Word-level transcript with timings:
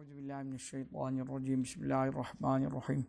Euzu 0.00 0.16
billahi 0.16 0.44
mineşşeytanirracim. 0.44 1.62
Bismillahirrahmanirrahim. 1.62 3.06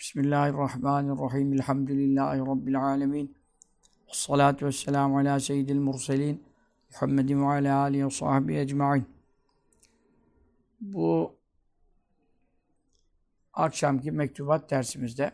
Bismillahirrahmanirrahim. 0.00 1.52
Elhamdülillahi 1.52 2.38
rabbil 2.38 2.82
alamin. 2.82 3.36
Essalatu 4.08 4.66
vesselamu 4.66 5.18
ala 5.18 5.40
seyyidil 5.40 5.78
murselin 5.78 6.44
Muhammedin 6.92 7.42
ve 7.42 7.46
ala 7.46 7.78
alihi 7.78 8.06
ve 8.06 8.10
sahbihi 8.10 8.58
ecmaîn. 8.58 9.06
Bu 10.80 11.34
akşamki 13.52 14.12
mektubat 14.12 14.70
dersimizde 14.70 15.32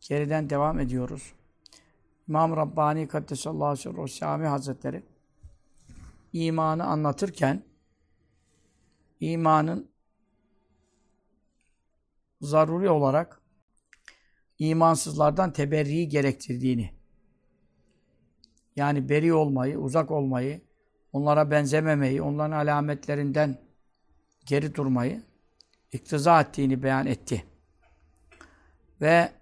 geriden 0.00 0.50
devam 0.50 0.80
ediyoruz. 0.80 1.32
İmam 2.28 2.56
Rabbani 2.56 3.08
Kaddesallahu 3.08 3.76
Sirruhu 3.76 4.08
Sami 4.08 4.46
Hazretleri 4.46 5.02
imanı 6.32 6.84
anlatırken 6.84 7.69
imanın 9.20 9.90
zaruri 12.40 12.90
olarak 12.90 13.40
imansızlardan 14.58 15.52
teberriyi 15.52 16.08
gerektirdiğini 16.08 17.00
yani 18.76 19.08
beri 19.08 19.34
olmayı, 19.34 19.78
uzak 19.78 20.10
olmayı, 20.10 20.60
onlara 21.12 21.50
benzememeyi, 21.50 22.22
onların 22.22 22.56
alametlerinden 22.56 23.58
geri 24.46 24.74
durmayı 24.74 25.22
iktiza 25.92 26.40
ettiğini 26.40 26.82
beyan 26.82 27.06
etti. 27.06 27.44
Ve 29.00 29.32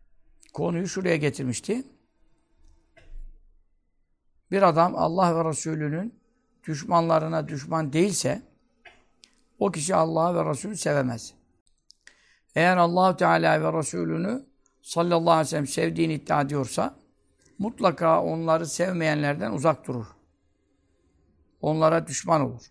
konuyu 0.54 0.88
şuraya 0.88 1.16
getirmişti. 1.16 1.84
Bir 4.50 4.62
adam 4.62 4.96
Allah 4.96 5.36
ve 5.36 5.48
Resulünün 5.48 6.20
düşmanlarına 6.66 7.48
düşman 7.48 7.92
değilse 7.92 8.42
o 9.58 9.70
kişi 9.70 9.94
Allah'ı 9.94 10.34
ve 10.34 10.50
Resulü 10.50 10.76
sevemez. 10.76 11.34
Eğer 12.54 12.76
Allahu 12.76 13.16
Teala 13.16 13.62
ve 13.62 13.78
Resulünü 13.78 14.46
sallallahu 14.82 15.30
aleyhi 15.30 15.46
ve 15.46 15.48
sellem 15.48 15.66
sevdiğini 15.66 16.14
iddia 16.14 16.40
ediyorsa 16.40 16.96
mutlaka 17.58 18.22
onları 18.22 18.66
sevmeyenlerden 18.66 19.52
uzak 19.52 19.86
durur. 19.86 20.06
Onlara 21.60 22.06
düşman 22.06 22.40
olur. 22.40 22.62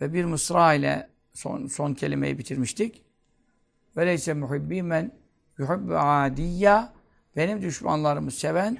Ve 0.00 0.12
bir 0.12 0.24
mısra 0.24 0.74
ile 0.74 1.10
son, 1.32 1.66
son 1.66 1.94
kelimeyi 1.94 2.38
bitirmiştik. 2.38 3.04
Ve 3.96 4.06
leyse 4.06 4.34
muhibbi 4.34 4.82
men 4.82 5.18
yuhibbu 5.58 5.98
adiyya 5.98 6.92
benim 7.36 7.62
düşmanlarımı 7.62 8.30
seven 8.30 8.78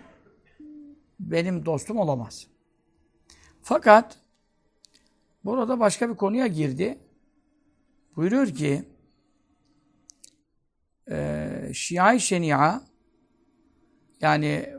benim 1.21 1.67
dostum 1.67 1.99
olamaz. 1.99 2.47
Fakat 3.63 4.19
burada 5.47 5.81
başka 5.81 6.11
bir 6.11 6.15
konuya 6.15 6.47
girdi. 6.47 6.99
Buyuruyor 8.17 8.47
ki 8.47 8.85
e, 11.11 11.71
Şia-i 11.73 12.21
Şenia 12.21 12.81
yani 14.21 14.75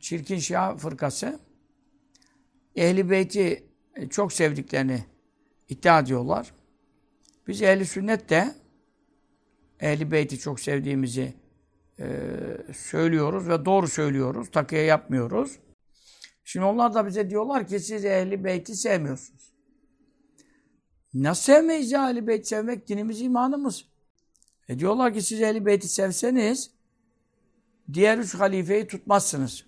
çirkin 0.00 0.38
Şia 0.38 0.76
fırkası 0.76 1.40
Ehli 2.76 3.10
Beyt'i 3.10 3.64
çok 4.10 4.32
sevdiklerini 4.32 5.04
iddia 5.68 6.00
ediyorlar. 6.00 6.52
Biz 7.46 7.62
Ehli 7.62 7.86
Sünnet 7.86 8.30
de 8.30 8.54
Ehli 9.80 10.10
Beyt'i 10.10 10.38
çok 10.38 10.60
sevdiğimizi 10.60 11.34
e, 12.00 12.06
söylüyoruz 12.74 13.48
ve 13.48 13.64
doğru 13.64 13.88
söylüyoruz. 13.88 14.50
Takıya 14.50 14.84
yapmıyoruz. 14.84 15.58
Şimdi 16.44 16.66
onlar 16.66 16.94
da 16.94 17.06
bize 17.06 17.30
diyorlar 17.30 17.66
ki 17.66 17.80
siz 17.80 18.04
Ehli 18.04 18.44
Beyt'i 18.44 18.74
sevmiyorsunuz. 18.74 19.55
Nasıl 21.22 21.42
sevmeyiz 21.42 21.92
ya 21.92 22.10
Ehli 22.10 22.44
sevmek 22.44 22.88
dinimiz, 22.88 23.20
imanımız. 23.20 23.84
E 24.68 24.78
diyorlar 24.78 25.14
ki 25.14 25.22
siz 25.22 25.42
Ehli 25.42 25.66
Beyt'i 25.66 25.88
sevseniz 25.88 26.70
diğer 27.92 28.18
üç 28.18 28.34
halifeyi 28.34 28.86
tutmazsınız. 28.86 29.66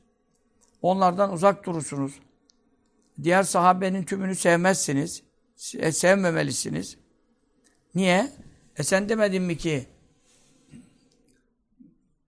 Onlardan 0.82 1.32
uzak 1.32 1.66
durursunuz. 1.66 2.20
Diğer 3.22 3.42
sahabenin 3.42 4.04
tümünü 4.04 4.34
sevmezsiniz. 4.34 5.22
E, 5.74 5.92
sevmemelisiniz. 5.92 6.96
Niye? 7.94 8.30
E 8.76 8.82
sen 8.82 9.08
demedin 9.08 9.42
mi 9.42 9.56
ki 9.56 9.86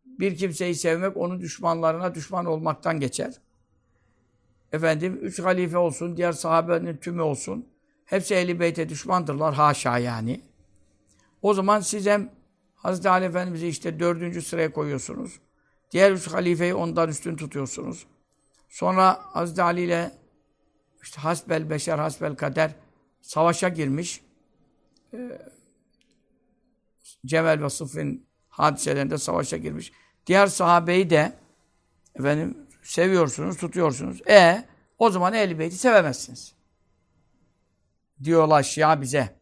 bir 0.05 0.37
kimseyi 0.37 0.75
sevmek 0.75 1.17
onun 1.17 1.41
düşmanlarına 1.41 2.15
düşman 2.15 2.47
olmaktan 2.47 3.01
geçer. 3.01 3.35
Efendim 4.73 5.19
üç 5.23 5.39
halife 5.39 5.79
olsun, 5.79 6.17
diğer 6.17 6.33
sahabenin 6.33 6.97
tümü 6.97 7.23
olsun. 7.23 7.70
Hepsi 8.11 8.35
Ehl-i 8.35 8.61
Beyt'e 8.61 8.89
düşmandırlar. 8.89 9.55
Haşa 9.55 9.99
yani. 9.99 10.41
O 11.43 11.55
zaman 11.55 11.81
siz 11.81 12.07
hem 12.07 12.31
Hazreti 12.75 13.09
Ali 13.09 13.25
Efendimiz'i 13.25 13.67
işte 13.67 14.01
dördüncü 14.01 14.43
sıraya 14.43 14.73
koyuyorsunuz. 14.73 15.41
Diğer 15.91 16.13
üç 16.13 16.27
halifeyi 16.27 16.75
ondan 16.75 17.09
üstün 17.09 17.37
tutuyorsunuz. 17.37 18.07
Sonra 18.69 19.21
Hazreti 19.23 19.63
Ali 19.63 19.83
ile 19.83 20.13
işte 21.03 21.21
hasbel 21.21 21.71
beşer, 21.71 21.99
hasbel 21.99 22.35
kader 22.35 22.75
savaşa 23.21 23.69
girmiş. 23.69 24.21
Ee, 25.15 25.39
Cemel 27.27 27.63
ve 27.63 27.71
Sıfın 27.71 28.27
hadiselerinde 28.49 29.19
savaşa 29.19 29.57
girmiş. 29.57 29.93
Diğer 30.27 30.47
sahabeyi 30.47 31.11
de 31.11 31.33
efendim 32.15 32.59
seviyorsunuz, 32.83 33.57
tutuyorsunuz. 33.57 34.29
E 34.29 34.65
o 34.99 35.11
zaman 35.11 35.35
Ehl-i 35.35 35.59
Beyt'i 35.59 35.77
sevemezsiniz. 35.77 36.60
Diyorlar 38.25 38.63
Şia 38.63 39.01
bize. 39.01 39.41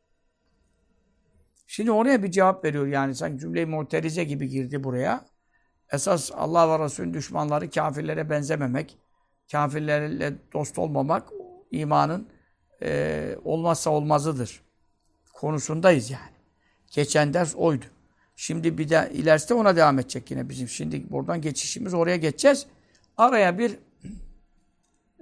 Şimdi 1.66 1.92
oraya 1.92 2.22
bir 2.22 2.30
cevap 2.30 2.64
veriyor 2.64 2.86
yani. 2.86 3.14
Sanki 3.14 3.38
cümle-i 3.38 3.66
muterize 3.66 4.24
gibi 4.24 4.48
girdi 4.48 4.84
buraya. 4.84 5.26
Esas 5.92 6.30
Allah 6.34 6.78
ve 6.78 6.84
Resulün 6.84 7.14
düşmanları 7.14 7.70
kafirlere 7.70 8.30
benzememek, 8.30 8.98
kafirlerle 9.52 10.34
dost 10.52 10.78
olmamak 10.78 11.32
imanın 11.70 12.28
e, 12.82 13.36
olmazsa 13.44 13.90
olmazıdır. 13.90 14.62
Konusundayız 15.34 16.10
yani. 16.10 16.32
Geçen 16.90 17.34
ders 17.34 17.56
oydu. 17.56 17.84
Şimdi 18.36 18.78
bir 18.78 18.88
de 18.88 19.10
ileride 19.12 19.54
ona 19.54 19.76
devam 19.76 19.98
edecek 19.98 20.30
yine 20.30 20.48
bizim. 20.48 20.68
Şimdi 20.68 21.10
buradan 21.10 21.40
geçişimiz 21.40 21.94
oraya 21.94 22.16
geçeceğiz. 22.16 22.66
Araya 23.16 23.58
bir 23.58 23.78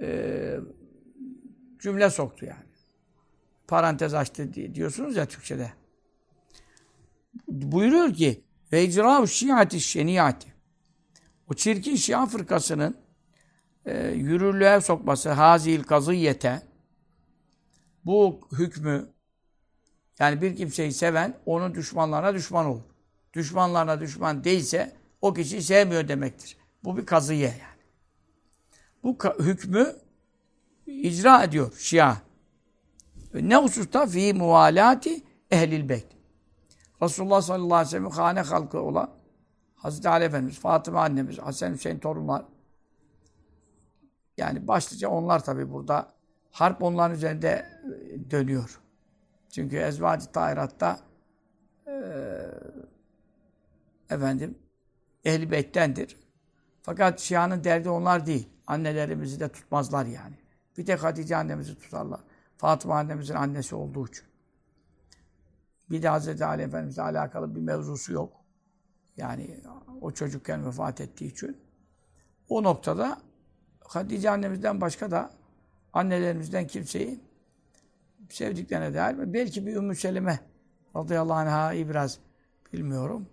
e, 0.02 0.60
cümle 1.78 2.10
soktu 2.10 2.46
yani. 2.46 2.65
Parantez 3.68 4.14
açtı 4.14 4.54
diyorsunuz 4.74 5.16
ya 5.16 5.26
Türkçe'de. 5.26 5.72
Buyuruyor 7.48 8.14
ki 8.14 8.44
ve 8.72 8.84
icra 8.84 9.26
şiati 9.26 9.80
şeniyati 9.80 10.56
o 11.50 11.54
çirkin 11.54 11.96
Şia 11.96 12.26
fırkasının 12.26 12.96
e, 13.84 14.08
yürürlüğe 14.08 14.80
sokması 14.80 15.30
hazil 15.30 15.82
kazıyete 15.82 16.62
bu 18.04 18.40
hükmü 18.52 19.08
yani 20.18 20.42
bir 20.42 20.56
kimseyi 20.56 20.92
seven 20.92 21.38
onun 21.46 21.74
düşmanlarına 21.74 22.34
düşman 22.34 22.66
olur. 22.66 22.82
Düşmanlarına 23.32 24.00
düşman 24.00 24.44
değilse 24.44 24.96
o 25.20 25.34
kişiyi 25.34 25.62
sevmiyor 25.62 26.08
demektir. 26.08 26.56
Bu 26.84 26.96
bir 26.96 27.06
kazıye 27.06 27.48
yani. 27.48 27.82
Bu 29.02 29.18
hükmü 29.38 29.96
icra 30.86 31.44
ediyor 31.44 31.72
Şia. 31.78 32.16
Ne 33.42 33.56
hususta? 33.56 34.06
Fi 34.06 34.34
muvalati 34.34 35.22
ehlil 35.50 35.88
beyt. 35.88 36.06
Resulullah 37.02 37.42
sallallahu 37.42 37.74
aleyhi 37.74 37.86
ve 37.86 37.90
sellem 37.90 38.10
hane 38.10 38.40
halkı 38.40 38.80
olan 38.80 39.10
Hazreti 39.74 40.08
Ali 40.08 40.24
Efendimiz, 40.24 40.58
Fatıma 40.58 41.02
annemiz, 41.02 41.38
Hasan 41.38 41.72
Hüseyin 41.72 41.98
torunlar. 41.98 42.44
Yani 44.36 44.68
başlıca 44.68 45.08
onlar 45.08 45.44
tabi 45.44 45.72
burada. 45.72 46.12
Harp 46.50 46.82
onların 46.82 47.16
üzerinde 47.16 47.66
dönüyor. 48.30 48.80
Çünkü 49.50 49.76
Ezvacı 49.76 50.32
Tahirat'ta 50.32 50.98
e, 51.86 51.94
efendim 54.10 54.58
Ehl-i 55.24 55.50
Beyt'tendir. 55.50 56.16
Fakat 56.82 57.20
Şia'nın 57.20 57.64
derdi 57.64 57.88
onlar 57.88 58.26
değil. 58.26 58.48
Annelerimizi 58.66 59.40
de 59.40 59.48
tutmazlar 59.48 60.06
yani. 60.06 60.38
Bir 60.78 60.86
tek 60.86 61.02
Hatice 61.02 61.36
annemizi 61.36 61.78
tutarlar. 61.78 62.20
Fatıma 62.56 62.94
annemizin 62.94 63.34
annesi 63.34 63.74
olduğu 63.74 64.06
için. 64.06 64.24
Bir 65.90 66.02
de 66.02 66.10
Hz. 66.10 66.42
Ali 66.42 66.62
Efendimiz'le 66.62 66.98
alakalı 66.98 67.54
bir 67.54 67.60
mevzusu 67.60 68.12
yok. 68.12 68.32
Yani 69.16 69.60
o 70.00 70.10
çocukken 70.10 70.66
vefat 70.66 71.00
ettiği 71.00 71.32
için. 71.32 71.56
O 72.48 72.62
noktada 72.62 73.18
Hatice 73.80 74.30
annemizden 74.30 74.80
başka 74.80 75.10
da 75.10 75.30
annelerimizden 75.92 76.66
kimseyi 76.66 77.20
sevdiklerine 78.30 78.94
değer. 78.94 79.32
Belki 79.32 79.66
bir 79.66 79.76
Ümmü 79.76 79.96
Seleme 79.96 80.40
radıyallahu 80.96 81.38
anh'a 81.38 81.72
biraz 81.72 82.18
bilmiyorum. 82.72 83.26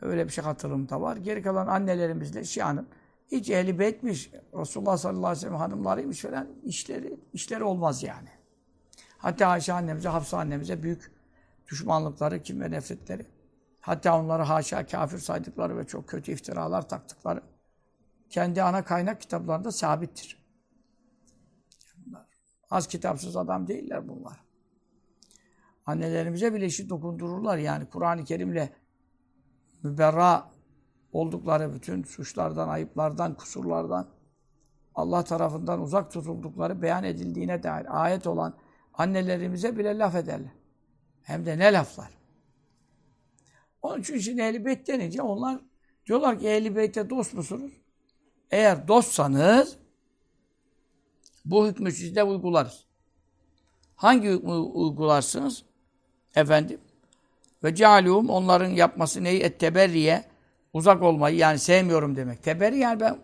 Öyle 0.00 0.24
bir 0.26 0.32
şey 0.32 0.44
hatırımda 0.44 1.00
var. 1.00 1.16
Geri 1.16 1.42
kalan 1.42 1.66
annelerimizle 1.66 2.44
Şia'nın 2.44 2.88
hiç 3.32 3.50
ehli 3.50 3.78
beytmiş, 3.78 4.30
Resulullah 4.54 4.96
sallallahu 4.96 5.26
aleyhi 5.26 5.36
ve 5.36 5.40
sellem 5.40 5.56
hanımlarıymış 5.56 6.22
falan 6.22 6.48
işleri, 6.64 7.20
işleri 7.32 7.64
olmaz 7.64 8.02
yani. 8.02 8.28
Hatta 9.18 9.46
Ayşe 9.46 9.72
annemize, 9.72 10.08
Hafsa 10.08 10.38
annemize 10.38 10.82
büyük 10.82 11.12
düşmanlıkları, 11.70 12.42
kim 12.42 12.60
ve 12.60 12.70
nefretleri. 12.70 13.26
Hatta 13.80 14.20
onları 14.20 14.42
haşa 14.42 14.86
kafir 14.86 15.18
saydıkları 15.18 15.78
ve 15.78 15.86
çok 15.86 16.08
kötü 16.08 16.32
iftiralar 16.32 16.88
taktıkları 16.88 17.42
kendi 18.30 18.62
ana 18.62 18.84
kaynak 18.84 19.20
kitaplarında 19.20 19.72
sabittir. 19.72 20.38
Bunlar. 21.96 22.26
Az 22.70 22.86
kitapsız 22.86 23.36
adam 23.36 23.68
değiller 23.68 24.08
bunlar. 24.08 24.44
Annelerimize 25.86 26.54
bile 26.54 26.66
işi 26.66 26.88
dokundururlar 26.88 27.58
yani 27.58 27.86
Kur'an-ı 27.86 28.24
Kerim'le 28.24 28.68
müberra 29.82 30.50
oldukları 31.12 31.74
bütün 31.74 32.02
suçlardan, 32.02 32.68
ayıplardan, 32.68 33.34
kusurlardan 33.34 34.08
Allah 34.94 35.24
tarafından 35.24 35.80
uzak 35.80 36.12
tutuldukları 36.12 36.82
beyan 36.82 37.04
edildiğine 37.04 37.62
dair 37.62 38.02
ayet 38.02 38.26
olan 38.26 38.54
annelerimize 38.98 39.78
bile 39.78 39.98
laf 39.98 40.14
ederler. 40.14 40.50
Hem 41.22 41.46
de 41.46 41.58
ne 41.58 41.72
laflar. 41.72 42.10
Onun 43.82 44.00
için 44.00 44.18
şimdi 44.18 44.42
ehl 44.42 44.86
denince 44.86 45.22
onlar 45.22 45.60
diyorlar 46.06 46.38
ki 46.38 46.48
ehl 46.48 47.10
dost 47.10 47.34
musunuz? 47.34 47.72
Eğer 48.50 48.88
dostsanız 48.88 49.76
bu 51.44 51.66
hükmü 51.66 51.92
sizde 51.92 52.22
uygularız. 52.22 52.84
Hangi 53.96 54.28
hükmü 54.28 54.52
uygularsınız? 54.52 55.64
Efendim 56.36 56.80
ve 57.64 57.74
cealûm 57.74 58.30
onların 58.30 58.68
yapması 58.68 59.24
neyi? 59.24 59.40
Etteberriye 59.40 60.24
uzak 60.72 61.02
olmayı 61.02 61.36
yani 61.36 61.58
sevmiyorum 61.58 62.16
demek. 62.16 62.42
Teberri 62.42 62.78
yani 62.78 63.00
ben 63.00 63.18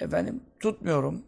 efendim 0.00 0.40
tutmuyorum, 0.60 1.22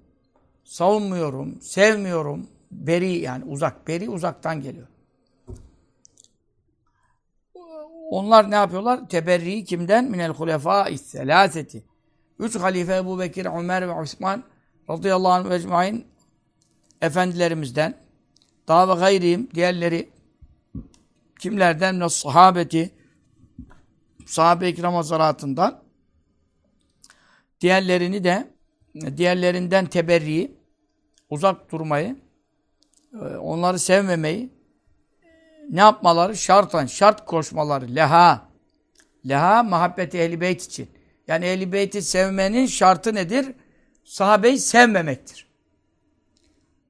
savunmuyorum, 0.65 1.61
sevmiyorum. 1.61 2.49
Beri 2.71 3.19
yani 3.19 3.45
uzak. 3.45 3.89
Beri 3.89 4.11
uzaktan 4.11 4.61
geliyor. 4.61 4.87
Onlar 8.11 8.51
ne 8.51 8.55
yapıyorlar? 8.55 9.09
Teberri 9.09 9.65
kimden? 9.65 10.11
Minel 10.11 10.31
hulefâ 10.31 10.99
selâseti. 10.99 11.85
Üç 12.39 12.57
halife 12.57 12.97
Ebu 12.97 13.19
Bekir, 13.19 13.47
Ömer 13.47 13.89
ve 13.89 13.93
Osman 13.93 14.45
radıyallahu 14.91 15.33
anh 15.33 15.51
ecmain 15.51 16.07
efendilerimizden 17.01 17.95
daha 18.69 18.89
ve 18.89 19.01
gayriyim 19.01 19.49
diğerleri 19.55 20.11
kimlerden? 21.39 22.09
Sahabeti 22.09 22.91
sahabe-i 24.27 24.75
kiram 24.75 24.95
diğerlerini 27.61 28.25
de 28.25 28.51
diğerlerinden 29.17 29.87
teberriyi 29.87 30.57
uzak 31.31 31.73
durmayı 31.73 32.17
onları 33.19 33.79
sevmemeyi 33.79 34.51
ne 35.69 35.81
yapmaları? 35.81 36.37
Şartan, 36.37 36.87
şart 36.87 37.25
koşmaları. 37.25 37.95
Leha. 37.95 38.49
Leha, 39.29 39.63
muhabbeti 39.63 40.19
ehli 40.19 40.51
için. 40.51 40.91
Yani 41.29 41.45
ehli 41.45 42.03
sevmenin 42.03 42.67
şartı 42.67 43.15
nedir? 43.15 43.55
Sahabeyi 44.05 44.59
sevmemektir. 44.59 45.51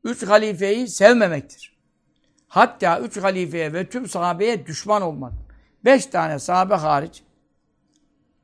Üç 0.05 0.27
halifeyi 0.27 0.89
sevmemektir. 0.89 1.81
Hatta 2.49 3.01
üç 3.01 3.17
halifeye 3.17 3.73
ve 3.73 3.89
tüm 3.89 4.09
sahabeye 4.09 4.67
düşman 4.67 5.03
olmak. 5.03 5.33
Beş 5.85 6.07
tane 6.07 6.39
sahabe 6.39 6.75
hariç, 6.75 7.23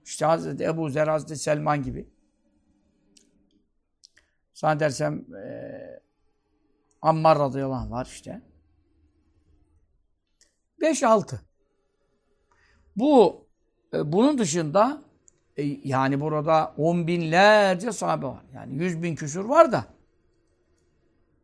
işte 0.04 0.24
Hazreti 0.24 0.64
Ebu 0.64 0.90
Zer, 0.90 1.08
Hazreti 1.08 1.36
Selman 1.36 1.82
gibi. 1.82 2.08
Sana 4.54 4.80
dersem 4.80 5.34
e, 5.34 5.95
Ammar 7.02 7.38
radıyallahu 7.38 7.84
anh 7.84 7.90
var 7.90 8.06
işte. 8.06 8.42
Beş 10.80 11.02
altı. 11.02 11.40
Bu 12.96 13.44
e, 13.94 14.12
bunun 14.12 14.38
dışında 14.38 15.02
e, 15.56 15.62
yani 15.64 16.20
burada 16.20 16.74
on 16.76 17.06
binlerce 17.06 17.92
sahabe 17.92 18.26
var. 18.26 18.44
Yani 18.54 18.74
yüz 18.74 19.02
bin 19.02 19.14
küsur 19.14 19.44
var 19.44 19.72
da 19.72 19.84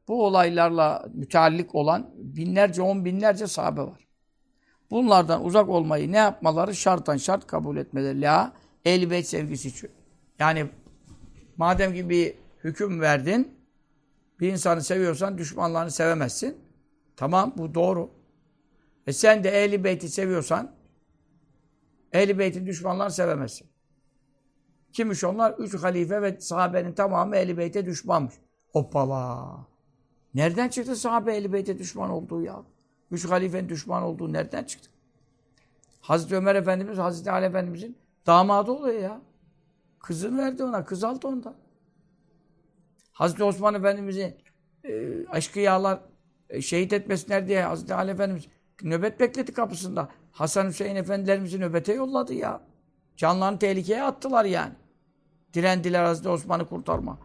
bu 0.09 0.27
olaylarla 0.27 1.05
müteallik 1.15 1.75
olan 1.75 2.11
binlerce, 2.17 2.83
on 2.83 3.05
binlerce 3.05 3.47
sahabe 3.47 3.81
var. 3.81 4.09
Bunlardan 4.91 5.45
uzak 5.45 5.69
olmayı 5.69 6.13
ne 6.13 6.17
yapmaları? 6.17 6.75
Şarttan 6.75 7.17
şart 7.17 7.47
kabul 7.47 7.77
etmeleri. 7.77 8.21
La, 8.21 8.53
ehl 8.85 9.23
sevgisi 9.23 9.69
için. 9.69 9.91
Yani 10.39 10.67
madem 11.57 11.95
ki 11.95 12.11
bir 12.11 12.35
hüküm 12.65 13.01
verdin, 13.01 13.55
bir 14.43 14.53
insanı 14.53 14.83
seviyorsan 14.83 15.39
düşmanlarını 15.39 15.91
sevemezsin. 15.91 16.59
Tamam 17.17 17.55
bu 17.57 17.75
doğru. 17.75 18.11
E 19.07 19.13
sen 19.13 19.45
de 19.45 19.65
ehl 19.65 19.85
Beyt'i 19.85 20.09
seviyorsan 20.09 20.75
ehl 22.13 22.39
Beyt'in 22.39 22.67
düşmanlarını 22.67 23.13
sevemezsin. 23.13 23.67
Kimmiş 24.93 25.25
onlar? 25.25 25.53
Üç 25.59 25.75
halife 25.75 26.23
ve 26.23 26.41
sahabenin 26.41 26.93
tamamı 26.93 27.37
ehl 27.37 27.57
Beyt'e 27.57 27.87
düşmanmış. 27.87 28.35
Hoppala. 28.73 29.67
Nereden 30.35 30.69
çıktı 30.69 30.97
sahabe 30.97 31.37
ehl 31.37 31.53
Beyt'e 31.53 31.79
düşman 31.79 32.11
olduğu 32.11 32.43
ya? 32.43 32.63
Üç 33.11 33.31
halifenin 33.31 33.69
düşman 33.69 34.03
olduğu 34.03 34.33
nereden 34.33 34.65
çıktı? 34.65 34.91
Hazreti 36.01 36.37
Ömer 36.37 36.55
Efendimiz, 36.55 36.99
Hazreti 36.99 37.31
Ali 37.31 37.47
Efendimizin 37.47 37.99
damadı 38.27 38.71
oluyor 38.71 39.01
ya. 39.01 39.21
Kızını 39.99 40.39
verdi 40.39 40.65
ona, 40.65 40.85
kız 40.85 41.05
aldı 41.05 41.27
ondan. 41.27 41.62
Hazreti 43.13 43.45
Osman 43.45 43.75
Efendimiz'i 43.75 44.37
e, 44.85 45.25
aşkı 45.27 45.61
yağlar 45.61 46.01
e, 46.49 46.63
şehit 46.63 46.93
etmesinler 46.93 47.49
diye 47.49 47.63
Hazreti 47.63 47.95
Ali 47.95 48.11
Efendimiz 48.11 48.49
nöbet 48.83 49.21
bekledi 49.21 49.53
kapısında. 49.53 50.09
Hasan 50.33 50.69
Hüseyin 50.69 50.97
Efendilerimizi 50.97 51.61
nöbete 51.61 51.93
yolladı 51.93 52.35
ya. 52.35 52.61
Canlarını 53.17 53.59
tehlikeye 53.59 54.03
attılar 54.03 54.45
yani. 54.45 54.73
Direndiler 55.55 56.05
Hazreti 56.05 56.29
Osman'ı 56.29 56.69
kurtarma. 56.69 57.19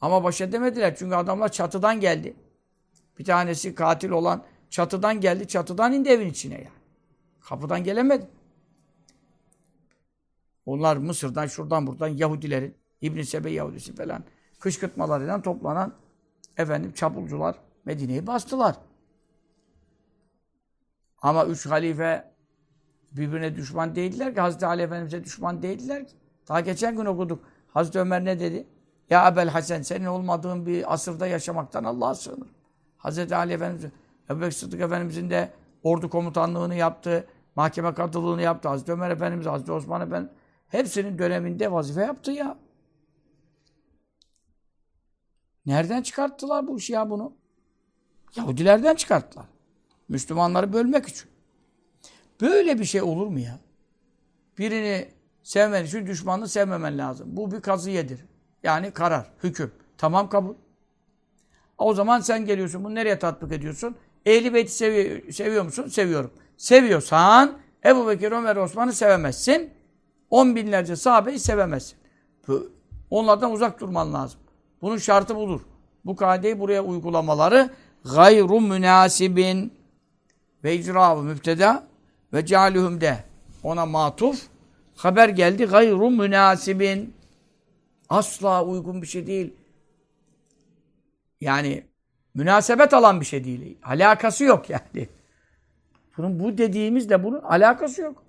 Ama 0.00 0.24
baş 0.24 0.40
edemediler 0.40 0.96
çünkü 0.96 1.14
adamlar 1.14 1.52
çatıdan 1.52 2.00
geldi. 2.00 2.36
Bir 3.18 3.24
tanesi 3.24 3.74
katil 3.74 4.10
olan 4.10 4.44
çatıdan 4.70 5.20
geldi, 5.20 5.48
çatıdan 5.48 5.92
indi 5.92 6.08
evin 6.08 6.30
içine 6.30 6.54
yani. 6.54 6.68
Kapıdan 7.40 7.84
gelemedi. 7.84 8.28
Onlar 10.66 10.96
Mısır'dan, 10.96 11.46
şuradan 11.46 11.86
buradan 11.86 12.08
Yahudilerin, 12.08 12.74
İbn 13.00 13.22
Sebe 13.22 13.50
Yahudisi 13.50 13.94
falan 13.94 14.24
kışkırtmalarıyla 14.64 15.42
toplanan 15.42 15.92
efendim 16.56 16.92
çapulcular 16.92 17.56
Medine'yi 17.84 18.26
bastılar. 18.26 18.76
Ama 21.22 21.46
üç 21.46 21.66
halife 21.66 22.32
birbirine 23.12 23.56
düşman 23.56 23.94
değildiler 23.94 24.34
ki. 24.34 24.40
Hazreti 24.40 24.66
Ali 24.66 24.82
Efendimiz'e 24.82 25.24
düşman 25.24 25.62
değildiler 25.62 26.08
ki. 26.08 26.14
Daha 26.48 26.60
geçen 26.60 26.96
gün 26.96 27.04
okuduk. 27.04 27.44
Hazreti 27.68 27.98
Ömer 27.98 28.24
ne 28.24 28.40
dedi? 28.40 28.66
Ya 29.10 29.28
Ebel 29.28 29.48
Hasan 29.48 29.82
senin 29.82 30.04
olmadığın 30.04 30.66
bir 30.66 30.94
asırda 30.94 31.26
yaşamaktan 31.26 31.84
Allah'a 31.84 32.14
sığınır. 32.14 32.48
Hazreti 32.96 33.36
Ali 33.36 33.52
Efendimiz, 33.52 33.92
Ebu 34.30 34.52
Sıddık 34.52 34.80
Efendimiz'in 34.80 35.30
de 35.30 35.50
ordu 35.82 36.10
komutanlığını 36.10 36.74
yaptı. 36.74 37.26
Mahkeme 37.56 37.94
katılığını 37.94 38.42
yaptı. 38.42 38.68
Hazreti 38.68 38.92
Ömer 38.92 39.10
Efendimiz, 39.10 39.46
Hazreti 39.46 39.72
Osman 39.72 40.00
Efendimiz 40.00 40.36
hepsinin 40.68 41.18
döneminde 41.18 41.72
vazife 41.72 42.00
yaptı 42.00 42.32
ya. 42.32 42.63
Nereden 45.66 46.02
çıkarttılar 46.02 46.66
bu 46.66 46.78
işi 46.78 46.92
ya 46.92 47.10
bunu? 47.10 47.32
Yahudilerden 48.36 48.94
çıkarttılar. 48.94 49.46
Müslümanları 50.08 50.72
bölmek 50.72 51.08
için. 51.08 51.30
Böyle 52.40 52.78
bir 52.78 52.84
şey 52.84 53.02
olur 53.02 53.26
mu 53.26 53.38
ya? 53.38 53.58
Birini 54.58 55.08
sevmen 55.42 55.84
için 55.84 56.06
düşmanını 56.06 56.48
sevmemen 56.48 56.98
lazım. 56.98 57.26
Bu 57.30 57.52
bir 57.52 57.60
kazıyedir. 57.60 58.20
Yani 58.62 58.90
karar, 58.90 59.30
hüküm. 59.42 59.72
Tamam 59.98 60.28
kabul. 60.28 60.54
O 61.78 61.94
zaman 61.94 62.20
sen 62.20 62.44
geliyorsun. 62.44 62.84
Bunu 62.84 62.94
nereye 62.94 63.18
tatbik 63.18 63.52
ediyorsun? 63.52 63.96
Ehli 64.26 64.54
Beyt'i 64.54 64.72
seviyor, 64.72 65.32
seviyor 65.32 65.64
musun? 65.64 65.88
Seviyorum. 65.88 66.30
Seviyorsan 66.56 67.58
Ebu 67.84 68.08
Bekir, 68.08 68.32
Ömer, 68.32 68.56
Osman'ı 68.56 68.92
sevemezsin. 68.92 69.70
On 70.30 70.56
binlerce 70.56 70.96
sahabeyi 70.96 71.38
sevemezsin. 71.38 71.98
Onlardan 73.10 73.52
uzak 73.52 73.80
durman 73.80 74.12
lazım. 74.12 74.40
Bunun 74.84 74.98
şartı 74.98 75.36
budur. 75.36 75.60
Bu 76.04 76.16
kaideyi 76.16 76.60
buraya 76.60 76.84
uygulamaları 76.84 77.70
gayru 78.14 78.60
münasibin 78.60 79.74
ve 80.64 80.76
icra 80.76 81.14
müpteda 81.14 81.86
ve 82.32 82.46
cealühüm 82.46 83.00
de 83.00 83.24
ona 83.62 83.86
matuf 83.86 84.46
haber 84.96 85.28
geldi 85.28 85.64
gayru 85.64 86.10
münasibin 86.10 87.14
asla 88.08 88.64
uygun 88.64 89.02
bir 89.02 89.06
şey 89.06 89.26
değil. 89.26 89.54
Yani 91.40 91.84
münasebet 92.34 92.94
alan 92.94 93.20
bir 93.20 93.26
şey 93.26 93.44
değil. 93.44 93.78
Alakası 93.84 94.44
yok 94.44 94.70
yani. 94.70 95.08
Bunun 96.16 96.40
bu 96.40 96.58
dediğimizle 96.58 97.24
bunun 97.24 97.40
alakası 97.40 98.02
yok. 98.02 98.22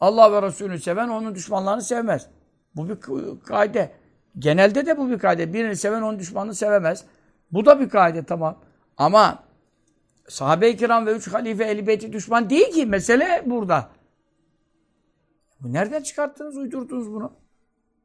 Allah 0.00 0.32
ve 0.32 0.42
Resulünü 0.46 0.78
seven 0.78 1.08
onun 1.08 1.34
düşmanlarını 1.34 1.82
sevmez. 1.82 2.26
Bu 2.76 2.88
bir 2.88 2.98
kaide. 3.44 3.97
Genelde 4.38 4.86
de 4.86 4.98
bu 4.98 5.10
bir 5.10 5.18
kaide. 5.18 5.52
Birini 5.52 5.76
seven 5.76 6.02
onun 6.02 6.18
düşmanını 6.18 6.54
sevemez. 6.54 7.04
Bu 7.52 7.66
da 7.66 7.80
bir 7.80 7.88
kaide 7.88 8.24
tamam. 8.24 8.58
Ama 8.96 9.44
sahabe-i 10.28 10.76
kiram 10.76 11.06
ve 11.06 11.12
üç 11.12 11.28
halife 11.28 11.64
ehl 11.64 11.86
beyti 11.86 12.12
düşman 12.12 12.50
değil 12.50 12.72
ki. 12.72 12.86
Mesele 12.86 13.42
burada. 13.46 13.90
Bu 15.60 15.72
nereden 15.72 16.02
çıkarttınız, 16.02 16.56
uydurdunuz 16.56 17.12
bunu? 17.12 17.32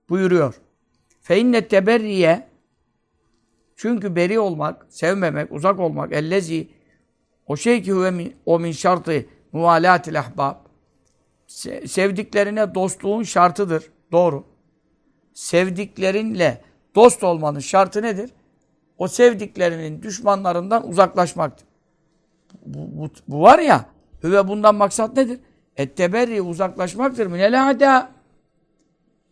Buyuruyor. 0.09 0.61
Fe 1.21 1.39
inne 1.39 1.67
teberriye 1.67 2.47
çünkü 3.75 4.15
beri 4.15 4.39
olmak, 4.39 4.85
sevmemek, 4.89 5.51
uzak 5.51 5.79
olmak, 5.79 6.13
ellezi 6.13 6.67
o 7.47 7.57
şey 7.57 7.81
ki 7.81 7.91
huve 7.91 8.11
min, 8.11 8.35
o 8.45 8.59
min 8.59 8.71
şartı 8.71 9.25
muvalatil 9.51 10.19
ahbab 10.19 10.55
sevdiklerine 11.87 12.75
dostluğun 12.75 13.23
şartıdır. 13.23 13.91
Doğru. 14.11 14.52
Sevdiklerinle 15.33 16.61
dost 16.95 17.23
olmanın 17.23 17.59
şartı 17.59 18.01
nedir? 18.01 18.31
O 18.97 19.07
sevdiklerinin 19.07 20.01
düşmanlarından 20.01 20.89
uzaklaşmaktır. 20.89 21.67
Bu, 22.65 23.01
bu, 23.01 23.09
bu 23.27 23.41
var 23.41 23.59
ya, 23.59 23.85
ve 24.23 24.47
bundan 24.47 24.75
maksat 24.75 25.17
nedir? 25.17 25.39
Etteberri 25.77 26.41
uzaklaşmaktır. 26.41 27.27
Minel 27.27 27.69
ada. 27.69 28.09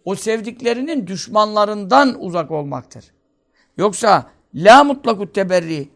O 0.05 0.15
sevdiklerinin 0.15 1.07
düşmanlarından 1.07 2.21
uzak 2.21 2.51
olmaktır. 2.51 3.05
Yoksa 3.77 4.29
la 4.55 4.83
mutlakut 4.83 5.35
teberri 5.35 5.89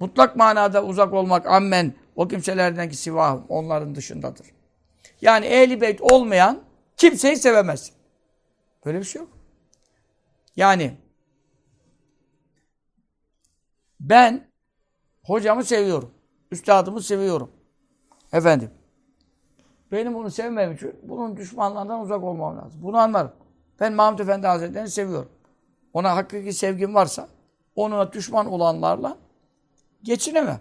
mutlak 0.00 0.36
manada 0.36 0.84
uzak 0.84 1.12
olmak 1.12 1.46
ammen 1.46 1.92
o 2.16 2.28
kimselerden 2.28 2.88
ki 2.90 2.96
sivahum 2.96 3.44
onların 3.48 3.94
dışındadır. 3.94 4.46
Yani 5.20 5.46
ehli 5.46 5.80
beyt 5.80 6.00
olmayan 6.00 6.60
kimseyi 6.96 7.36
sevemez. 7.36 7.92
Böyle 8.84 8.98
bir 8.98 9.04
şey 9.04 9.22
yok. 9.22 9.30
Yani 10.56 10.96
ben 14.00 14.46
hocamı 15.22 15.64
seviyorum. 15.64 16.10
Üstadımı 16.50 17.02
seviyorum. 17.02 17.50
Efendim. 18.32 18.70
Benim 19.92 20.14
bunu 20.14 20.30
sevmem 20.30 20.72
için 20.72 21.00
bunun 21.02 21.36
düşmanlarından 21.36 22.00
uzak 22.00 22.22
olmam 22.22 22.58
lazım. 22.58 22.82
Bunu 22.82 22.98
anlarım. 22.98 23.32
Ben 23.80 23.92
Mahmud 23.92 24.18
Efendi 24.18 24.46
Hazretleri'ni 24.46 24.90
seviyorum. 24.90 25.30
Ona 25.92 26.16
hakiki 26.16 26.52
sevgim 26.52 26.94
varsa 26.94 27.28
onunla 27.76 28.12
düşman 28.12 28.46
olanlarla 28.46 29.18
geçinemem. 30.02 30.60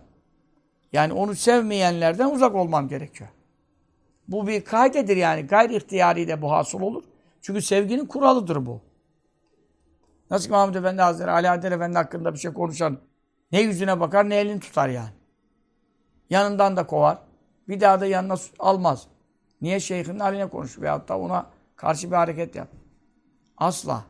Yani 0.93 1.13
onu 1.13 1.35
sevmeyenlerden 1.35 2.31
uzak 2.31 2.55
olmam 2.55 2.87
gerekiyor. 2.87 3.29
Bu 4.27 4.47
bir 4.47 4.63
kaydedir 4.63 5.17
yani. 5.17 5.41
Gayri 5.41 5.75
ihtiyari 5.75 6.27
de 6.27 6.41
bu 6.41 6.51
hasıl 6.51 6.81
olur. 6.81 7.03
Çünkü 7.43 7.61
sevginin 7.61 8.05
kuralıdır 8.05 8.65
bu. 8.65 8.81
Nasıl 10.31 10.45
ki 10.45 10.51
Mahmud 10.51 10.75
Efendi 10.75 11.01
Hazretleri, 11.01 11.31
Ali 11.31 11.49
Adel 11.49 11.71
Efendi 11.71 11.97
hakkında 11.97 12.33
bir 12.33 12.39
şey 12.39 12.53
konuşan 12.53 12.97
ne 13.51 13.61
yüzüne 13.61 13.99
bakar 13.99 14.29
ne 14.29 14.35
elini 14.35 14.59
tutar 14.59 14.89
yani. 14.89 15.09
Yanından 16.29 16.77
da 16.77 16.87
kovar. 16.87 17.17
Bir 17.67 17.81
daha 17.81 17.99
da 17.99 18.05
yanına 18.05 18.35
almaz. 18.59 19.07
Niye 19.61 19.79
şeyhin 19.79 20.19
haline 20.19 20.49
konuş 20.49 20.79
veyahut 20.79 21.09
da 21.09 21.19
ona 21.19 21.49
karşı 21.75 22.11
bir 22.11 22.15
hareket 22.15 22.55
yap. 22.55 22.67
Asla. 23.57 24.03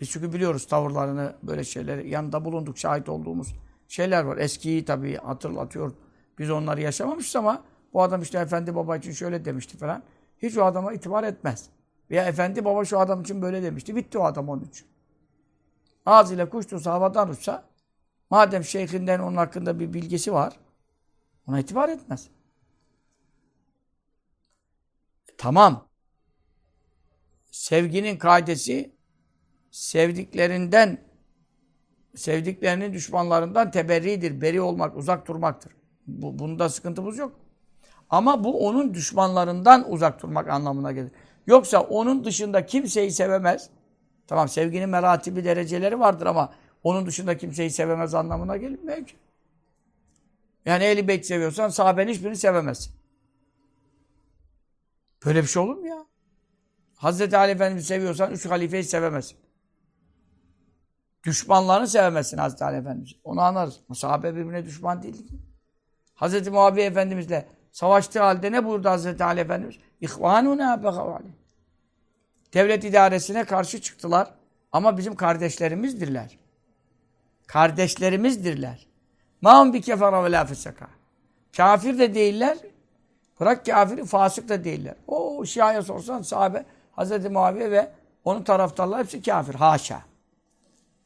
Biz 0.00 0.10
çünkü 0.10 0.32
biliyoruz 0.32 0.66
tavırlarını, 0.66 1.34
böyle 1.42 1.64
şeyleri 1.64 2.08
yanında 2.10 2.44
bulunduk, 2.44 2.78
şahit 2.78 3.08
olduğumuz 3.08 3.54
şeyler 3.88 4.24
var. 4.24 4.36
Eskiyi 4.36 4.84
tabii 4.84 5.16
hatırlatıyor. 5.16 5.92
Biz 6.38 6.50
onları 6.50 6.80
yaşamamışız 6.80 7.36
ama 7.36 7.64
bu 7.92 8.02
adam 8.02 8.22
işte 8.22 8.38
efendi 8.38 8.74
baba 8.74 8.96
için 8.96 9.12
şöyle 9.12 9.44
demişti 9.44 9.76
falan. 9.76 10.02
Hiç 10.38 10.58
o 10.58 10.64
adama 10.64 10.92
itibar 10.92 11.24
etmez. 11.24 11.70
Veya 12.10 12.24
efendi 12.24 12.64
baba 12.64 12.84
şu 12.84 12.98
adam 12.98 13.22
için 13.22 13.42
böyle 13.42 13.62
demişti. 13.62 13.96
Bitti 13.96 14.18
o 14.18 14.24
adam 14.24 14.48
onun 14.48 14.64
için. 14.64 14.86
Ağzıyla 16.06 16.48
kuş 16.48 16.66
tutsa 16.66 16.92
havadan 16.92 17.28
uçsa 17.28 17.64
madem 18.30 18.64
şeyhinden 18.64 19.18
onun 19.18 19.36
hakkında 19.36 19.80
bir 19.80 19.92
bilgisi 19.92 20.32
var 20.32 20.58
ona 21.48 21.60
itibar 21.60 21.88
etmez. 21.88 22.28
Tamam. 25.38 25.88
Sevginin 27.50 28.18
kaidesi 28.18 28.96
sevdiklerinden 29.70 31.06
sevdiklerinin 32.14 32.92
düşmanlarından 32.92 33.70
teberridir. 33.70 34.40
Beri 34.40 34.60
olmak, 34.60 34.96
uzak 34.96 35.28
durmaktır. 35.28 35.72
Bu, 36.06 36.38
bunda 36.38 36.68
sıkıntımız 36.68 37.18
yok. 37.18 37.40
Ama 38.10 38.44
bu 38.44 38.66
onun 38.66 38.94
düşmanlarından 38.94 39.92
uzak 39.92 40.22
durmak 40.22 40.48
anlamına 40.48 40.92
gelir. 40.92 41.12
Yoksa 41.46 41.80
onun 41.80 42.24
dışında 42.24 42.66
kimseyi 42.66 43.10
sevemez. 43.10 43.70
Tamam 44.26 44.48
sevginin 44.48 44.88
meratibi 44.88 45.44
dereceleri 45.44 46.00
vardır 46.00 46.26
ama 46.26 46.52
onun 46.82 47.06
dışında 47.06 47.36
kimseyi 47.38 47.70
sevemez 47.70 48.14
anlamına 48.14 48.56
gelmiyor 48.56 49.06
ki. 49.06 49.16
Yani 50.64 50.84
Ehl-i 50.84 51.08
Beyt 51.08 51.26
seviyorsan 51.26 51.68
sahabenin 51.68 52.12
hiçbirini 52.12 52.36
sevemezsin. 52.36 52.92
Böyle 55.26 55.42
bir 55.42 55.46
şey 55.46 55.62
olur 55.62 55.76
mu 55.76 55.86
ya? 55.86 56.06
Hazreti 56.96 57.36
Ali 57.36 57.52
Efendimiz'i 57.52 57.86
seviyorsan 57.86 58.32
üç 58.32 58.46
halifeyi 58.46 58.84
sevemezsin. 58.84 59.38
Düşmanlarını 61.24 61.88
sevemezsin 61.88 62.38
Hazreti 62.38 62.64
Ali 62.64 62.76
Efendimiz. 62.76 63.12
Onu 63.24 63.40
anlarız. 63.40 63.80
Sahabe 63.94 64.34
birbirine 64.34 64.64
düşman 64.64 65.02
değil 65.02 65.28
ki. 65.28 65.34
Hazreti 66.14 66.50
Muaviye 66.50 66.86
Efendimizle 66.86 67.48
savaştığı 67.72 68.20
halde 68.20 68.52
ne 68.52 68.64
buyurdu 68.64 68.88
Hazreti 68.88 69.24
Ali 69.24 69.40
Efendimiz? 69.40 69.76
İhvanuna 70.00 70.82
begavali. 70.82 71.36
Devlet 72.54 72.84
idaresine 72.84 73.44
karşı 73.44 73.80
çıktılar. 73.80 74.30
Ama 74.72 74.98
bizim 74.98 75.14
kardeşlerimizdirler. 75.14 76.38
Kardeşlerimizdirler. 77.46 78.86
Ma'hum 79.40 79.72
bi 79.72 79.80
kefara 79.80 80.24
ve 80.24 80.32
la 80.32 80.44
feseka. 80.44 80.86
Kafir 81.56 81.98
de 81.98 82.14
değiller. 82.14 82.58
Bırak 83.40 83.66
kafiri 83.66 84.04
fasık 84.04 84.48
da 84.48 84.64
değiller. 84.64 84.94
O 85.06 85.44
Şia'ya 85.44 85.82
sorsan 85.82 86.22
sahabe 86.22 86.64
Hazreti 86.92 87.28
Muaviye 87.28 87.70
ve 87.70 87.90
onun 88.24 88.42
taraftarları 88.42 89.02
hepsi 89.02 89.22
kafir. 89.22 89.54
Haşa. 89.54 90.02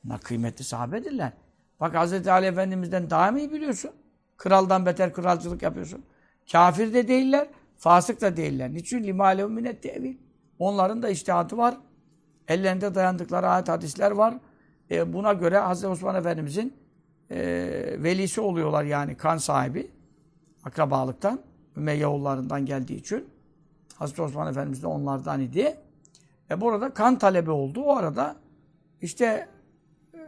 Bunlar 0.04 0.20
kıymetli 0.20 0.64
sahabedirler. 0.64 1.32
Bak 1.80 1.94
Hazreti 1.94 2.32
Ali 2.32 2.46
Efendimiz'den 2.46 3.10
daha 3.10 3.30
mı 3.30 3.38
iyi 3.38 3.52
biliyorsun? 3.52 3.90
Kraldan 4.36 4.86
beter 4.86 5.12
kralcılık 5.12 5.62
yapıyorsun. 5.62 6.04
Kafir 6.52 6.94
de 6.94 7.08
değiller, 7.08 7.48
Fasık 7.80 8.20
da 8.20 8.36
değiller. 8.36 8.74
Niçin? 8.74 9.02
Limalehum 9.04 9.52
minet 9.52 9.82
tevil. 9.82 10.16
Onların 10.58 11.02
da 11.02 11.08
iştihatı 11.08 11.56
var. 11.58 11.76
Ellerinde 12.48 12.94
dayandıkları 12.94 13.48
ayet 13.48 13.68
hadisler 13.68 14.10
var. 14.10 14.34
E, 14.90 15.12
buna 15.12 15.32
göre 15.32 15.60
Hz. 15.60 15.84
Osman 15.84 16.14
Efendimizin 16.14 16.74
e, 17.30 17.38
velisi 17.98 18.40
oluyorlar 18.40 18.84
yani 18.84 19.16
kan 19.16 19.36
sahibi. 19.36 19.90
Akrabalıktan. 20.64 21.40
Ümeyye 21.76 22.06
oğullarından 22.06 22.66
geldiği 22.66 22.96
için. 22.96 23.28
Hazreti 23.94 24.22
Osman 24.22 24.48
Efendimiz 24.50 24.82
de 24.82 24.86
onlardan 24.86 25.40
idi. 25.40 25.76
E 26.50 26.60
burada 26.60 26.94
kan 26.94 27.18
talebi 27.18 27.50
oldu. 27.50 27.82
O 27.82 27.96
arada 27.96 28.36
işte 29.00 29.48
e, 30.14 30.18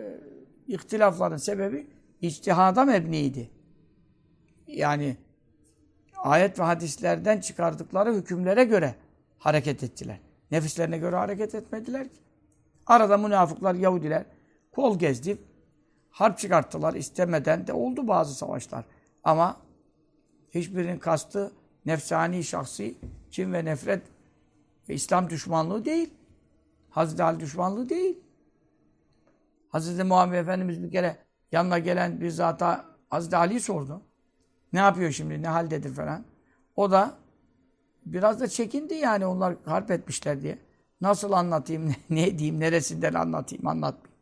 ihtilafların 0.69 1.37
sebebi 1.37 1.87
içtihada 2.21 2.85
mebniydi. 2.85 3.51
Yani 4.67 5.17
ayet 6.23 6.59
ve 6.59 6.63
hadislerden 6.63 7.41
çıkardıkları 7.41 8.15
hükümlere 8.15 8.65
göre 8.65 8.95
hareket 9.39 9.83
ettiler. 9.83 10.19
Nefislerine 10.51 10.99
göre 10.99 11.17
hareket 11.17 11.55
etmediler 11.55 12.05
ki. 12.05 12.21
Arada 12.87 13.19
münafıklar, 13.19 13.75
Yahudiler 13.75 14.25
kol 14.73 14.99
gezdi, 14.99 15.39
harp 16.11 16.39
çıkarttılar 16.39 16.95
istemeden 16.95 17.67
de 17.67 17.73
oldu 17.73 18.09
bazı 18.09 18.35
savaşlar. 18.35 18.85
Ama 19.25 19.57
hiçbirinin 20.51 20.99
kastı 20.99 21.53
nefsani, 21.87 22.45
şahsi, 22.45 22.95
kim 23.31 23.53
ve 23.53 23.65
nefret 23.65 24.03
ve 24.89 24.95
İslam 24.95 25.31
düşmanlığı 25.31 25.85
değil. 25.85 26.15
Hazreti 26.91 27.23
Ali 27.23 27.41
düşmanlığı 27.41 27.89
değil. 27.89 28.19
Hazreti 29.69 30.05
Muhammed 30.05 30.39
Efendimiz 30.39 30.83
bir 30.83 30.91
kere 30.91 31.17
yanına 31.53 31.79
gelen 31.79 32.21
bir 32.21 32.31
zata 32.31 32.85
Hazreti 33.11 33.37
Ali'yi 33.37 33.61
sordu. 33.61 34.03
Ne 34.73 34.81
yapıyor 34.81 35.11
şimdi, 35.11 35.43
ne 35.43 35.49
haldedir 35.49 35.95
falan. 35.95 36.25
O 36.77 36.91
da 36.91 37.19
biraz 38.07 38.41
da 38.41 38.49
çekindi 38.49 38.95
yani 38.95 39.27
onlar 39.27 39.57
harp 39.65 39.91
etmişler 39.91 40.43
diye. 40.43 40.59
Nasıl 41.01 41.33
anlatayım, 41.33 41.89
ne, 41.89 41.97
ne 42.11 42.39
diyeyim, 42.39 42.61
neresinden 42.61 43.15
anlatayım, 43.15 43.67
anlatmayayım. 43.67 44.13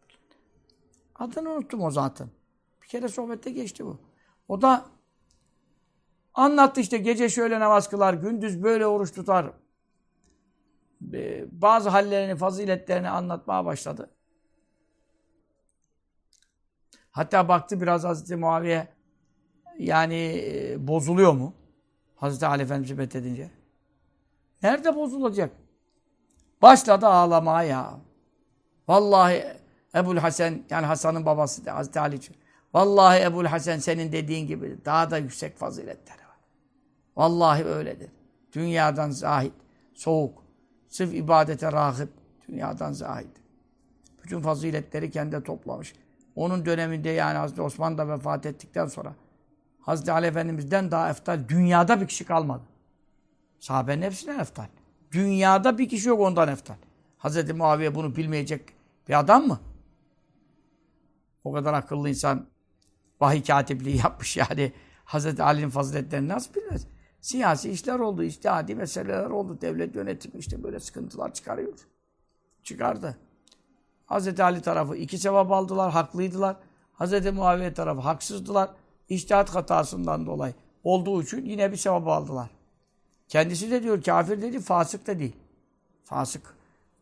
Adını 1.14 1.50
unuttum 1.50 1.82
o 1.82 1.90
zaten. 1.90 2.28
Bir 2.82 2.88
kere 2.88 3.08
sohbette 3.08 3.50
geçti 3.50 3.86
bu. 3.86 3.98
O 4.48 4.62
da 4.62 4.86
anlattı 6.34 6.80
işte 6.80 6.98
gece 6.98 7.28
şöyle 7.28 7.60
namaz 7.60 7.90
kılar, 7.90 8.14
gündüz 8.14 8.62
böyle 8.62 8.86
oruç 8.86 9.12
tutar. 9.12 9.52
Bazı 11.52 11.88
hallerini, 11.88 12.36
faziletlerini 12.36 13.08
anlatmaya 13.08 13.64
başladı. 13.64 14.10
Hatta 17.10 17.48
baktı 17.48 17.80
biraz 17.80 18.04
Hazreti 18.04 18.36
Muaviye 18.36 18.88
yani 19.80 20.42
e, 20.44 20.88
bozuluyor 20.88 21.32
mu? 21.32 21.52
Hazreti 22.16 22.46
Ali 22.46 22.62
Efendimiz'i 22.62 22.94
methedince. 22.94 23.50
Nerede 24.62 24.96
bozulacak? 24.96 25.50
Başladı 26.62 27.06
ağlamaya 27.06 27.68
ya. 27.68 28.00
Vallahi 28.88 29.44
Ebul 29.94 30.16
Hasan 30.16 30.62
yani 30.70 30.86
Hasan'ın 30.86 31.26
babası 31.26 31.70
Hazreti 31.70 32.00
Ali 32.00 32.16
için. 32.16 32.36
Vallahi 32.74 33.22
Ebul 33.22 33.44
Hasan 33.44 33.78
senin 33.78 34.12
dediğin 34.12 34.46
gibi 34.46 34.78
daha 34.84 35.10
da 35.10 35.18
yüksek 35.18 35.56
faziletleri 35.56 36.18
var. 36.18 36.38
Vallahi 37.16 37.64
öyledir. 37.64 38.10
Dünyadan 38.52 39.10
zahid, 39.10 39.52
soğuk, 39.94 40.42
sırf 40.88 41.14
ibadete 41.14 41.72
rahip, 41.72 42.08
dünyadan 42.48 42.92
zahid. 42.92 43.36
Bütün 44.22 44.40
faziletleri 44.40 45.10
kendi 45.10 45.42
toplamış. 45.42 45.94
Onun 46.36 46.66
döneminde 46.66 47.08
yani 47.08 47.38
Hazreti 47.38 47.62
Osman 47.62 47.98
da 47.98 48.08
vefat 48.08 48.46
ettikten 48.46 48.86
sonra 48.86 49.14
Hazreti 49.80 50.12
Ali 50.12 50.26
Efendimiz'den 50.26 50.90
daha 50.90 51.10
eftal 51.10 51.48
dünyada 51.48 52.00
bir 52.00 52.08
kişi 52.08 52.24
kalmadı. 52.24 52.62
Sahabenin 53.58 54.02
hepsinden 54.02 54.38
eftal. 54.38 54.66
Dünyada 55.12 55.78
bir 55.78 55.88
kişi 55.88 56.08
yok 56.08 56.20
ondan 56.20 56.48
eftal. 56.48 56.74
Hazreti 57.18 57.52
Muaviye 57.52 57.94
bunu 57.94 58.16
bilmeyecek 58.16 58.68
bir 59.08 59.18
adam 59.18 59.46
mı? 59.46 59.60
O 61.44 61.52
kadar 61.52 61.74
akıllı 61.74 62.08
insan 62.08 62.46
vahiy 63.20 63.42
katipliği 63.42 63.96
yapmış 64.04 64.36
yani. 64.36 64.72
Hazreti 65.04 65.42
Ali'nin 65.42 65.70
faziletlerini 65.70 66.28
nasıl 66.28 66.54
bilmez? 66.54 66.86
Siyasi 67.20 67.70
işler 67.70 67.98
oldu, 67.98 68.22
iştihadi 68.22 68.74
meseleler 68.74 69.30
oldu. 69.30 69.58
Devlet 69.60 69.94
yönetimi 69.94 70.38
işte 70.38 70.62
böyle 70.62 70.80
sıkıntılar 70.80 71.34
çıkarıyor. 71.34 71.72
Çıkardı. 72.62 73.16
Hazreti 74.06 74.42
Ali 74.42 74.62
tarafı 74.62 74.96
iki 74.96 75.18
sevap 75.18 75.52
aldılar, 75.52 75.92
haklıydılar. 75.92 76.56
Hazreti 76.92 77.30
Muaviye 77.30 77.74
tarafı 77.74 78.00
haksızdılar. 78.00 78.70
İçtihat 79.10 79.54
hatasından 79.54 80.26
dolayı 80.26 80.54
olduğu 80.84 81.22
için 81.22 81.44
yine 81.44 81.72
bir 81.72 81.76
sevap 81.76 82.08
aldılar. 82.08 82.50
Kendisi 83.28 83.70
de 83.70 83.82
diyor 83.82 84.02
kafir 84.02 84.42
dedi, 84.42 84.60
fasık 84.60 85.06
da 85.06 85.18
değil. 85.18 85.36
Fasık. 86.04 86.54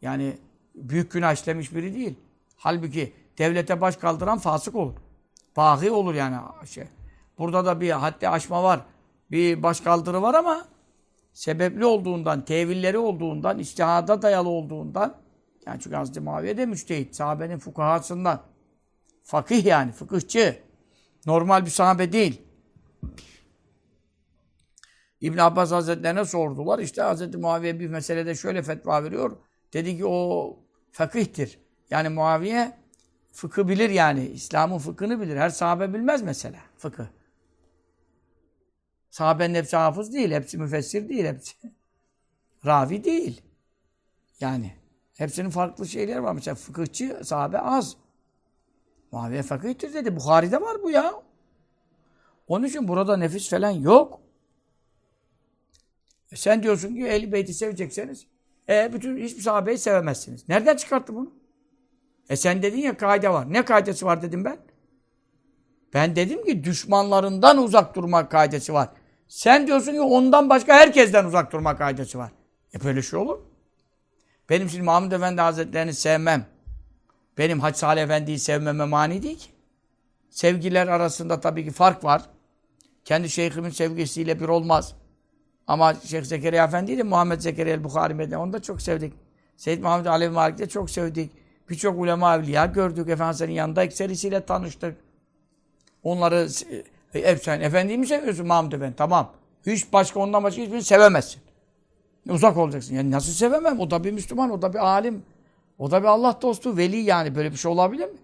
Yani 0.02 0.38
büyük 0.74 1.12
günah 1.12 1.32
işlemiş 1.32 1.74
biri 1.74 1.94
değil. 1.94 2.14
Halbuki 2.56 3.12
devlete 3.38 3.80
baş 3.80 3.96
kaldıran 3.96 4.38
fasık 4.38 4.74
olur. 4.74 4.94
Bahi 5.56 5.90
olur 5.90 6.14
yani 6.14 6.36
şey. 6.66 6.84
Burada 7.38 7.66
da 7.66 7.80
bir 7.80 7.90
haddi 7.90 8.28
aşma 8.28 8.62
var. 8.62 8.80
Bir 9.30 9.62
baş 9.62 9.80
kaldırı 9.80 10.22
var 10.22 10.34
ama 10.34 10.64
sebepli 11.32 11.84
olduğundan, 11.84 12.44
tevilleri 12.44 12.98
olduğundan, 12.98 13.58
istihada 13.58 14.22
dayalı 14.22 14.48
olduğundan 14.48 15.14
yani 15.66 15.80
çünkü 15.80 15.96
Hazreti 15.96 16.20
Muaviye 16.20 16.56
de 16.56 16.66
müçtehit. 16.66 17.14
Sahabenin 17.14 17.58
fukahasından. 17.58 18.40
Fakih 19.24 19.64
yani, 19.64 19.92
fıkıhçı. 19.92 20.67
Normal 21.28 21.64
bir 21.64 21.70
sahabe 21.70 22.12
değil. 22.12 22.42
İbn 25.20 25.38
Abbas 25.38 25.70
Hazretlerine 25.70 26.24
sordular. 26.24 26.78
İşte 26.78 27.02
Hazreti 27.02 27.38
Muaviye 27.38 27.80
bir 27.80 27.88
meselede 27.88 28.34
şöyle 28.34 28.62
fetva 28.62 29.04
veriyor. 29.04 29.36
Dedi 29.72 29.96
ki 29.96 30.06
o 30.06 30.56
fakihtir. 30.92 31.58
Yani 31.90 32.08
Muaviye 32.08 32.78
fıkı 33.32 33.68
bilir 33.68 33.90
yani. 33.90 34.26
İslam'ın 34.26 34.78
fıkhını 34.78 35.20
bilir. 35.20 35.36
Her 35.36 35.50
sahabe 35.50 35.94
bilmez 35.94 36.22
mesela 36.22 36.60
fıkı. 36.78 37.08
Sahabenin 39.10 39.54
hepsi 39.54 39.76
hafız 39.76 40.12
değil. 40.12 40.30
Hepsi 40.30 40.58
müfessir 40.58 41.08
değil. 41.08 41.24
Hepsi 41.24 41.54
ravi 42.66 43.04
değil. 43.04 43.42
Yani 44.40 44.72
hepsinin 45.16 45.50
farklı 45.50 45.86
şeyleri 45.86 46.22
var. 46.22 46.32
Mesela 46.32 46.54
fıkıhçı 46.54 47.20
sahabe 47.24 47.58
az. 47.58 47.96
Muaviye 49.12 49.42
fakihtir 49.42 49.94
dedi. 49.94 50.16
Bukhari'de 50.16 50.60
var 50.60 50.82
bu 50.82 50.90
ya. 50.90 51.14
Onun 52.46 52.66
için 52.66 52.88
burada 52.88 53.16
nefis 53.16 53.50
falan 53.50 53.70
yok. 53.70 54.20
E 56.32 56.36
sen 56.36 56.62
diyorsun 56.62 56.94
ki 56.94 57.06
Ehl-i 57.06 57.32
Beyt'i 57.32 57.54
sevecekseniz 57.54 58.26
e, 58.68 58.92
bütün 58.92 59.16
hiçbir 59.16 59.42
sahabeyi 59.42 59.78
sevemezsiniz. 59.78 60.48
Nereden 60.48 60.76
çıkarttı 60.76 61.14
bunu? 61.14 61.32
E 62.28 62.36
sen 62.36 62.62
dedin 62.62 62.78
ya 62.78 62.96
kaide 62.96 63.30
var. 63.30 63.52
Ne 63.52 63.64
kaidesi 63.64 64.06
var 64.06 64.22
dedim 64.22 64.44
ben? 64.44 64.58
Ben 65.94 66.16
dedim 66.16 66.44
ki 66.44 66.64
düşmanlarından 66.64 67.58
uzak 67.58 67.94
durmak 67.96 68.30
kaidesi 68.30 68.72
var. 68.72 68.88
Sen 69.28 69.66
diyorsun 69.66 69.92
ki 69.92 70.00
ondan 70.00 70.50
başka 70.50 70.74
herkesten 70.74 71.24
uzak 71.24 71.52
durmak 71.52 71.78
kaidesi 71.78 72.18
var. 72.18 72.32
E 72.74 72.84
böyle 72.84 73.02
şey 73.02 73.18
olur 73.18 73.38
Benim 74.50 74.68
şimdi 74.68 74.82
Mahmud 74.82 75.12
Efendi 75.12 75.40
Hazretlerini 75.40 75.94
sevmem. 75.94 76.46
Benim 77.38 77.60
Hacı 77.60 77.78
Salih 77.78 78.02
Efendi'yi 78.02 78.38
sevmeme 78.38 78.84
mani 78.84 79.22
değil 79.22 79.38
ki. 79.38 79.48
Sevgiler 80.30 80.86
arasında 80.86 81.40
tabii 81.40 81.64
ki 81.64 81.70
fark 81.70 82.04
var. 82.04 82.22
Kendi 83.04 83.30
şeyhimin 83.30 83.70
sevgisiyle 83.70 84.40
bir 84.40 84.48
olmaz. 84.48 84.94
Ama 85.66 85.94
Şeyh 85.94 86.22
Zekeriya 86.22 86.64
Efendi 86.64 86.98
de 86.98 87.02
Muhammed 87.02 87.40
Zekeriya 87.40 87.74
el-Bukhari 87.74 88.14
Medine. 88.14 88.36
Onu 88.36 88.52
da 88.52 88.62
çok 88.62 88.82
sevdik. 88.82 89.12
Seyyid 89.56 89.82
Muhammed 89.82 90.06
Alevi 90.06 90.30
Malik 90.30 90.58
de 90.58 90.68
çok 90.68 90.90
sevdik. 90.90 91.30
Birçok 91.70 91.98
ulema 91.98 92.36
evliya 92.36 92.66
gördük. 92.66 93.08
Efendimiz'in 93.08 93.50
yanında 93.50 93.84
ekserisiyle 93.84 94.46
tanıştık. 94.46 94.96
Onları 96.02 96.48
e, 97.14 97.36
sen 97.36 97.60
efendiyi 97.60 97.98
mi 97.98 98.06
seviyorsun 98.06 98.46
Mahmud 98.46 98.72
Efendi? 98.72 98.96
Tamam. 98.96 99.32
Hiç 99.66 99.92
başka 99.92 100.20
ondan 100.20 100.44
başka 100.44 100.62
hiçbirini 100.62 100.82
sevemezsin. 100.82 101.42
Uzak 102.28 102.56
olacaksın. 102.56 102.94
Yani 102.94 103.10
nasıl 103.10 103.32
sevemem? 103.32 103.80
O 103.80 103.90
da 103.90 104.04
bir 104.04 104.12
Müslüman, 104.12 104.50
o 104.50 104.62
da 104.62 104.72
bir 104.72 104.78
alim. 104.78 105.22
O 105.78 105.90
da 105.90 106.02
bir 106.02 106.08
Allah 106.08 106.38
dostu, 106.42 106.76
veli 106.76 106.96
yani. 106.96 107.34
Böyle 107.34 107.52
bir 107.52 107.56
şey 107.56 107.70
olabilir 107.70 108.04
mi? 108.04 108.18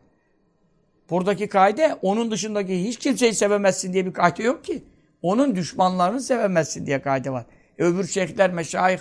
Buradaki 1.11 1.49
kaide 1.49 1.99
onun 2.03 2.31
dışındaki 2.31 2.85
hiç 2.85 2.99
kimseyi 2.99 3.35
sevemezsin 3.35 3.93
diye 3.93 4.07
bir 4.07 4.13
kaide 4.13 4.43
yok 4.43 4.65
ki. 4.65 4.85
Onun 5.23 5.57
düşmanlarını 5.57 6.21
sevemezsin 6.21 6.87
diye 6.87 7.03
kaide 7.03 7.31
var. 7.31 7.47
E 7.79 7.85
öbür 7.85 8.07
şeyhler, 8.07 8.51
meşayih 8.51 8.99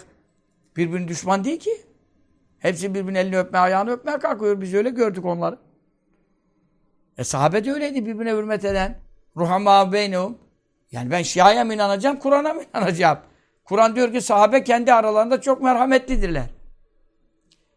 birbirinin 0.78 1.08
düşman 1.08 1.44
değil 1.44 1.60
ki. 1.60 1.82
Hepsi 2.60 2.94
birbirinin 2.94 3.20
elini 3.20 3.40
öpme, 3.40 3.60
ayağını 3.60 3.92
öpmeye 3.92 4.20
kalkıyor. 4.20 4.62
Biz 4.62 4.74
öyle 4.74 4.90
gördük 4.90 5.26
onları. 5.26 5.58
E 7.18 7.24
sahabe 7.24 7.66
de 7.66 7.72
öyleydi 7.72 8.06
birbirine 8.06 8.32
hürmet 8.32 8.66
eden. 8.66 8.98
Ruhama 9.38 9.94
beynehum. 9.94 10.38
Yani 10.92 11.12
ben 11.12 11.22
Şia'ya 11.22 11.66
mı 11.66 11.74
inanacağım, 11.74 12.20
Kur'an'a 12.20 12.54
mı 12.54 12.62
inanacağım? 12.74 13.18
Kur'an 13.64 13.96
diyor 13.96 14.14
ki 14.14 14.22
sahabe 14.22 14.64
kendi 14.64 14.94
aralarında 14.94 15.42
çok 15.42 15.62
merhametlidirler. 15.62 16.46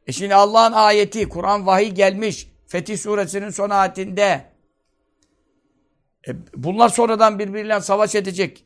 E 0.06 0.12
şimdi 0.12 0.34
Allah'ın 0.34 0.72
ayeti, 0.72 1.28
Kur'an 1.28 1.66
vahiy 1.66 1.90
gelmiş. 1.90 2.48
Fetih 2.66 2.98
suresinin 2.98 3.50
son 3.50 3.70
ayetinde. 3.70 4.44
E 6.28 6.32
bunlar 6.54 6.88
sonradan 6.88 7.38
birbiriyle 7.38 7.80
savaş 7.80 8.14
edecek. 8.14 8.64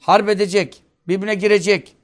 Harp 0.00 0.28
edecek. 0.28 0.82
Birbirine 1.08 1.34
girecek. 1.34 1.96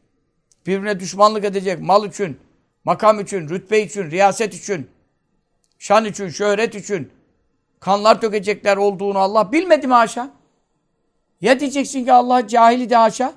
Birbirine 0.67 1.01
düşmanlık 1.01 1.45
edecek. 1.45 1.81
Mal 1.81 2.09
için, 2.09 2.39
makam 2.85 3.21
için, 3.21 3.49
rütbe 3.49 3.83
için, 3.83 4.11
riyaset 4.11 4.55
için, 4.55 4.91
şan 5.79 6.05
için, 6.05 6.29
şöhret 6.29 6.75
için 6.75 7.11
kanlar 7.81 8.23
dökecekler 8.23 8.77
olduğunu 8.77 9.19
Allah 9.19 9.53
bilmedi 9.53 9.87
mi 9.87 9.95
haşa? 9.95 10.31
Ya 11.41 11.61
diyeceksin 11.61 12.05
ki 12.05 12.13
Allah 12.13 12.49
cahili 12.49 12.91
de 12.91 12.97
haşa. 12.97 13.35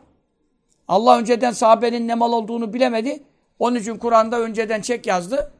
Allah 0.88 1.17
önceden 1.17 1.51
sahabenin 1.51 2.08
ne 2.08 2.15
mal 2.15 2.34
olduğunu 2.34 2.73
bilemedi. 2.73 3.23
Onun 3.60 3.76
için 3.76 3.98
Kur'an'da 3.98 4.39
önceden 4.39 4.82
çek 4.82 5.08
yazdı. 5.08 5.52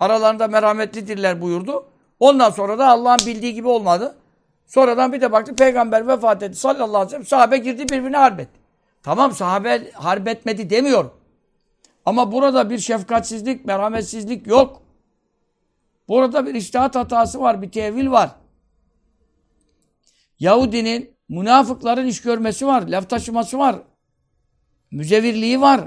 Aralarında 0.00 0.48
merhametlidirler 0.48 1.42
buyurdu. 1.42 1.86
Ondan 2.20 2.50
sonra 2.50 2.78
da 2.78 2.88
Allah'ın 2.88 3.26
bildiği 3.26 3.54
gibi 3.54 3.68
olmadı. 3.68 4.16
Sonradan 4.66 5.12
bir 5.12 5.20
de 5.20 5.32
baktı 5.32 5.56
peygamber 5.56 6.08
vefat 6.08 6.42
etti 6.42 6.58
sallallahu 6.58 6.86
aleyhi 6.96 7.06
ve 7.06 7.10
sellem. 7.10 7.26
Sahabe 7.26 7.58
girdi 7.58 7.82
birbirine 7.82 8.16
harbetti. 8.16 8.60
Tamam 9.02 9.32
sahabe 9.32 9.90
harbetmedi 9.92 10.70
demiyorum. 10.70 11.12
Ama 12.04 12.32
burada 12.32 12.70
bir 12.70 12.78
şefkatsizlik, 12.78 13.64
merhametsizlik 13.64 14.46
yok. 14.46 14.82
Burada 16.08 16.46
bir 16.46 16.54
iştihat 16.54 16.96
hatası 16.96 17.40
var, 17.40 17.62
bir 17.62 17.70
tevil 17.70 18.10
var. 18.10 18.30
Yahudinin, 20.38 21.16
münafıkların 21.28 22.06
iş 22.06 22.22
görmesi 22.22 22.66
var, 22.66 22.82
laf 22.82 23.10
taşıması 23.10 23.58
var. 23.58 23.76
Müzevirliği 24.90 25.60
var. 25.60 25.80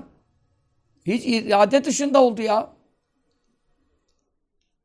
Hiç 1.06 1.26
irade 1.26 1.84
dışında 1.84 2.22
oldu 2.24 2.42
ya. 2.42 2.74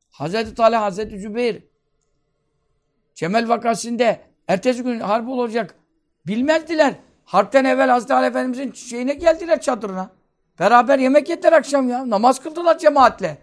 Hazreti 0.09 0.55
Talha, 0.55 0.81
Hazreti 0.81 1.19
Cübeyr 1.19 1.63
Cemel 3.15 3.49
vakasında 3.49 4.19
ertesi 4.47 4.83
gün 4.83 4.99
harp 4.99 5.29
olacak. 5.29 5.75
Bilmezdiler. 6.27 6.95
Harpten 7.25 7.65
evvel 7.65 7.89
Hazreti 7.89 8.13
Ali 8.13 8.25
Efendimizin 8.25 8.71
şeyine 8.71 9.13
geldiler 9.13 9.61
çadırına. 9.61 10.11
Beraber 10.59 10.99
yemek 10.99 11.29
yediler 11.29 11.53
akşam 11.53 11.89
ya. 11.89 12.09
Namaz 12.09 12.39
kıldılar 12.39 12.77
cemaatle. 12.77 13.37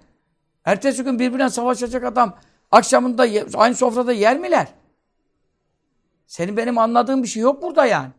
Ertesi 0.65 1.05
gün 1.05 1.19
birbirine 1.19 1.51
savaşacak 1.51 2.05
adam 2.05 2.39
akşamında 2.71 3.27
aynı 3.55 3.75
sofrada 3.75 4.13
yer 4.13 4.39
miler? 4.39 4.69
Senin 6.27 6.57
benim 6.57 6.79
anladığım 6.79 7.23
bir 7.23 7.29
şey 7.29 7.43
yok 7.43 7.63
burada 7.63 7.87
yani. 7.87 8.11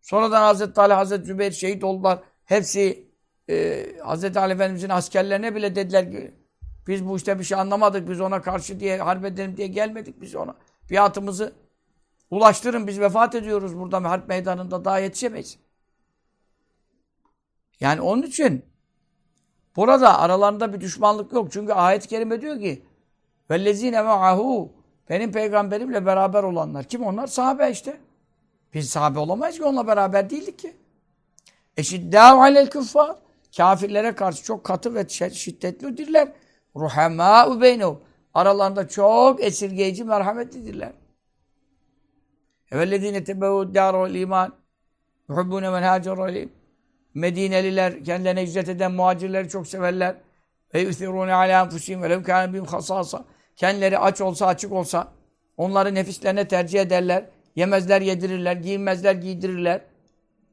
Sonradan 0.00 0.42
Hazreti 0.42 0.80
Ali, 0.80 0.92
Hazreti 0.92 1.24
Zübeyir 1.24 1.52
şehit 1.52 1.84
oldular. 1.84 2.18
Hepsi 2.51 3.07
e, 3.49 3.85
Hazreti 4.03 4.39
Ali 4.39 4.53
Efendimizin 4.53 4.89
askerlerine 4.89 5.55
bile 5.55 5.75
dediler 5.75 6.11
ki 6.11 6.33
biz 6.87 7.07
bu 7.07 7.17
işte 7.17 7.39
bir 7.39 7.43
şey 7.43 7.57
anlamadık. 7.57 8.09
Biz 8.09 8.21
ona 8.21 8.41
karşı 8.41 8.79
diye 8.79 8.97
harp 8.97 9.25
edelim 9.25 9.57
diye 9.57 9.67
gelmedik 9.67 10.21
biz 10.21 10.35
ona. 10.35 10.55
Biatımızı 10.89 11.53
ulaştırın. 12.31 12.87
Biz 12.87 12.99
vefat 12.99 13.35
ediyoruz 13.35 13.77
burada 13.77 14.09
harp 14.09 14.27
meydanında 14.27 14.85
daha 14.85 14.99
yetişemeyiz. 14.99 15.57
Yani 17.79 18.01
onun 18.01 18.21
için 18.21 18.65
burada 19.75 20.19
aralarında 20.19 20.73
bir 20.73 20.81
düşmanlık 20.81 21.33
yok. 21.33 21.51
Çünkü 21.51 21.73
ayet-i 21.73 22.07
kerime 22.07 22.41
diyor 22.41 22.59
ki 22.59 22.85
وَالَّذ۪ينَ 23.49 23.95
مَعَهُ 23.95 24.69
benim 25.09 25.31
peygamberimle 25.31 26.05
beraber 26.05 26.43
olanlar. 26.43 26.83
Kim 26.83 27.03
onlar? 27.03 27.27
Sahabe 27.27 27.71
işte. 27.71 27.97
Biz 28.73 28.89
sahabe 28.89 29.19
olamayız 29.19 29.57
ki 29.57 29.63
onunla 29.63 29.87
beraber 29.87 30.29
değildik 30.29 30.59
ki. 30.59 30.77
Eşiddâhu 31.76 32.42
alel 32.42 32.70
küffâr. 32.70 33.16
Kafirlere 33.56 34.14
karşı 34.14 34.44
çok 34.44 34.64
katı 34.64 34.94
ve 34.94 35.08
şiddetlidirler. 35.08 36.32
Ruhemâ'u 36.76 37.60
beynehum. 37.60 38.00
Aralarında 38.34 38.88
çok 38.88 39.44
esirgeyici, 39.44 40.04
merhametlidirler. 40.04 40.92
Evellezîne 42.70 43.24
tebevûd 43.24 43.74
dârul 43.74 44.14
iman. 44.14 44.52
Yuhubbûne 45.28 45.70
men 45.70 45.82
hâcerul 45.82 46.48
Medineliler, 47.14 48.04
kendilerine 48.04 48.42
hicret 48.42 48.68
eden 48.68 48.92
muhacirleri 48.92 49.48
çok 49.48 49.66
severler. 49.66 50.16
Ve 50.74 50.80
yusirûne 50.80 51.34
alâ 51.34 51.62
enfusihim 51.62 52.02
ve 52.02 52.10
lev 52.10 52.22
kâne 52.22 52.52
bihim 52.52 52.64
hasâsa. 52.64 53.24
Kendileri 53.56 53.98
aç 53.98 54.20
olsa, 54.20 54.46
açık 54.46 54.72
olsa 54.72 55.12
onları 55.56 55.94
nefislerine 55.94 56.48
tercih 56.48 56.80
ederler. 56.80 57.24
Yemezler, 57.56 58.00
yedirirler. 58.00 58.56
Giyinmezler, 58.56 59.14
giydirirler. 59.14 59.80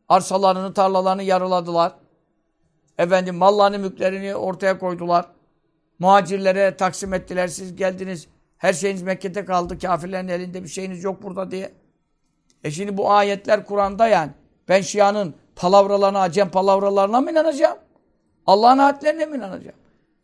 Arsalarını, 0.10 0.74
tarlalarını 0.74 1.24
yarıladılar. 1.24 1.94
Efendim 2.98 3.36
mallarını, 3.36 3.80
mülklerini 3.80 4.36
ortaya 4.36 4.80
koydular. 4.80 5.26
Muhacirlere 6.00 6.78
taksim 6.78 7.14
ettiler. 7.14 7.48
Siz 7.48 7.76
geldiniz. 7.76 8.28
Her 8.58 8.74
şeyiniz 8.74 9.02
Mekke'de 9.02 9.46
kaldı. 9.46 9.80
Kafirlerin 9.80 10.28
elinde 10.28 10.64
bir 10.64 10.68
şeyiniz 10.68 11.04
yok 11.04 11.24
burada 11.24 11.52
diye. 11.52 11.72
E 12.64 12.72
şimdi 12.72 12.98
bu 12.98 13.12
ayetler 13.12 13.66
Kur'an'da 13.66 14.08
yani. 14.08 14.32
Ben 14.70 14.82
Şia'nın 14.82 15.36
palavralarına, 15.56 16.20
Acem 16.20 16.50
palavralarına 16.50 17.22
mı 17.22 17.32
inanacağım? 17.32 17.78
Allah'ın 18.46 18.78
ayetlerine 18.78 19.26
mi 19.26 19.38
inanacağım? 19.38 19.76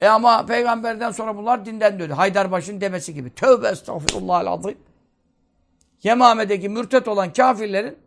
E 0.01 0.07
ama 0.07 0.45
peygamberden 0.45 1.11
sonra 1.11 1.37
bunlar 1.37 1.65
dinden 1.65 1.99
döndü. 1.99 2.13
Haydarbaş'ın 2.13 2.81
demesi 2.81 3.13
gibi. 3.13 3.35
Tövbe 3.35 3.67
estağfirullahal 3.67 4.47
azim. 4.47 4.77
Yemame'deki 6.03 6.69
mürtet 6.69 7.07
olan 7.07 7.33
kafirlerin 7.33 7.97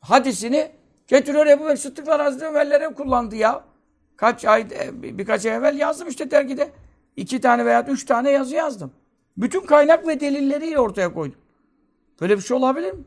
hadisini 0.00 0.70
getiriyor 1.06 1.46
Ebu 1.46 1.64
Bekir 1.64 1.76
Sıddıklar 1.76 2.20
Hazreti 2.20 2.46
Ömer'lere 2.46 2.94
kullandı 2.94 3.36
ya. 3.36 3.64
Kaç 4.16 4.44
ay, 4.44 4.60
e, 4.60 5.02
birkaç 5.18 5.46
ay 5.46 5.54
evvel 5.56 5.78
yazdım 5.78 6.08
işte 6.08 6.30
dergide. 6.30 6.72
iki 7.16 7.40
tane 7.40 7.66
veya 7.66 7.86
üç 7.88 8.04
tane 8.04 8.30
yazı 8.30 8.54
yazdım. 8.54 8.92
Bütün 9.36 9.60
kaynak 9.60 10.06
ve 10.06 10.20
delilleriyle 10.20 10.78
ortaya 10.78 11.14
koydum. 11.14 11.38
Böyle 12.20 12.36
bir 12.36 12.42
şey 12.42 12.56
olabilir 12.56 12.92
mi? 12.92 13.04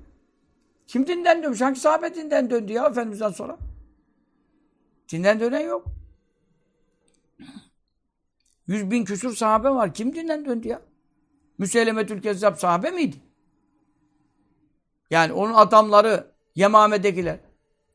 Kim 0.87 1.07
dinden 1.07 1.43
dönmüş? 1.43 1.61
Hangi 1.61 1.79
sahabe 1.79 2.15
dinden 2.15 2.49
döndü 2.49 2.73
ya 2.73 2.85
Efendimiz'den 2.85 3.29
sonra? 3.29 3.57
Dinden 5.09 5.39
dönen 5.39 5.59
yok. 5.59 5.85
Yüz 8.67 8.91
bin 8.91 9.05
küsur 9.05 9.35
sahabe 9.35 9.69
var. 9.69 9.93
Kim 9.93 10.15
dinden 10.15 10.45
döndü 10.45 10.67
ya? 10.67 10.81
Müseylemetül 11.57 12.21
Kezzab 12.21 12.55
sahabe 12.55 12.91
miydi? 12.91 13.17
Yani 15.09 15.33
onun 15.33 15.53
adamları 15.53 16.31
Yemame'dekiler. 16.55 17.39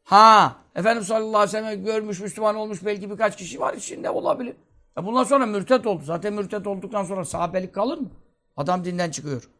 Ha, 0.04 0.56
Efendimiz 0.74 1.08
sallallahu 1.08 1.38
aleyhi 1.38 1.56
ve 1.56 1.70
sellem 1.70 1.84
görmüş, 1.84 2.20
Müslüman 2.20 2.56
olmuş 2.56 2.84
belki 2.84 3.10
birkaç 3.10 3.36
kişi 3.36 3.60
var 3.60 3.74
içinde 3.74 4.10
olabilir. 4.10 4.56
E 4.98 5.06
bundan 5.06 5.24
sonra 5.24 5.46
mürtet 5.46 5.86
oldu. 5.86 6.02
Zaten 6.04 6.32
mürtet 6.32 6.66
olduktan 6.66 7.04
sonra 7.04 7.24
sahabelik 7.24 7.74
kalır 7.74 7.98
mı? 7.98 8.10
Adam 8.56 8.84
dinden 8.84 9.10
çıkıyor. 9.10 9.50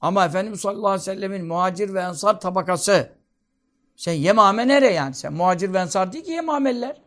Ama 0.00 0.24
Efendimiz 0.24 0.60
sallallahu 0.60 0.88
aleyhi 0.88 1.00
ve 1.00 1.14
sellemin 1.14 1.46
muhacir 1.46 1.94
ve 1.94 2.00
ensar 2.00 2.40
tabakası. 2.40 3.12
Sen 3.96 4.12
Yemame 4.12 4.68
nere 4.68 4.92
yani? 4.92 5.14
Sen 5.14 5.32
muhacir 5.32 5.72
ve 5.72 5.78
ensar 5.78 6.12
değil 6.12 6.24
ki 6.24 6.30
Yemameliler. 6.30 7.02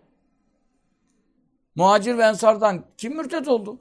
Muhacir 1.75 2.17
ve 2.17 2.23
ensardan 2.23 2.85
kim 2.97 3.15
mürtet 3.17 3.47
oldu? 3.47 3.79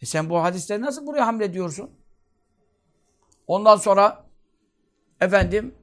E 0.00 0.06
sen 0.06 0.30
bu 0.30 0.42
hadisleri 0.42 0.82
nasıl 0.82 1.06
buraya 1.06 1.26
hamlediyorsun? 1.26 1.90
Ondan 3.46 3.76
sonra 3.76 4.27
efendim 5.20 5.74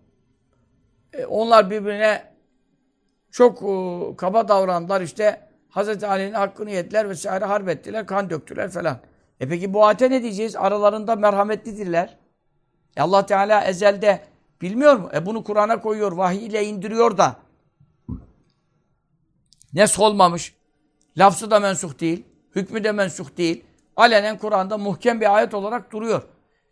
e, 1.13 1.25
onlar 1.25 1.71
birbirine 1.71 2.33
çok 3.31 3.61
e, 3.61 4.15
kaba 4.17 4.47
davrandılar 4.47 5.01
işte 5.01 5.49
Hazreti 5.69 6.07
Ali'nin 6.07 6.33
hakkını 6.33 6.71
yediler 6.71 7.09
vesaire 7.09 7.45
harp 7.45 7.69
ettiler, 7.69 8.05
kan 8.05 8.29
döktüler 8.29 8.69
falan. 8.69 8.99
E 9.39 9.47
peki 9.49 9.73
bu 9.73 9.85
ayete 9.85 10.09
ne 10.09 10.23
diyeceğiz? 10.23 10.55
Aralarında 10.55 11.15
merhametlidirler. 11.15 12.17
E 12.97 13.01
Allah 13.01 13.25
Teala 13.25 13.63
ezelde 13.63 14.21
bilmiyor 14.61 14.95
mu? 14.95 15.09
E 15.13 15.25
bunu 15.25 15.43
Kur'an'a 15.43 15.81
koyuyor, 15.81 16.11
vahiy 16.11 16.45
ile 16.45 16.65
indiriyor 16.65 17.17
da. 17.17 17.35
Ne 19.73 19.87
solmamış. 19.87 20.55
Lafzı 21.17 21.51
da 21.51 21.59
mensuh 21.59 21.99
değil. 21.99 22.25
Hükmü 22.55 22.83
de 22.83 22.91
mensuh 22.91 23.37
değil. 23.37 23.65
Alenen 23.95 24.37
Kur'an'da 24.37 24.77
muhkem 24.77 25.21
bir 25.21 25.35
ayet 25.35 25.53
olarak 25.53 25.91
duruyor. 25.91 26.21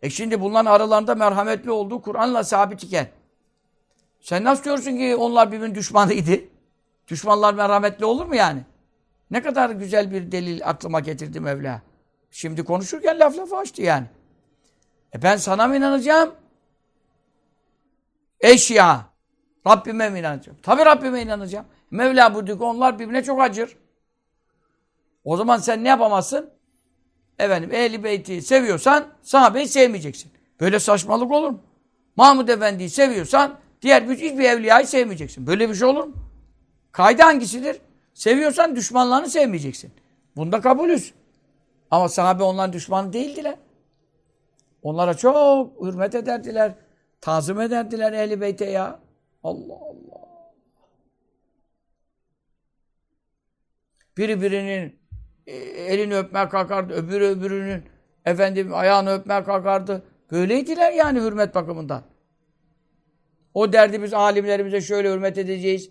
E 0.04 0.10
şimdi 0.10 0.40
bunların 0.40 0.70
aralarında 0.70 1.14
merhametli 1.14 1.70
olduğu 1.70 2.02
Kur'an'la 2.02 2.44
sabit 2.44 2.82
iken 2.82 3.08
sen 4.20 4.44
nasıl 4.44 4.64
diyorsun 4.64 4.96
ki 4.96 5.16
onlar 5.16 5.52
birbirinin 5.52 5.74
düşmanıydı? 5.74 6.40
Düşmanlar 7.08 7.54
merhametli 7.54 8.04
olur 8.04 8.26
mu 8.26 8.34
yani? 8.34 8.64
Ne 9.30 9.42
kadar 9.42 9.70
güzel 9.70 10.10
bir 10.12 10.32
delil 10.32 10.60
aklıma 10.64 11.00
getirdi 11.00 11.40
Mevla. 11.40 11.82
Şimdi 12.30 12.64
konuşurken 12.64 13.18
laf 13.18 13.38
lafı 13.38 13.56
açtı 13.56 13.82
yani. 13.82 14.06
E 15.14 15.22
ben 15.22 15.36
sana 15.36 15.66
mı 15.68 15.76
inanacağım? 15.76 16.34
Eşya. 18.40 19.06
Rabbime 19.66 20.10
mi 20.10 20.18
inanacağım? 20.18 20.58
Tabi 20.62 20.84
Rabbime 20.84 21.22
inanacağım. 21.22 21.66
Mevla 21.90 22.34
buyurdu 22.34 22.58
ki 22.58 22.64
onlar 22.64 22.98
birbirine 22.98 23.24
çok 23.24 23.40
acır. 23.40 23.76
O 25.24 25.36
zaman 25.36 25.58
sen 25.58 25.84
ne 25.84 25.88
yapamazsın? 25.88 26.50
Efendim 27.38 27.72
ehli 27.72 28.04
beyti 28.04 28.42
seviyorsan 28.42 29.04
sahabeyi 29.22 29.68
sevmeyeceksin. 29.68 30.32
Böyle 30.60 30.78
saçmalık 30.78 31.32
olur 31.32 31.48
mu? 31.48 31.60
Mahmud 32.16 32.48
Efendi'yi 32.48 32.90
seviyorsan 32.90 33.58
diğer 33.82 34.02
hiçbir 34.02 34.44
evliyayı 34.44 34.86
sevmeyeceksin. 34.86 35.46
Böyle 35.46 35.68
bir 35.68 35.74
şey 35.74 35.88
olur 35.88 36.04
mu? 36.04 36.14
Kaide 36.92 37.22
hangisidir? 37.22 37.80
Seviyorsan 38.14 38.76
düşmanlarını 38.76 39.30
sevmeyeceksin. 39.30 39.92
Bunda 40.36 40.60
kabulüz. 40.60 41.14
Ama 41.90 42.08
sahabe 42.08 42.42
onların 42.42 42.72
düşmanı 42.72 43.12
değildiler. 43.12 43.56
Onlara 44.82 45.14
çok 45.14 45.80
hürmet 45.82 46.14
ederdiler. 46.14 46.74
Tazım 47.20 47.60
ederdiler 47.60 48.12
ehli 48.12 48.40
beyte 48.40 48.64
ya. 48.64 49.00
Allah 49.44 49.74
Allah. 49.74 50.24
Biri 54.16 54.42
birinin 54.42 54.68
e, 54.68 54.94
elini 55.46 56.16
öpmeye 56.16 56.48
kalkardı. 56.48 56.94
Öbürü 56.94 57.24
öbürünün 57.24 57.82
efendim 58.24 58.74
ayağını 58.74 59.12
öpmeye 59.12 59.44
kalkardı. 59.44 60.02
Böyleydiler 60.30 60.92
yani 60.92 61.20
hürmet 61.20 61.54
bakımından. 61.54 62.02
O 63.54 63.72
derdi 63.72 64.02
biz 64.02 64.14
alimlerimize 64.14 64.80
şöyle 64.80 65.12
hürmet 65.12 65.38
edeceğiz. 65.38 65.90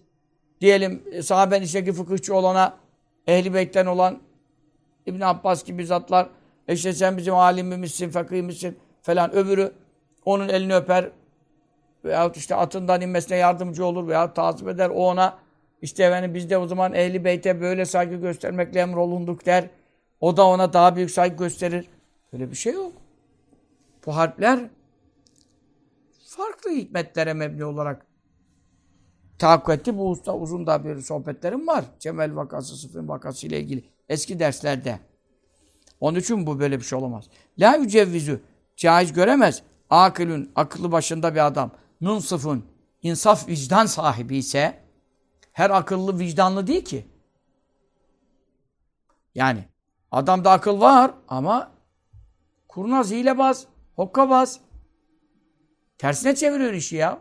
Diyelim 0.61 1.03
e, 1.11 1.21
sahaben 1.21 1.61
içindeki 1.61 1.93
fıkıhçı 1.93 2.35
olana 2.35 2.77
ehli 3.27 3.53
beytten 3.53 3.85
olan 3.85 4.19
İbn 5.05 5.21
Abbas 5.21 5.63
gibi 5.63 5.85
zatlar 5.85 6.29
işte 6.67 6.93
sen 6.93 7.17
bizim 7.17 7.35
alimimizsin, 7.35 8.09
fakihimizsin 8.09 8.79
falan. 9.01 9.35
Öbürü 9.35 9.71
onun 10.25 10.49
elini 10.49 10.75
öper 10.75 11.09
veyahut 12.05 12.37
işte 12.37 12.55
atından 12.55 13.01
inmesine 13.01 13.37
yardımcı 13.37 13.85
olur 13.85 14.07
veyahut 14.07 14.35
tazip 14.35 14.67
eder. 14.67 14.89
O 14.89 14.93
ona 14.93 15.37
işte 15.83 16.03
efendim 16.03 16.33
biz 16.33 16.49
de 16.49 16.57
o 16.57 16.67
zaman 16.67 16.93
ehli 16.93 17.25
beyte 17.25 17.61
böyle 17.61 17.85
saygı 17.85 18.15
göstermekle 18.15 18.79
emrolunduk 18.79 19.45
der. 19.45 19.69
O 20.19 20.37
da 20.37 20.47
ona 20.47 20.73
daha 20.73 20.95
büyük 20.95 21.11
saygı 21.11 21.35
gösterir. 21.37 21.89
Böyle 22.33 22.51
bir 22.51 22.55
şey 22.55 22.73
yok. 22.73 22.93
Bu 24.05 24.15
harpler 24.15 24.69
farklı 26.25 26.71
hikmetlere 26.71 27.33
mebni 27.33 27.65
olarak 27.65 28.05
tahakkuk 29.39 29.75
etti. 29.75 29.97
Bu 29.97 30.09
usta 30.09 30.37
uzun 30.37 30.67
da 30.67 30.85
bir 30.85 31.01
sohbetlerim 31.01 31.67
var. 31.67 31.85
Cemel 31.99 32.35
vakası, 32.35 32.77
Sıfın 32.77 33.07
vakası 33.07 33.47
ile 33.47 33.59
ilgili. 33.59 33.83
Eski 34.09 34.39
derslerde. 34.39 34.99
Onun 35.99 36.19
için 36.19 36.47
bu 36.47 36.59
böyle 36.59 36.79
bir 36.79 36.85
şey 36.85 36.99
olamaz. 36.99 37.25
La 37.59 37.75
yücevvizü. 37.75 38.41
Caiz 38.75 39.13
göremez. 39.13 39.63
Akılün, 39.89 40.51
akıllı 40.55 40.91
başında 40.91 41.35
bir 41.35 41.45
adam. 41.45 41.71
Munsıfın, 41.99 42.63
insaf 43.01 43.47
vicdan 43.47 43.85
sahibi 43.85 44.37
ise 44.37 44.82
her 45.53 45.69
akıllı 45.69 46.19
vicdanlı 46.19 46.67
değil 46.67 46.85
ki. 46.85 47.05
Yani 49.35 49.63
adamda 50.11 50.51
akıl 50.51 50.81
var 50.81 51.11
ama 51.27 51.71
kurnaz, 52.67 53.11
hilebaz, 53.11 53.65
hokkabaz. 53.95 54.59
Tersine 55.97 56.35
çeviriyor 56.35 56.73
işi 56.73 56.95
ya. 56.95 57.19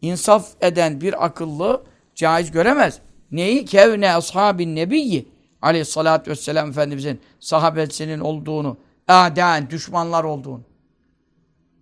İnsaf 0.00 0.48
eden 0.60 1.00
bir 1.00 1.24
akıllı 1.24 1.84
caiz 2.14 2.50
göremez. 2.50 3.00
Neyi? 3.30 3.64
Kevne 3.64 4.14
ashabin 4.14 4.76
nebiyyi 4.76 5.28
aleyhissalatü 5.62 6.30
vesselam 6.30 6.70
Efendimizin 6.70 7.20
sahabesinin 7.40 8.20
olduğunu, 8.20 8.76
aden, 9.08 9.70
düşmanlar 9.70 10.24
olduğunu. 10.24 10.62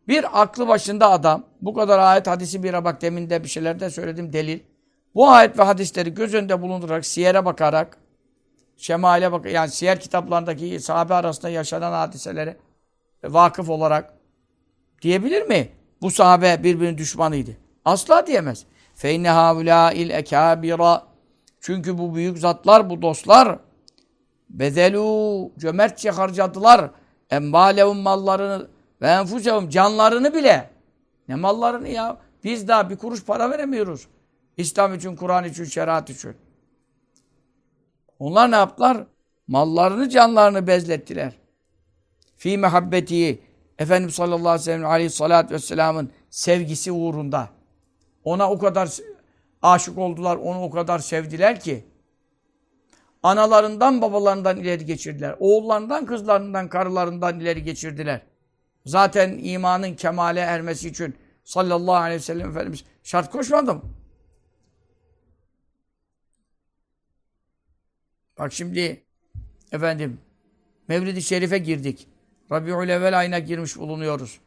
Bir 0.09 0.43
aklı 0.43 0.69
başında 0.69 1.11
adam, 1.11 1.45
bu 1.63 1.75
kadar 1.75 1.99
ayet 1.99 2.27
hadisi 2.27 2.63
bir 2.63 2.85
bak 2.85 3.03
demin 3.03 3.31
de 3.31 3.45
bir 3.45 3.49
şeyler 3.49 3.81
de 3.81 3.91
söyledim 3.91 4.33
delil. 4.33 4.61
Bu 5.17 5.29
ayet 5.29 5.59
ve 5.59 5.63
hadisleri 5.63 6.15
göz 6.15 6.35
önünde 6.35 6.63
bulundurarak, 6.63 7.07
siyere 7.07 7.45
bakarak 7.45 7.99
şemale 8.77 9.33
bak 9.33 9.47
yani 9.47 9.71
siyer 9.71 10.01
kitaplarındaki 10.01 10.81
sahabe 10.81 11.15
arasında 11.15 11.49
yaşanan 11.49 11.93
hadiselere 11.93 12.57
vakıf 13.25 13.71
olarak 13.71 14.15
diyebilir 15.03 15.43
mi? 15.43 15.69
Bu 16.03 16.11
sahabe 16.11 16.63
birbirinin 16.63 16.99
düşmanıydı. 16.99 17.51
Asla 17.85 18.27
diyemez. 18.27 18.65
Feyne 18.95 19.31
havlâil 19.31 20.11
ekâbira 20.11 21.03
Çünkü 21.61 21.99
bu 21.99 22.15
büyük 22.15 22.39
zatlar, 22.39 22.91
bu 22.91 23.03
dostlar 23.03 23.59
bedelu 24.51 25.51
cömertçe 25.59 26.11
harcadılar. 26.11 26.91
Emmâlehum 27.31 27.99
mallarını 27.99 28.69
ve 29.03 29.07
enfusehum 29.07 29.69
canlarını 29.69 30.35
bile. 30.35 30.71
Ne 31.29 31.35
mallarını 31.35 31.89
ya? 31.89 32.17
Biz 32.45 32.69
daha 32.69 32.91
bir 32.91 32.97
kuruş 32.97 33.25
para 33.25 33.51
veremiyoruz. 33.51 34.09
İslam 34.57 34.95
için, 34.95 35.17
Kur'an 35.17 35.45
için, 35.45 35.65
şeriat 35.65 36.11
için. 36.11 36.37
Onlar 38.19 38.51
ne 38.51 38.57
yaptılar? 38.57 39.07
Mallarını, 39.47 40.09
canlarını 40.09 40.67
bezlettiler. 40.67 41.33
Fi 42.37 42.59
mehabbeti 42.59 43.43
Efendimiz 43.79 44.15
sallallahu 44.15 44.49
aleyhi 44.49 44.61
ve 44.61 44.65
sellem 44.65 44.87
aleyhissalatü 44.87 45.55
vesselamın 45.55 46.11
sevgisi 46.31 46.93
uğrunda. 46.93 47.49
Ona 48.25 48.51
o 48.51 48.59
kadar 48.59 48.91
aşık 49.63 49.99
oldular, 49.99 50.37
onu 50.37 50.63
o 50.63 50.71
kadar 50.71 50.99
sevdiler 50.99 51.61
ki 51.61 51.85
analarından 53.23 54.03
babalarından 54.03 54.57
ileri 54.57 54.87
geçirdiler. 54.87 55.37
Oğullarından, 55.41 56.07
kızlarından, 56.07 56.69
karılarından 56.69 57.41
ileri 57.41 57.63
geçirdiler. 57.63 58.21
Zaten 58.87 59.39
imanın 59.43 59.95
kemale 59.95 60.41
ermesi 60.41 60.89
için 60.89 61.15
sallallahu 61.45 61.97
aleyhi 61.97 62.21
ve 62.21 62.25
sellem 62.25 62.51
Efendimiz 62.51 62.85
şart 63.03 63.31
koşmadı 63.31 63.75
mı? 63.75 63.83
Bak 68.39 68.53
şimdi 68.53 69.03
efendim 69.73 70.19
Mevlid-i 70.89 71.23
Şerif'e 71.23 71.59
girdik. 71.59 72.09
Rabiül 72.53 72.89
Evvel 72.89 73.19
ayına 73.19 73.39
girmiş 73.39 73.77
bulunuyoruz. 73.77 74.41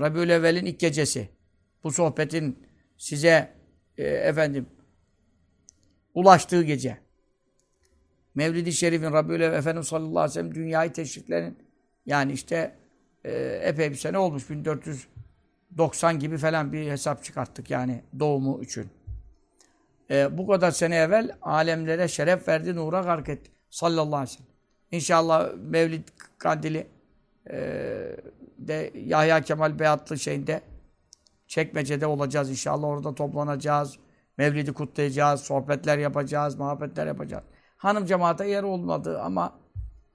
Rabiül 0.00 0.30
Evvel'in 0.30 0.66
ilk 0.66 0.80
gecesi. 0.80 1.28
Bu 1.84 1.92
sohbetin 1.92 2.58
size 2.96 3.52
e, 3.98 4.04
efendim 4.04 4.66
ulaştığı 6.14 6.62
gece. 6.62 6.98
Mevlid-i 8.34 8.72
Şerif'in 8.72 9.12
Rabiül 9.12 9.40
Evvel 9.40 9.58
Efendimiz 9.58 9.88
sallallahu 9.88 10.18
aleyhi 10.18 10.30
ve 10.30 10.34
sellem 10.34 10.54
dünyayı 10.54 10.92
teşriklerin 10.92 11.58
yani 12.06 12.32
işte 12.32 12.76
e, 13.24 13.32
epey 13.64 13.90
bir 13.90 13.96
sene 13.96 14.18
olmuş. 14.18 14.50
1490 14.50 16.18
gibi 16.18 16.38
falan 16.38 16.72
bir 16.72 16.90
hesap 16.90 17.24
çıkarttık 17.24 17.70
yani 17.70 18.02
doğumu 18.18 18.62
için. 18.62 18.86
E, 20.12 20.38
bu 20.38 20.46
kadar 20.46 20.70
sene 20.70 20.96
evvel 20.96 21.36
alemlere 21.42 22.08
şeref 22.08 22.48
verdi, 22.48 22.76
nura 22.76 23.00
gark 23.00 23.28
etti. 23.28 23.50
Sallallahu 23.70 24.16
aleyhi 24.16 24.22
ve 24.22 24.26
sellem. 24.26 24.52
İnşallah 24.90 25.50
Mevlid 25.56 26.08
Kandili 26.38 26.86
e, 27.50 27.56
de 28.58 28.92
Yahya 28.94 29.40
Kemal 29.40 29.78
Beyatlı 29.78 30.18
şeyinde 30.18 30.60
Çekmece'de 31.46 32.06
olacağız 32.06 32.50
inşallah. 32.50 32.88
Orada 32.88 33.14
toplanacağız. 33.14 33.98
Mevlid'i 34.38 34.72
kutlayacağız. 34.72 35.40
Sohbetler 35.40 35.98
yapacağız. 35.98 36.58
Muhabbetler 36.58 37.06
yapacağız. 37.06 37.44
Hanım 37.76 38.06
cemaate 38.06 38.48
yer 38.48 38.62
olmadı 38.62 39.20
ama 39.20 39.52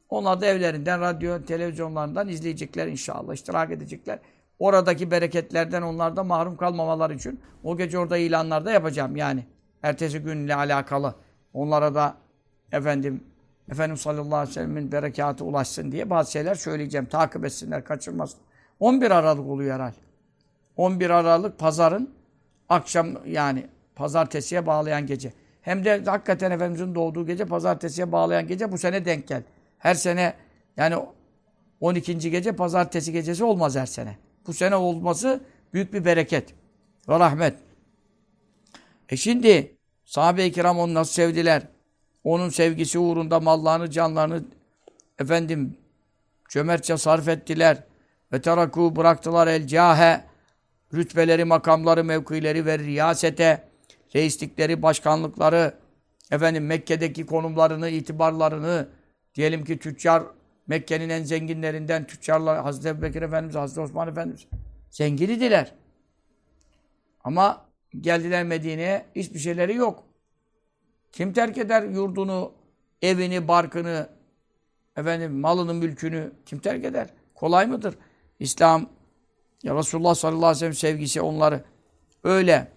onlar 0.09 0.41
da 0.41 0.45
evlerinden, 0.45 1.01
radyo, 1.01 1.45
televizyonlarından 1.45 2.27
izleyecekler 2.27 2.87
inşallah. 2.87 3.33
iştirak 3.33 3.71
edecekler. 3.71 4.19
Oradaki 4.59 5.11
bereketlerden 5.11 5.81
onlar 5.81 6.15
da 6.15 6.23
mahrum 6.23 6.57
kalmamalar 6.57 7.09
için 7.09 7.39
o 7.63 7.77
gece 7.77 7.99
orada 7.99 8.17
ilanlar 8.17 8.65
da 8.65 8.71
yapacağım 8.71 9.15
yani. 9.15 9.45
Ertesi 9.83 10.19
günle 10.19 10.55
alakalı. 10.55 11.15
Onlara 11.53 11.95
da 11.95 12.17
efendim 12.71 13.23
Efendimiz 13.71 14.01
sallallahu 14.01 14.35
aleyhi 14.35 14.49
ve 14.49 14.53
sellem'in 14.53 14.91
berekatı 14.91 15.45
ulaşsın 15.45 15.91
diye 15.91 16.09
bazı 16.09 16.31
şeyler 16.31 16.55
söyleyeceğim. 16.55 17.05
Takip 17.05 17.45
etsinler, 17.45 17.83
kaçırmasın. 17.83 18.39
11 18.79 19.11
Aralık 19.11 19.47
oluyor 19.47 19.75
herhal. 19.75 19.91
11 20.77 21.09
Aralık 21.09 21.59
pazarın 21.59 22.13
akşam 22.69 23.07
yani 23.25 23.67
pazartesiye 23.95 24.65
bağlayan 24.65 25.05
gece. 25.05 25.33
Hem 25.61 25.85
de 25.85 26.03
hakikaten 26.05 26.51
Efendimiz'in 26.51 26.95
doğduğu 26.95 27.25
gece 27.25 27.45
pazartesiye 27.45 28.11
bağlayan 28.11 28.47
gece 28.47 28.71
bu 28.71 28.77
sene 28.77 29.05
denk 29.05 29.27
gel. 29.27 29.43
Her 29.77 29.93
sene 29.93 30.33
yani 30.77 30.95
12. 31.79 32.17
gece 32.17 32.51
pazartesi 32.51 33.11
gecesi 33.11 33.43
olmaz 33.43 33.75
her 33.75 33.85
sene. 33.85 34.17
Bu 34.47 34.53
sene 34.53 34.75
olması 34.75 35.43
büyük 35.73 35.93
bir 35.93 36.05
bereket 36.05 36.53
ve 37.09 37.19
rahmet. 37.19 37.53
E 39.09 39.17
şimdi 39.17 39.75
sahabe-i 40.05 40.51
kiram 40.51 40.79
onu 40.79 40.93
nasıl 40.93 41.13
sevdiler? 41.13 41.63
Onun 42.23 42.49
sevgisi 42.49 42.99
uğrunda 42.99 43.39
mallarını, 43.39 43.91
canlarını 43.91 44.43
efendim 45.19 45.77
cömertçe 46.49 46.97
sarf 46.97 47.27
ettiler. 47.27 47.83
Ve 48.33 48.41
teraku 48.41 48.95
bıraktılar 48.95 49.47
el 49.47 49.67
cahe 49.67 50.23
rütbeleri, 50.93 51.45
makamları, 51.45 52.03
mevkileri 52.03 52.65
ve 52.65 52.79
riyasete 52.79 53.67
reislikleri, 54.15 54.81
başkanlıkları 54.81 55.73
efendim 56.31 56.65
Mekke'deki 56.65 57.25
konumlarını, 57.25 57.89
itibarlarını 57.89 58.87
diyelim 59.35 59.65
ki 59.65 59.79
tüccar 59.79 60.23
Mekke'nin 60.67 61.09
en 61.09 61.23
zenginlerinden 61.23 62.07
tüccarlar 62.07 62.63
Hazreti 62.63 62.87
Ebubekir 62.87 63.21
Efendimiz, 63.21 63.55
Hazreti 63.55 63.81
Osman 63.81 64.07
Efendimiz 64.07 64.47
zengin 64.89 65.29
idiler. 65.29 65.73
Ama 67.23 67.66
geldiler 68.01 68.43
Medine'ye 68.43 69.05
hiçbir 69.15 69.39
şeyleri 69.39 69.75
yok. 69.75 70.03
Kim 71.11 71.33
terk 71.33 71.57
eder 71.57 71.83
yurdunu, 71.83 72.51
evini, 73.01 73.47
barkını, 73.47 74.09
efendim 74.97 75.39
malını, 75.39 75.73
mülkünü 75.73 76.31
kim 76.45 76.59
terk 76.59 76.85
eder? 76.85 77.07
Kolay 77.35 77.65
mıdır? 77.65 77.95
İslam, 78.39 78.89
ya 79.63 79.75
Resulullah 79.75 80.15
sallallahu 80.15 80.45
aleyhi 80.45 80.55
ve 80.55 80.59
sellem 80.59 80.73
sevgisi 80.73 81.21
onları 81.21 81.63
öyle 82.23 82.67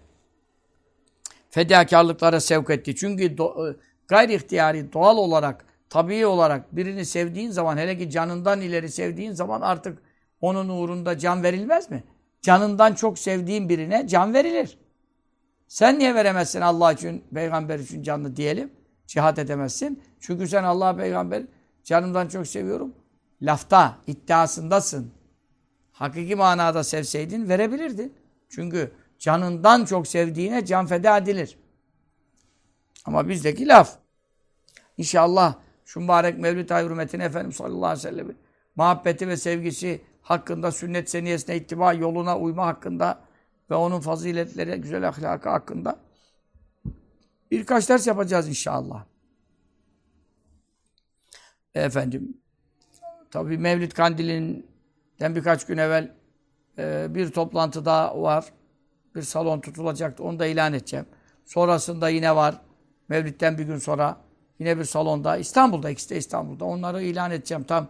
fedakarlıklara 1.49 2.39
sevk 2.39 2.69
etti. 2.69 2.95
Çünkü 2.95 3.37
do, 3.37 3.69
e, 3.69 3.75
gayri 4.07 4.33
ihtiyari, 4.33 4.93
doğal 4.93 5.17
olarak, 5.17 5.65
tabii 5.89 6.25
olarak 6.25 6.75
birini 6.75 7.05
sevdiğin 7.05 7.51
zaman, 7.51 7.77
hele 7.77 7.97
ki 7.97 8.09
canından 8.09 8.61
ileri 8.61 8.89
sevdiğin 8.89 9.31
zaman 9.31 9.61
artık 9.61 10.01
onun 10.41 10.69
uğrunda 10.69 11.17
can 11.17 11.43
verilmez 11.43 11.91
mi? 11.91 12.03
Canından 12.41 12.93
çok 12.93 13.19
sevdiğin 13.19 13.69
birine 13.69 14.07
can 14.07 14.33
verilir. 14.33 14.77
Sen 15.71 15.99
niye 15.99 16.15
veremezsin 16.15 16.61
Allah 16.61 16.93
için, 16.93 17.23
peygamber 17.33 17.79
için 17.79 18.03
canını 18.03 18.35
diyelim? 18.35 18.71
Cihat 19.07 19.39
edemezsin. 19.39 20.03
Çünkü 20.19 20.47
sen 20.47 20.63
Allah 20.63 20.95
peygamber 20.95 21.43
canımdan 21.83 22.27
çok 22.27 22.47
seviyorum. 22.47 22.95
Lafta, 23.41 23.97
iddiasındasın. 24.07 25.11
Hakiki 25.91 26.35
manada 26.35 26.83
sevseydin 26.83 27.49
verebilirdin. 27.49 28.13
Çünkü 28.49 28.91
canından 29.19 29.85
çok 29.85 30.07
sevdiğine 30.07 30.65
can 30.65 30.85
feda 30.85 31.17
edilir. 31.17 31.57
Ama 33.05 33.29
bizdeki 33.29 33.67
laf. 33.67 33.97
İnşallah 34.97 35.55
şu 35.85 35.99
mübarek 35.99 36.39
Mevlid 36.39 36.69
ay 36.69 36.85
hürmetine 36.85 37.23
Efendimiz 37.23 37.55
sallallahu 37.55 37.85
aleyhi 37.85 38.07
ve 38.07 38.09
sellem'in 38.11 38.37
muhabbeti 38.75 39.27
ve 39.27 39.37
sevgisi 39.37 40.01
hakkında 40.21 40.71
sünnet 40.71 41.09
seniyesine 41.09 41.55
ittiba 41.55 41.93
yoluna 41.93 42.39
uyma 42.39 42.67
hakkında 42.67 43.30
ve 43.71 43.75
onun 43.75 43.99
faziletleri, 43.99 44.81
güzel 44.81 45.07
ahlakı 45.07 45.49
hakkında 45.49 45.99
birkaç 47.51 47.89
ders 47.89 48.07
yapacağız 48.07 48.47
inşallah. 48.47 49.05
Efendim, 51.75 52.37
tabi 53.31 53.57
Mevlid 53.57 53.91
Kandili'nden 53.91 55.35
birkaç 55.35 55.65
gün 55.65 55.77
evvel 55.77 56.11
e, 56.77 57.15
bir 57.15 57.31
toplantı 57.31 57.85
daha 57.85 58.21
var. 58.21 58.45
Bir 59.15 59.21
salon 59.21 59.59
tutulacaktı. 59.59 60.23
Onu 60.23 60.39
da 60.39 60.45
ilan 60.45 60.73
edeceğim. 60.73 61.05
Sonrasında 61.45 62.09
yine 62.09 62.35
var. 62.35 62.61
Mevlid'den 63.09 63.57
bir 63.57 63.63
gün 63.63 63.77
sonra 63.77 64.17
yine 64.59 64.79
bir 64.79 64.83
salonda. 64.83 65.37
İstanbul'da, 65.37 65.89
ikisi 65.89 66.09
de 66.09 66.17
İstanbul'da. 66.17 66.65
Onları 66.65 67.03
ilan 67.03 67.31
edeceğim 67.31 67.63
tam. 67.63 67.87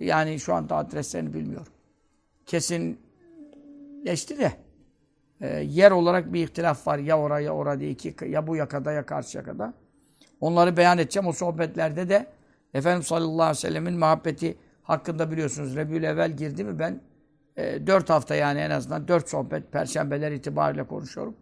Yani 0.00 0.40
şu 0.40 0.54
anda 0.54 0.76
adreslerini 0.76 1.34
bilmiyorum. 1.34 1.72
Kesinleşti 2.46 2.98
de 4.38 4.65
e, 5.40 5.60
yer 5.60 5.90
olarak 5.90 6.32
bir 6.32 6.44
ihtilaf 6.44 6.86
var. 6.86 6.98
Ya 6.98 7.18
oraya 7.18 7.44
ya 7.44 7.52
orada 7.52 7.84
iki 7.84 8.16
ya 8.28 8.46
bu 8.46 8.56
yakada 8.56 8.92
ya 8.92 9.06
karşı 9.06 9.38
yakada. 9.38 9.74
Onları 10.40 10.76
beyan 10.76 10.98
edeceğim. 10.98 11.26
O 11.26 11.32
sohbetlerde 11.32 12.08
de 12.08 12.26
Efendimiz 12.74 13.06
sallallahu 13.06 13.42
aleyhi 13.42 13.50
ve 13.50 13.54
sellemin 13.60 13.98
muhabbeti 13.98 14.58
hakkında 14.82 15.30
biliyorsunuz. 15.30 15.76
Rebül 15.76 16.02
evvel 16.02 16.36
girdi 16.36 16.64
mi 16.64 16.78
ben 16.78 17.00
e, 17.56 17.86
dört 17.86 18.10
hafta 18.10 18.34
yani 18.34 18.60
en 18.60 18.70
azından 18.70 19.08
dört 19.08 19.28
sohbet 19.28 19.72
perşembeler 19.72 20.32
itibariyle 20.32 20.86
konuşuyorum. 20.86 21.36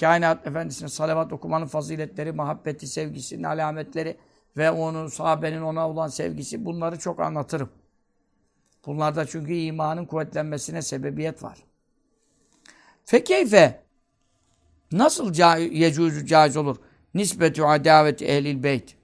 Kainat 0.00 0.46
Efendisi'ne 0.46 0.88
salavat 0.88 1.32
okumanın 1.32 1.66
faziletleri, 1.66 2.32
muhabbeti, 2.32 2.86
sevgisinin 2.86 3.42
alametleri 3.42 4.16
ve 4.56 4.70
onun 4.70 5.06
sahabenin 5.06 5.62
ona 5.62 5.88
olan 5.88 6.08
sevgisi 6.08 6.64
bunları 6.64 6.98
çok 6.98 7.20
anlatırım. 7.20 7.70
Bunlarda 8.86 9.26
çünkü 9.26 9.52
imanın 9.52 10.04
kuvvetlenmesine 10.06 10.82
sebebiyet 10.82 11.42
var. 11.42 11.58
Fekeyfe 13.10 13.80
nasıl 14.92 15.34
yecuzu 15.72 16.26
caiz 16.26 16.56
olur? 16.56 16.76
Nisbetu 17.14 17.66
adaveti 17.66 18.24
ehlil 18.24 18.62
beyt. 18.62 18.96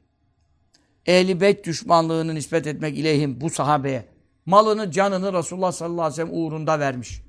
ehli 1.06 1.40
beyt 1.40 1.66
düşmanlığını 1.66 2.34
nispet 2.34 2.66
etmek 2.66 2.98
ileyhim 2.98 3.40
bu 3.40 3.50
sahabeye. 3.50 4.08
Malını, 4.46 4.90
canını 4.90 5.32
Resulullah 5.32 5.72
sallallahu 5.72 6.02
aleyhi 6.02 6.22
ve 6.22 6.26
sellem 6.26 6.44
uğrunda 6.44 6.80
vermiş. 6.80 7.22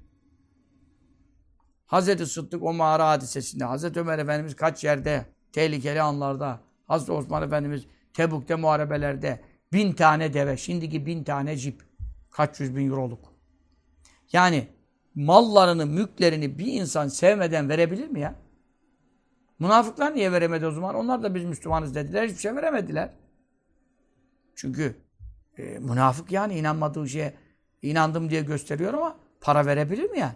Hazreti 1.86 2.26
Sıddık 2.26 2.64
o 2.64 2.74
mağara 2.74 3.10
hadisesinde, 3.10 3.64
Hazreti 3.64 4.00
Ömer 4.00 4.20
Efendimiz 4.20 4.56
kaç 4.56 4.84
yerde, 4.84 5.26
tehlikeli 5.52 6.02
anlarda, 6.02 6.60
Hazreti 6.88 7.12
Osman 7.12 7.44
Efendimiz 7.44 7.86
Tebuk'te 8.14 8.56
muharebelerde 8.56 9.42
bin 9.74 9.94
tane 9.94 10.34
deve, 10.34 10.58
şimdiki 10.58 11.06
bin 11.06 11.24
tane 11.24 11.58
cip, 11.58 11.82
kaç 12.32 12.60
yüz 12.60 12.76
bin 12.76 12.90
euroluk. 12.90 13.34
Yani 14.34 14.77
mallarını, 15.18 15.86
mülklerini 15.86 16.60
bir 16.60 16.74
insan 16.74 17.08
sevmeden 17.08 17.70
verebilir 17.70 18.08
mi 18.08 18.20
ya? 18.20 18.36
Münafıklar 19.60 20.16
niye 20.16 20.32
veremedi 20.32 20.66
o 20.66 20.72
zaman? 20.72 20.96
Onlar 20.96 21.24
da 21.24 21.36
biz 21.36 21.46
Müslümanız 21.46 21.96
dediler. 21.96 22.28
Hiçbir 22.28 22.40
şey 22.40 22.56
veremediler. 22.56 23.10
Çünkü 24.56 24.96
e, 25.58 25.64
münafık 25.64 26.32
yani 26.32 26.58
inanmadığı 26.58 27.10
şeye 27.10 27.34
inandım 27.82 28.30
diye 28.30 28.42
gösteriyor 28.42 28.94
ama 28.94 29.18
para 29.42 29.66
verebilir 29.66 30.10
mi 30.10 30.20
yani? 30.20 30.36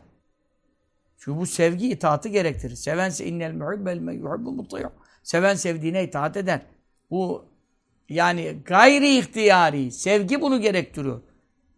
Çünkü 1.17 1.39
bu 1.39 1.45
sevgi 1.45 1.89
itaatı 1.89 2.29
gerektirir. 2.29 2.75
Sevense 2.75 3.25
innel 3.25 3.53
muhibbel 3.53 3.97
me 3.97 4.13
yuhibbu 4.13 4.51
mutlu. 4.51 4.79
Seven 5.23 5.55
sevdiğine 5.55 6.03
itaat 6.03 6.37
eder. 6.37 6.61
Bu 7.09 7.45
yani 8.09 8.57
gayri 8.65 9.17
ihtiyari. 9.17 9.91
Sevgi 9.91 10.41
bunu 10.41 10.61
gerektiriyor. 10.61 11.21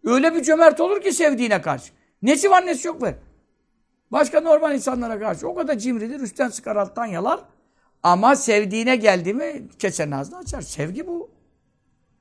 Öyle 0.04 0.34
bir 0.34 0.42
cömert 0.42 0.80
olur 0.80 1.02
ki 1.02 1.12
sevdiğine 1.12 1.62
karşı. 1.62 1.92
Nesi 2.24 2.50
var 2.50 2.66
nesi 2.66 2.88
yok 2.88 3.02
ver. 3.02 3.14
Başka 4.12 4.40
normal 4.40 4.74
insanlara 4.74 5.18
karşı 5.18 5.48
o 5.48 5.54
kadar 5.54 5.78
cimridir. 5.78 6.20
Üstten 6.20 6.48
sıkar 6.48 6.76
alttan 6.76 7.06
yalar. 7.06 7.40
Ama 8.02 8.36
sevdiğine 8.36 8.96
geldi 8.96 9.34
mi 9.34 9.68
kesenin 9.78 10.12
ağzını 10.12 10.38
açar. 10.38 10.60
Sevgi 10.60 11.06
bu. 11.06 11.30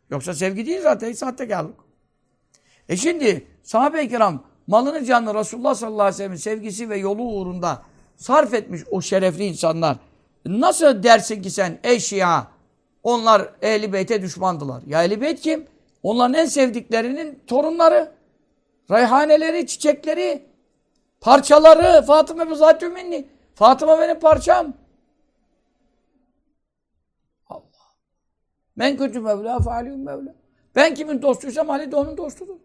Yoksa 0.10 0.34
sevgi 0.34 0.66
değil 0.66 0.82
zaten. 0.82 1.14
Sahtekarlık. 1.14 1.76
E 2.90 2.98
şimdi 2.98 3.48
sahabe-i 3.64 4.10
kiram 4.10 4.44
malını 4.68 5.06
canlı 5.06 5.36
Resulullah 5.36 5.76
sallallahu 5.76 6.02
aleyhi 6.02 6.14
ve 6.14 6.18
sellem'in 6.18 6.38
sevgisi 6.38 6.90
ve 6.90 6.98
yolu 6.98 7.22
uğrunda 7.22 7.84
sarf 8.16 8.54
etmiş 8.54 8.82
o 8.92 9.02
şerefli 9.02 9.46
insanlar. 9.46 9.98
Nasıl 10.46 11.04
dersin 11.04 11.42
ki 11.42 11.52
sen 11.52 11.80
ey 11.84 12.00
Şia 12.00 12.48
onlar 13.04 13.54
Ehl-i 13.62 13.94
Beyt'e 13.94 14.22
düşmandılar. 14.22 14.84
Ya 14.88 15.04
Ehl-i 15.04 15.22
Beyt 15.22 15.42
kim? 15.42 15.66
Onların 16.04 16.34
en 16.34 16.46
sevdiklerinin 16.46 17.40
torunları, 17.48 18.12
reyhaneleri, 18.92 19.68
çiçekleri, 19.68 20.46
parçaları. 21.22 22.06
Fatıma 22.06 22.50
ve 22.50 22.56
zatü 22.56 22.90
minni. 22.90 23.28
Fatıma 23.56 24.00
benim 24.00 24.20
parçam. 24.20 24.74
Allah. 27.50 27.62
Men 28.76 28.98
kötü 28.98 29.20
Mevla, 29.20 29.60
faaliyum 29.60 30.06
Mevla. 30.06 30.36
Ben 30.76 30.94
kimin 30.94 31.22
dostuysam 31.22 31.70
Ali 31.70 31.92
de 31.92 31.96
onun 31.96 32.18
dostudur. 32.18 32.56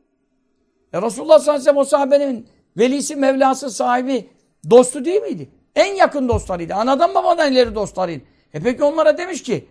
Ya 0.93 1.03
Resulullah 1.03 1.39
sallallahu 1.39 1.51
aleyhi 1.51 1.61
ve 1.61 1.65
sellem 1.65 1.77
o 1.77 1.85
sahabenin 1.85 2.49
velisi, 2.77 3.17
Mevlası, 3.17 3.71
sahibi 3.71 4.31
dostu 4.71 5.05
değil 5.05 5.23
miydi? 5.23 5.51
En 5.75 5.95
yakın 5.95 6.29
dostlarıydı. 6.29 6.75
Anadan 6.75 7.15
babadan 7.15 7.53
ileri 7.53 7.75
dostlarıydı. 7.75 8.25
E 8.55 8.63
peki 8.63 8.85
onlara 8.85 9.19
demiş 9.19 9.43
ki 9.43 9.69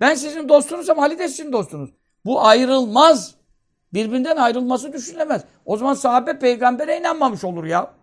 ben 0.00 0.14
sizin 0.14 0.48
dostunuzsam 0.48 0.98
Ali 0.98 1.18
de 1.18 1.28
sizin 1.28 1.52
dostunuz. 1.52 1.90
Bu 2.24 2.46
ayrılmaz. 2.46 3.34
Birbirinden 3.94 4.36
ayrılması 4.36 4.92
düşünülemez. 4.92 5.44
O 5.64 5.76
zaman 5.76 5.94
sahabe 5.94 6.38
peygambere 6.38 6.98
inanmamış 6.98 7.44
olur 7.44 7.64
ya. 7.64 7.94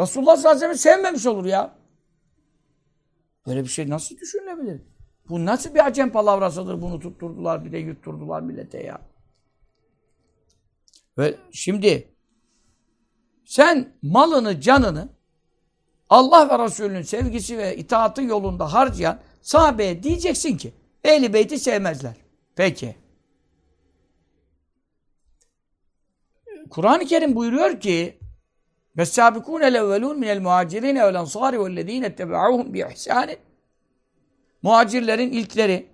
Resulullah 0.00 0.36
sallallahu 0.36 0.56
aleyhi 0.56 0.70
ve 0.70 0.78
sellem 0.78 0.96
sevmemiş 0.96 1.26
olur 1.26 1.44
ya. 1.44 1.74
Böyle 3.46 3.62
bir 3.62 3.68
şey 3.68 3.90
nasıl 3.90 4.16
düşünülebilir? 4.16 4.82
Bu 5.28 5.44
nasıl 5.44 5.74
bir 5.74 5.86
acem 5.86 6.12
palavrasıdır? 6.12 6.82
Bunu 6.82 7.00
tutturdular 7.00 7.64
bir 7.64 7.72
de 7.72 7.78
yutturdular 7.78 8.40
millete 8.42 8.82
ya. 8.82 9.00
Ve 11.18 11.34
şimdi 11.52 12.14
sen 13.44 13.92
malını, 14.02 14.60
canını 14.60 15.08
Allah 16.10 16.48
ve 16.48 16.64
Resulünün 16.64 17.02
sevgisi 17.02 17.58
ve 17.58 17.76
itaatı 17.76 18.22
yolunda 18.22 18.72
harcayan 18.72 19.18
sahabeye 19.42 20.02
diyeceksin 20.02 20.56
ki 20.56 20.74
Ehli 21.04 21.32
Beyt'i 21.32 21.58
sevmezler. 21.58 22.14
Peki. 22.56 23.05
Kur'an-ı 26.69 27.05
Kerim 27.05 27.35
buyuruyor 27.35 27.79
ki 27.79 28.21
وَالسَّابِقُونَ 28.97 29.63
الْاَوَّلُونَ 29.71 30.15
مِنَ 30.23 30.29
الْمُهَاجِرِينَ 30.37 30.97
وَالْاَنْصَارِ 31.05 31.53
وَالَّذ۪ينَ 31.63 32.03
اتَّبَعُوهُمْ 32.05 32.67
بِإِحْسَانٍ 32.73 33.37
Muhacirlerin 34.61 35.31
ilkleri, 35.31 35.87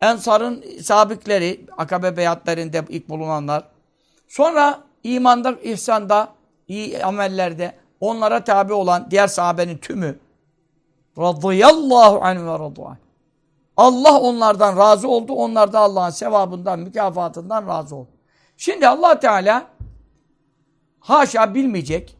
Ensar'ın 0.00 0.64
sabikleri, 0.80 1.66
Akabe 1.76 2.16
beyatlarında 2.16 2.84
ilk 2.88 3.08
bulunanlar, 3.08 3.68
sonra 4.28 4.80
imanda, 5.04 5.52
ihsanda, 5.62 6.28
iyi 6.68 7.04
amellerde 7.04 7.74
onlara 8.00 8.44
tabi 8.44 8.72
olan 8.72 9.10
diğer 9.10 9.26
sahabenin 9.26 9.78
tümü 9.78 10.18
radıyallahu 11.18 12.18
anh 12.22 12.38
ve 12.38 12.58
radu'an. 12.58 12.96
Allah 13.76 14.20
onlardan 14.20 14.76
razı 14.76 15.08
oldu. 15.08 15.32
Onlar 15.32 15.72
da 15.72 15.78
Allah'ın 15.78 16.10
sevabından, 16.10 16.78
mükafatından 16.78 17.66
razı 17.66 17.96
oldu. 17.96 18.10
Şimdi 18.56 18.88
allah 18.88 19.20
Teala 19.20 19.66
haşa 21.07 21.55
bilmeyecek, 21.55 22.17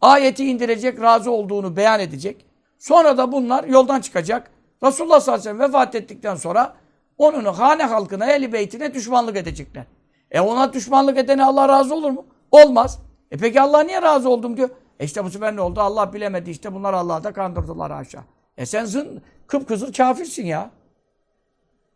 ayeti 0.00 0.44
indirecek, 0.44 1.00
razı 1.00 1.30
olduğunu 1.30 1.76
beyan 1.76 2.00
edecek. 2.00 2.46
Sonra 2.78 3.18
da 3.18 3.32
bunlar 3.32 3.64
yoldan 3.64 4.00
çıkacak. 4.00 4.50
Resulullah 4.82 5.20
sallallahu 5.20 5.40
aleyhi 5.40 5.56
ve 5.56 5.58
sellem 5.58 5.74
vefat 5.74 5.94
ettikten 5.94 6.34
sonra 6.34 6.76
onun 7.18 7.44
hane 7.44 7.82
halkına, 7.82 8.32
eli 8.32 8.52
beytine 8.52 8.94
düşmanlık 8.94 9.36
edecekler. 9.36 9.84
E 10.30 10.40
ona 10.40 10.72
düşmanlık 10.72 11.18
edene 11.18 11.44
Allah 11.44 11.68
razı 11.68 11.94
olur 11.94 12.10
mu? 12.10 12.26
Olmaz. 12.50 12.98
E 13.30 13.36
peki 13.36 13.60
Allah 13.60 13.80
niye 13.80 14.02
razı 14.02 14.28
oldum 14.28 14.56
diyor. 14.56 14.70
E 15.00 15.04
işte 15.04 15.24
bu 15.24 15.30
sefer 15.30 15.56
ne 15.56 15.60
oldu? 15.60 15.80
Allah 15.80 16.12
bilemedi. 16.12 16.50
İşte 16.50 16.74
bunlar 16.74 16.94
Allah'ı 16.94 17.24
da 17.24 17.32
kandırdılar 17.32 17.90
aşağı. 17.90 18.24
E 18.56 18.66
sen 18.66 18.84
zın, 18.84 19.22
kıpkızıl 19.46 19.92
kafirsin 19.92 20.46
ya. 20.46 20.70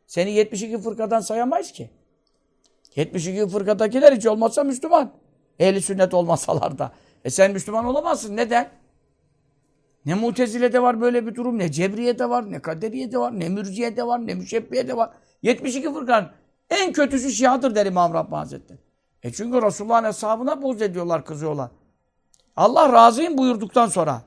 Seni 0.07 0.31
72 0.31 0.79
fırkadan 0.79 1.21
sayamayız 1.21 1.73
ki. 1.73 1.91
72 2.97 3.49
fırkadakiler 3.49 4.13
hiç 4.13 4.27
olmazsa 4.27 4.65
Müslüman. 4.65 5.20
Ehli 5.61 5.83
sünnet 5.83 6.15
olmasalar 6.15 6.79
da. 6.79 6.93
E 7.25 7.31
sen 7.31 7.53
Müslüman 7.53 7.85
olamazsın. 7.85 8.37
Neden? 8.37 8.71
Ne 10.07 10.15
Mutezile'de 10.15 10.83
var 10.83 11.01
böyle 11.01 11.27
bir 11.27 11.35
durum, 11.35 11.59
ne 11.59 11.73
Cebriye'de 11.73 12.31
var, 12.31 12.53
ne 12.53 12.63
Kaderiye'de 12.63 13.19
var, 13.19 13.41
ne 13.41 13.49
Mürciye'de 13.49 14.07
var, 14.07 14.27
ne 14.27 14.35
Müşebbiye'de 14.35 14.97
var. 14.97 15.11
72 15.43 15.93
fırkanın 15.93 16.29
en 16.71 16.93
kötüsü 16.93 17.31
Şia'dır 17.31 17.75
der 17.75 17.87
İmam 17.87 18.15
Rabbani 18.15 18.39
Hazretleri. 18.39 18.79
E 19.23 19.33
çünkü 19.33 19.63
Resulullah'ın 19.63 20.05
hesabına 20.05 20.63
boz 20.63 20.83
ediyorlar, 20.83 21.25
kızıyorlar. 21.25 21.71
Allah 22.57 22.93
razıyım 22.93 23.39
buyurduktan 23.39 23.87
sonra 23.87 24.23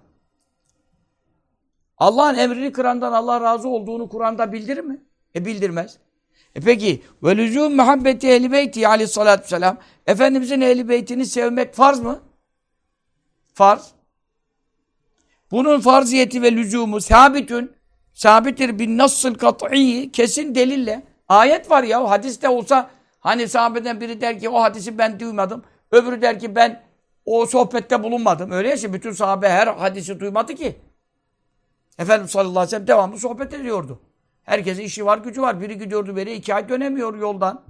Allah'ın 1.98 2.38
emrini 2.38 2.72
kırandan 2.72 3.14
Allah 3.14 3.42
razı 3.42 3.70
olduğunu 3.70 4.10
Kur'an'da 4.10 4.52
bildirir 4.52 4.84
mi? 4.84 5.02
E 5.36 5.46
bildirmez. 5.46 5.98
E 6.56 6.60
peki 6.60 7.04
ve 7.24 7.38
lüzum 7.38 7.76
muhabbeti 7.76 8.28
ehli 8.30 8.52
beyti 8.52 8.88
aleyhissalatü 8.88 9.44
vesselam 9.44 9.78
Efendimizin 10.08 10.62
ehli 10.62 10.90
beytini 10.90 11.26
sevmek 11.26 11.74
farz 11.74 12.00
mı? 12.00 12.20
Farz. 13.54 13.92
Bunun 15.52 15.80
farziyeti 15.80 16.42
ve 16.42 16.52
lüzumu 16.52 17.02
sabitün 17.02 17.72
sabittir 18.14 18.80
bin 18.80 18.98
nasıl 18.98 19.36
kat'i 19.36 20.12
kesin 20.12 20.56
delille. 20.56 21.04
Ayet 21.30 21.72
var 21.72 21.84
ya 21.84 22.10
hadiste 22.10 22.50
olsa 22.50 22.90
hani 23.20 23.48
sahabeden 23.48 24.02
biri 24.02 24.22
der 24.22 24.40
ki 24.40 24.50
o 24.50 24.62
hadisi 24.62 24.98
ben 24.98 25.20
duymadım. 25.20 25.64
Öbürü 25.92 26.22
der 26.22 26.40
ki 26.40 26.56
ben 26.56 26.84
o 27.26 27.46
sohbette 27.46 28.04
bulunmadım. 28.04 28.52
Öyle 28.52 28.70
ya 28.70 28.94
bütün 28.94 29.12
sahabe 29.12 29.50
her 29.50 29.68
hadisi 29.68 30.20
duymadı 30.20 30.56
ki. 30.56 30.76
Efendimiz 32.00 32.32
sallallahu 32.32 32.52
aleyhi 32.52 32.68
ve 32.68 32.70
sellem 32.70 32.88
devamlı 32.88 33.20
sohbet 33.20 33.54
ediyordu. 33.54 34.00
Herkesin 34.44 34.84
işi 34.84 35.06
var, 35.06 35.18
gücü 35.18 35.42
var. 35.42 35.62
Biri 35.62 35.78
gidiyordu, 35.78 36.16
biri 36.16 36.34
iki 36.34 36.54
ay 36.56 36.70
dönemiyor 36.70 37.18
yoldan. 37.18 37.64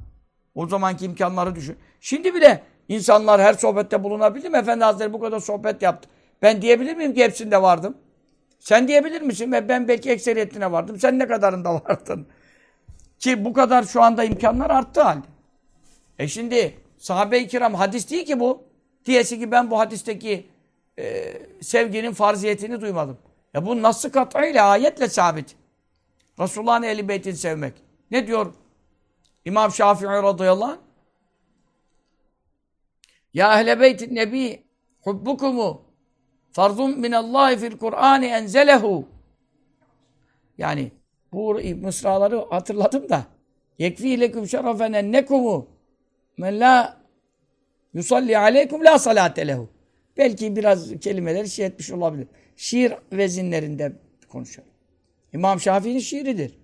O 0.56 0.68
zamanki 0.68 1.06
imkanları 1.06 1.56
düşün. 1.56 1.78
Şimdi 2.00 2.34
bile 2.34 2.64
insanlar 2.90 3.42
her 3.42 3.54
sohbette 3.54 4.04
bulunabilir 4.04 4.50
mi? 4.50 4.58
Efendi 4.58 4.84
Hazretleri 4.84 5.14
bu 5.14 5.20
kadar 5.20 5.40
sohbet 5.40 5.82
yaptı. 5.82 6.10
Ben 6.42 6.62
diyebilir 6.62 6.96
miyim 6.96 7.14
ki 7.14 7.24
hepsinde 7.24 7.62
vardım? 7.62 7.98
Sen 8.60 8.88
diyebilir 8.88 9.22
misin? 9.22 9.52
Ve 9.52 9.70
ben 9.70 9.88
belki 9.88 10.12
ekseriyetine 10.12 10.72
vardım. 10.72 11.00
Sen 11.00 11.20
ne 11.20 11.28
kadarında 11.28 11.74
vardın? 11.90 12.28
Ki 13.20 13.46
bu 13.46 13.54
kadar 13.54 13.84
şu 13.84 14.02
anda 14.02 14.24
imkanlar 14.24 14.70
arttı 14.70 15.02
halde. 15.02 15.26
E 16.20 16.28
şimdi 16.28 16.78
sahabe-i 16.98 17.48
kiram 17.48 17.74
hadis 17.74 18.10
değil 18.12 18.26
ki 18.26 18.40
bu. 18.40 18.64
Diyesi 19.06 19.40
ki 19.40 19.52
ben 19.52 19.72
bu 19.72 19.80
hadisteki 19.80 20.48
e, 21.00 21.34
sevginin 21.62 22.14
farziyetini 22.14 22.82
duymadım. 22.82 23.18
Ya 23.54 23.66
bu 23.66 23.82
nasıl 23.82 24.10
katıyla, 24.10 24.66
ayetle 24.66 25.08
sabit. 25.08 25.56
Resulullah'ın 26.40 26.84
ehli 26.84 27.08
beytini 27.08 27.36
sevmek. 27.36 27.74
Ne 28.12 28.28
diyor 28.28 28.54
İmam 29.46 29.72
Şafii 29.72 30.08
radıyallahu 30.08 30.72
anh? 30.72 30.78
Ya 33.34 33.60
ehle 33.62 33.80
beytin 33.80 34.16
nebi 34.16 34.64
hubbukumu 35.02 35.82
farzun 36.52 37.00
minallahi 37.00 37.58
fil 37.58 37.78
Kur'ani 37.78 38.26
enzelehu. 38.26 39.08
Yani 40.58 40.92
bu 41.34 41.62
mısraları 41.82 42.46
hatırladım 42.50 43.10
da 43.10 43.26
Yekfi 43.80 44.20
leküm 44.20 44.48
şerefen 44.48 44.94
ennekumu 44.94 45.68
men 46.38 46.60
la 46.60 46.98
yusalli 47.94 48.38
aleykum 48.38 48.86
la 48.86 49.00
salate 49.00 49.48
lehu. 49.48 49.70
Belki 50.18 50.56
biraz 50.56 51.00
kelimeleri 51.00 51.50
şey 51.50 51.66
etmiş 51.66 51.92
olabilir. 51.92 52.28
Şiir 52.56 52.94
vezinlerinde 53.12 53.94
konuşuyor. 54.30 54.68
İmam 55.34 55.60
Şafii'nin 55.60 56.00
şiiridir. 56.00 56.60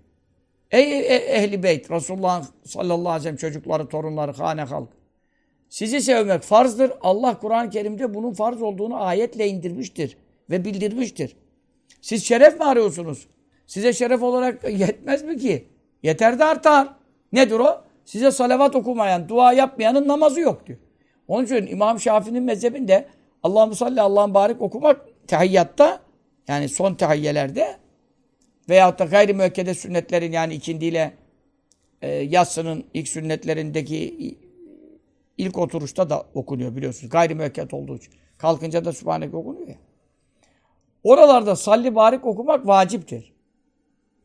Ey 0.71 0.99
ehli 1.37 1.63
beyt, 1.63 1.91
Resulullah 1.91 2.45
sallallahu 2.65 3.09
aleyhi 3.09 3.19
ve 3.19 3.23
sellem 3.23 3.37
çocukları, 3.37 3.87
torunları, 3.87 4.31
hane 4.31 4.61
halk. 4.61 4.89
Sizi 5.69 6.01
sevmek 6.01 6.41
farzdır. 6.41 6.91
Allah 7.01 7.39
Kur'an-ı 7.39 7.69
Kerim'de 7.69 8.13
bunun 8.13 8.33
farz 8.33 8.61
olduğunu 8.61 9.03
ayetle 9.03 9.47
indirmiştir 9.47 10.17
ve 10.49 10.65
bildirmiştir. 10.65 11.35
Siz 12.01 12.25
şeref 12.25 12.59
mi 12.59 12.65
arıyorsunuz? 12.65 13.27
Size 13.67 13.93
şeref 13.93 14.23
olarak 14.23 14.63
yetmez 14.63 15.23
mi 15.23 15.37
ki? 15.37 15.67
Yeter 16.03 16.39
de 16.39 16.45
artar. 16.45 16.87
Nedir 17.33 17.59
o? 17.59 17.81
Size 18.05 18.31
salavat 18.31 18.75
okumayan, 18.75 19.29
dua 19.29 19.53
yapmayanın 19.53 20.07
namazı 20.07 20.39
yok 20.39 20.67
diyor. 20.67 20.79
Onun 21.27 21.45
için 21.45 21.67
İmam 21.67 21.99
Şafii'nin 21.99 22.43
mezhebinde 22.43 23.07
Allah'ın 23.43 23.71
salli, 23.71 24.01
Allah'ın 24.01 24.33
barik 24.33 24.61
okumak 24.61 25.01
tehiyyatta 25.27 25.99
yani 26.47 26.69
son 26.69 26.93
tehiyyelerde 26.93 27.75
veyahut 28.69 28.99
da 28.99 29.05
gayri 29.05 29.33
müekkede 29.33 29.73
sünnetlerin 29.73 30.31
yani 30.31 30.53
ikindiyle 30.53 31.13
e, 32.01 32.09
yatsının 32.11 32.83
ilk 32.93 33.07
sünnetlerindeki 33.07 34.37
ilk 35.37 35.57
oturuşta 35.57 36.09
da 36.09 36.25
okunuyor 36.33 36.75
biliyorsunuz. 36.75 37.11
Gayri 37.11 37.35
müekket 37.35 37.73
olduğu 37.73 37.97
için. 37.97 38.13
Kalkınca 38.37 38.85
da 38.85 38.93
Sübhaneke 38.93 39.37
okunuyor 39.37 39.67
ya. 39.67 39.75
Oralarda 41.03 41.55
salli 41.55 41.95
barik 41.95 42.25
okumak 42.25 42.67
vaciptir. 42.67 43.33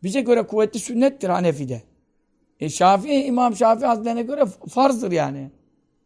Bize 0.02 0.20
göre 0.20 0.42
kuvvetli 0.42 0.80
sünnettir 0.80 1.28
Hanefi'de. 1.28 1.82
E 2.60 2.68
Şafii, 2.68 3.24
İmam 3.24 3.56
Şafii 3.56 3.86
Hazretlerine 3.86 4.22
göre 4.22 4.44
farzdır 4.68 5.12
yani. 5.12 5.50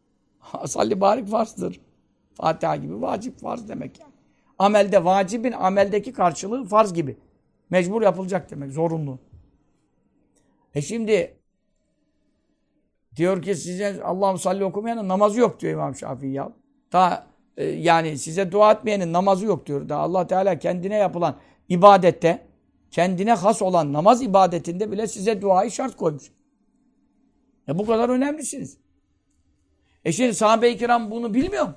salli 0.65 1.01
barik 1.01 1.27
farzdır. 1.27 1.79
Fatiha 2.33 2.75
gibi 2.75 3.01
vacip 3.01 3.39
farz 3.39 3.69
demek 3.69 3.99
yani. 3.99 4.11
Amelde 4.59 5.05
vacibin 5.05 5.51
ameldeki 5.51 6.13
karşılığı 6.13 6.65
farz 6.65 6.93
gibi. 6.93 7.17
Mecbur 7.69 8.01
yapılacak 8.01 8.51
demek, 8.51 8.71
zorunlu. 8.71 9.19
E 10.75 10.81
şimdi 10.81 11.37
diyor 13.15 13.41
ki 13.41 13.55
size 13.55 14.03
Allah'ım 14.03 14.37
salli 14.37 14.63
okumayanın 14.63 15.07
namazı 15.07 15.39
yok 15.39 15.59
diyor 15.59 15.73
İmam 15.73 15.95
Şafii 15.95 16.31
ya. 16.31 16.53
Daha 16.91 17.27
e, 17.57 17.65
yani 17.65 18.17
size 18.17 18.51
dua 18.51 18.71
etmeyenin 18.71 19.13
namazı 19.13 19.45
yok 19.45 19.65
diyor. 19.65 19.89
Daha 19.89 20.01
Allah 20.01 20.27
Teala 20.27 20.59
kendine 20.59 20.95
yapılan 20.95 21.37
ibadette, 21.69 22.47
kendine 22.91 23.33
has 23.33 23.61
olan 23.61 23.93
namaz 23.93 24.21
ibadetinde 24.21 24.91
bile 24.91 25.07
size 25.07 25.41
duayı 25.41 25.71
şart 25.71 25.95
koymuş. 25.97 26.31
E 27.67 27.77
bu 27.77 27.85
kadar 27.85 28.09
önemlisiniz. 28.09 28.77
E 30.05 30.11
şimdi 30.11 30.33
sahabe-i 30.33 30.77
kiram 30.77 31.11
bunu 31.11 31.33
bilmiyor 31.33 31.65
mu? 31.65 31.75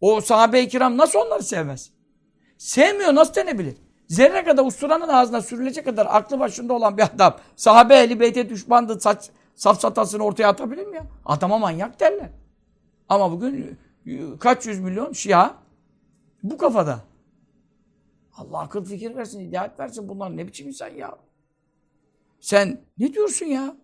O 0.00 0.20
sahabe-i 0.20 0.68
kiram 0.68 0.96
nasıl 0.96 1.18
onları 1.18 1.42
sevmez? 1.42 1.92
Sevmiyor 2.58 3.14
nasıl 3.14 3.34
denebilir? 3.34 3.76
Zerre 4.10 4.44
kadar 4.44 4.66
usturanın 4.66 5.08
ağzına 5.08 5.42
sürülecek 5.42 5.84
kadar 5.84 6.06
aklı 6.10 6.40
başında 6.40 6.72
olan 6.72 6.96
bir 6.96 7.02
adam 7.02 7.36
sahabe 7.56 7.94
ehli 7.94 8.20
beyte 8.20 8.48
düşmandı 8.48 9.00
saç, 9.00 9.30
safsatasını 9.54 10.22
ortaya 10.22 10.48
atabilir 10.48 10.86
mi 10.86 10.96
ya? 10.96 11.06
Adama 11.24 11.58
manyak 11.58 12.00
derler. 12.00 12.30
Ama 13.08 13.32
bugün 13.32 13.78
e, 14.06 14.38
kaç 14.40 14.66
yüz 14.66 14.80
milyon 14.80 15.12
Şia 15.12 15.54
bu 16.42 16.58
kafada. 16.58 17.00
Allah 18.36 18.58
akıl 18.58 18.84
fikir 18.84 19.16
versin, 19.16 19.48
hidayet 19.48 19.80
versin. 19.80 20.08
Bunlar 20.08 20.36
ne 20.36 20.46
biçim 20.46 20.68
insan 20.68 20.88
ya? 20.88 21.18
Sen 22.40 22.80
ne 22.98 23.12
diyorsun 23.12 23.46
ya? 23.46 23.76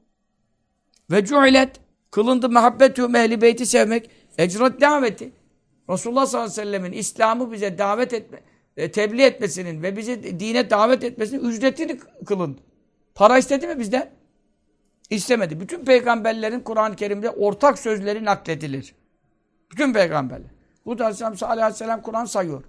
Ve 1.11 1.25
cu'ilet 1.25 1.81
kılındı 2.11 2.49
muhabbetü 2.51 3.03
ehli 3.03 3.41
beyti 3.41 3.67
sevmek 3.67 4.11
ecrat 4.39 4.81
daveti. 4.81 5.33
Resulullah 5.91 6.27
sallallahu 6.27 6.53
aleyhi 6.53 6.61
ve 6.61 6.65
sellemin 6.65 6.93
İslam'ı 6.93 7.53
bize 7.53 7.79
davet 7.79 8.13
etme, 8.13 8.43
e, 8.77 8.91
tebliğ 8.91 9.23
etmesinin 9.23 9.83
ve 9.83 9.97
bizi 9.97 10.41
dine 10.41 10.71
davet 10.71 11.05
etmesinin 11.05 11.45
ücretini 11.45 11.99
kılın. 12.27 12.61
Para 13.15 13.39
istedi 13.39 13.67
mi 13.67 13.79
bizden? 13.79 14.11
İstemedi. 15.11 15.61
Bütün 15.61 15.85
peygamberlerin 15.85 16.61
Kur'an-ı 16.61 16.97
Kerim'de 16.97 17.31
ortak 17.31 17.79
sözleri 17.79 18.25
nakledilir. 18.25 18.95
Bütün 19.73 19.93
peygamberler. 19.93 20.51
Bu 20.87 20.99
da 20.99 21.05
Aleyhisselam 21.05 21.51
aleyhisselam 21.51 22.03
Kur'an 22.03 22.25
sayıyor. 22.25 22.65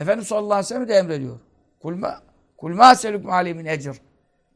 Efendimiz 0.00 0.28
sallallahu 0.28 0.54
aleyhi 0.54 0.64
ve 0.64 0.68
sellem 0.68 0.88
de 0.88 0.94
emrediyor. 0.94 1.40
Kulma 1.80 2.22
kulma 2.56 2.94
selüküm 2.94 3.30
alemin 3.30 3.64
ecir. 3.64 3.96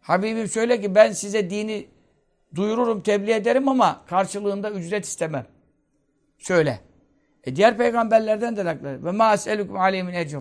Habibim 0.00 0.48
söyle 0.48 0.80
ki 0.80 0.94
ben 0.94 1.12
size 1.12 1.50
dini 1.50 1.88
duyururum, 2.54 3.02
tebliğ 3.02 3.32
ederim 3.32 3.68
ama 3.68 4.04
karşılığında 4.06 4.70
ücret 4.70 5.04
istemem. 5.04 5.46
Söyle. 6.38 6.80
E 7.44 7.56
diğer 7.56 7.76
peygamberlerden 7.76 8.56
de 8.56 8.64
nakler. 8.64 9.04
Ve 9.04 9.10
ma 9.10 9.34
es'elukum 9.34 9.76
aleyhimin 9.76 10.14
ecr. 10.14 10.36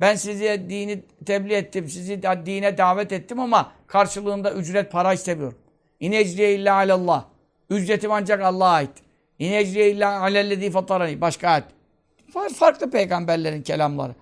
Ben 0.00 0.14
size 0.14 0.70
dini 0.70 1.02
tebliğ 1.26 1.54
ettim, 1.54 1.88
sizi 1.88 2.22
dine 2.22 2.78
davet 2.78 3.12
ettim 3.12 3.40
ama 3.40 3.72
karşılığında 3.86 4.52
ücret 4.52 4.92
para 4.92 5.12
istemiyorum. 5.12 5.58
İne 6.00 6.16
ecriye 6.16 6.54
illa 6.54 6.74
alallah. 6.74 7.24
Ücretim 7.70 8.12
ancak 8.12 8.40
Allah'a 8.40 8.72
ait. 8.72 8.90
İne 9.38 9.56
ecriye 9.56 9.90
illa 9.90 10.20
alellezî 10.20 10.70
fatarani. 10.70 11.20
Başka 11.20 11.48
ayet. 11.48 11.64
Farklı 12.54 12.90
peygamberlerin 12.90 13.62
kelamları. 13.62 14.12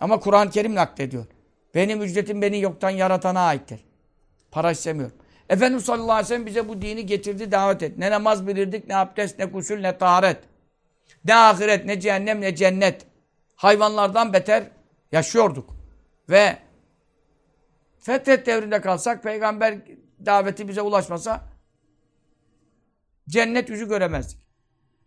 Ama 0.00 0.20
Kur'an-ı 0.20 0.50
Kerim 0.50 0.74
naklediyor. 0.74 1.26
Benim 1.74 2.02
ücretim 2.02 2.42
beni 2.42 2.60
yoktan 2.60 2.90
yaratana 2.90 3.40
aittir. 3.40 3.80
Para 4.50 4.70
istemiyorum. 4.70 5.16
Efendimiz 5.48 5.84
sallallahu 5.84 6.12
aleyhi 6.12 6.24
ve 6.24 6.28
sellem 6.28 6.46
bize 6.46 6.68
bu 6.68 6.82
dini 6.82 7.06
getirdi, 7.06 7.52
davet 7.52 7.82
et. 7.82 7.98
Ne 7.98 8.10
namaz 8.10 8.46
bilirdik, 8.46 8.88
ne 8.88 8.96
abdest, 8.96 9.38
ne 9.38 9.52
kusül, 9.52 9.80
ne 9.80 9.98
taharet. 9.98 10.38
Ne 11.24 11.34
ahiret, 11.34 11.84
ne 11.84 12.00
cehennem, 12.00 12.40
ne 12.40 12.54
cennet. 12.56 13.06
Hayvanlardan 13.56 14.32
beter 14.32 14.64
yaşıyorduk. 15.12 15.76
Ve 16.30 16.58
fetret 17.98 18.46
devrinde 18.46 18.80
kalsak, 18.80 19.22
peygamber 19.22 19.78
daveti 20.26 20.68
bize 20.68 20.82
ulaşmasa 20.82 21.44
cennet 23.28 23.70
yüzü 23.70 23.88
göremezdik. 23.88 24.38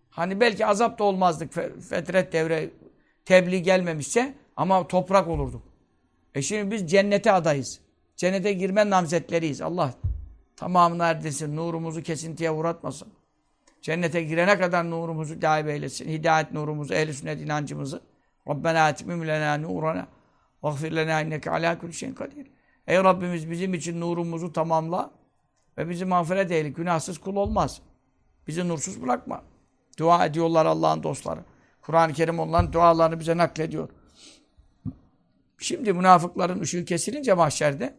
Hani 0.10 0.40
belki 0.40 0.66
azap 0.66 1.00
da 1.00 1.04
olmazdık 1.04 1.54
fetret 1.90 2.34
devre 2.34 2.70
tebliğ 3.26 3.64
gelmemişse 3.64 4.34
ama 4.56 4.88
toprak 4.88 5.28
olurduk. 5.28 5.64
E 6.36 6.42
şimdi 6.42 6.72
biz 6.72 6.92
cennete 6.92 7.32
adayız. 7.32 7.80
Cennete 8.16 8.54
girme 8.54 8.90
namzetleriyiz. 8.90 9.62
Allah 9.62 9.94
tamamını 10.56 11.04
erdirsin, 11.04 11.56
nurumuzu 11.56 12.04
kesintiye 12.04 12.52
uğratmasın. 12.52 13.08
Cennete 13.86 14.24
girene 14.24 14.58
kadar 14.58 14.90
nurumuzu 14.90 15.42
daim 15.42 15.70
eylesin. 15.70 16.10
Hidayet 16.10 16.52
nurumuzu, 16.52 16.94
ehl-i 16.94 17.14
sünnet 17.14 17.42
inancımızı. 17.42 18.02
Rabbena 18.48 18.90
etmim 18.90 19.28
lena 19.28 19.58
nurana. 19.58 20.08
Vagfir 20.64 20.92
lena 20.92 21.22
inneke 21.22 21.52
ala 21.52 21.80
kulli 21.80 21.94
şeyin 21.94 22.14
kadir. 22.14 22.48
Ey 22.88 22.98
Rabbimiz 22.98 23.52
bizim 23.52 23.74
için 23.74 24.02
nurumuzu 24.02 24.54
tamamla 24.54 25.12
ve 25.78 25.90
bizi 25.90 26.06
mağfiret 26.06 26.52
eyle. 26.52 26.70
Günahsız 26.70 27.18
kul 27.18 27.36
olmaz. 27.36 27.82
Bizi 28.48 28.68
nursuz 28.68 29.02
bırakma. 29.02 29.44
Dua 30.00 30.26
ediyorlar 30.26 30.66
Allah'ın 30.66 31.04
dostları. 31.04 31.40
Kur'an-ı 31.82 32.14
Kerim 32.14 32.40
onların 32.40 32.74
dualarını 32.74 33.20
bize 33.20 33.38
naklediyor. 33.38 33.90
Şimdi 35.58 35.94
münafıkların 35.94 36.60
ışığı 36.60 36.86
kesilince 36.86 37.34
mahşerde 37.34 37.96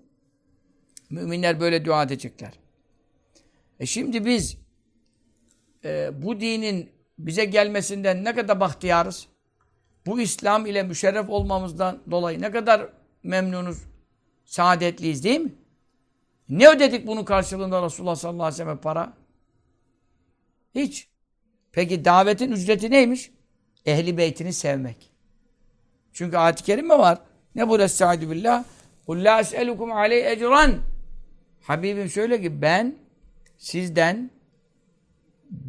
müminler 1.10 1.60
böyle 1.60 1.84
dua 1.84 2.02
edecekler. 2.02 2.52
E 3.80 3.86
şimdi 3.86 4.24
biz 4.24 4.65
e, 5.85 6.09
bu 6.21 6.39
dinin 6.39 6.91
bize 7.19 7.45
gelmesinden 7.45 8.23
ne 8.23 8.35
kadar 8.35 8.59
bahtiyarız? 8.59 9.27
Bu 10.05 10.21
İslam 10.21 10.65
ile 10.65 10.83
müşerref 10.83 11.29
olmamızdan 11.29 11.99
dolayı 12.11 12.41
ne 12.41 12.51
kadar 12.51 12.89
memnunuz, 13.23 13.83
saadetliyiz 14.45 15.23
değil 15.23 15.39
mi? 15.39 15.55
Ne 16.49 16.69
ödedik 16.69 17.07
bunun 17.07 17.23
karşılığında 17.23 17.85
Resulullah 17.85 18.15
sallallahu 18.15 18.43
aleyhi 18.43 18.61
ve 18.61 18.63
sellem 18.63 18.77
para? 18.77 19.13
Hiç. 20.75 21.07
Peki 21.71 22.05
davetin 22.05 22.51
ücreti 22.51 22.91
neymiş? 22.91 23.31
Ehli 23.85 24.17
beytini 24.17 24.53
sevmek. 24.53 25.11
Çünkü 26.13 26.37
ayet-i 26.37 26.63
kerime 26.63 26.99
var. 26.99 27.19
Ne 27.55 27.69
bu 27.69 27.81
Estaizu 27.81 28.29
billah? 28.29 28.63
قُلْ 29.07 29.17
لَا 29.27 29.41
أَسْأَلُكُمْ 29.41 29.89
عَلَيْهِ 29.91 30.35
اَجْرًا 30.35 30.77
Habibim 31.61 32.09
söyle 32.09 32.41
ki 32.41 32.61
ben 32.61 32.95
sizden 33.57 34.31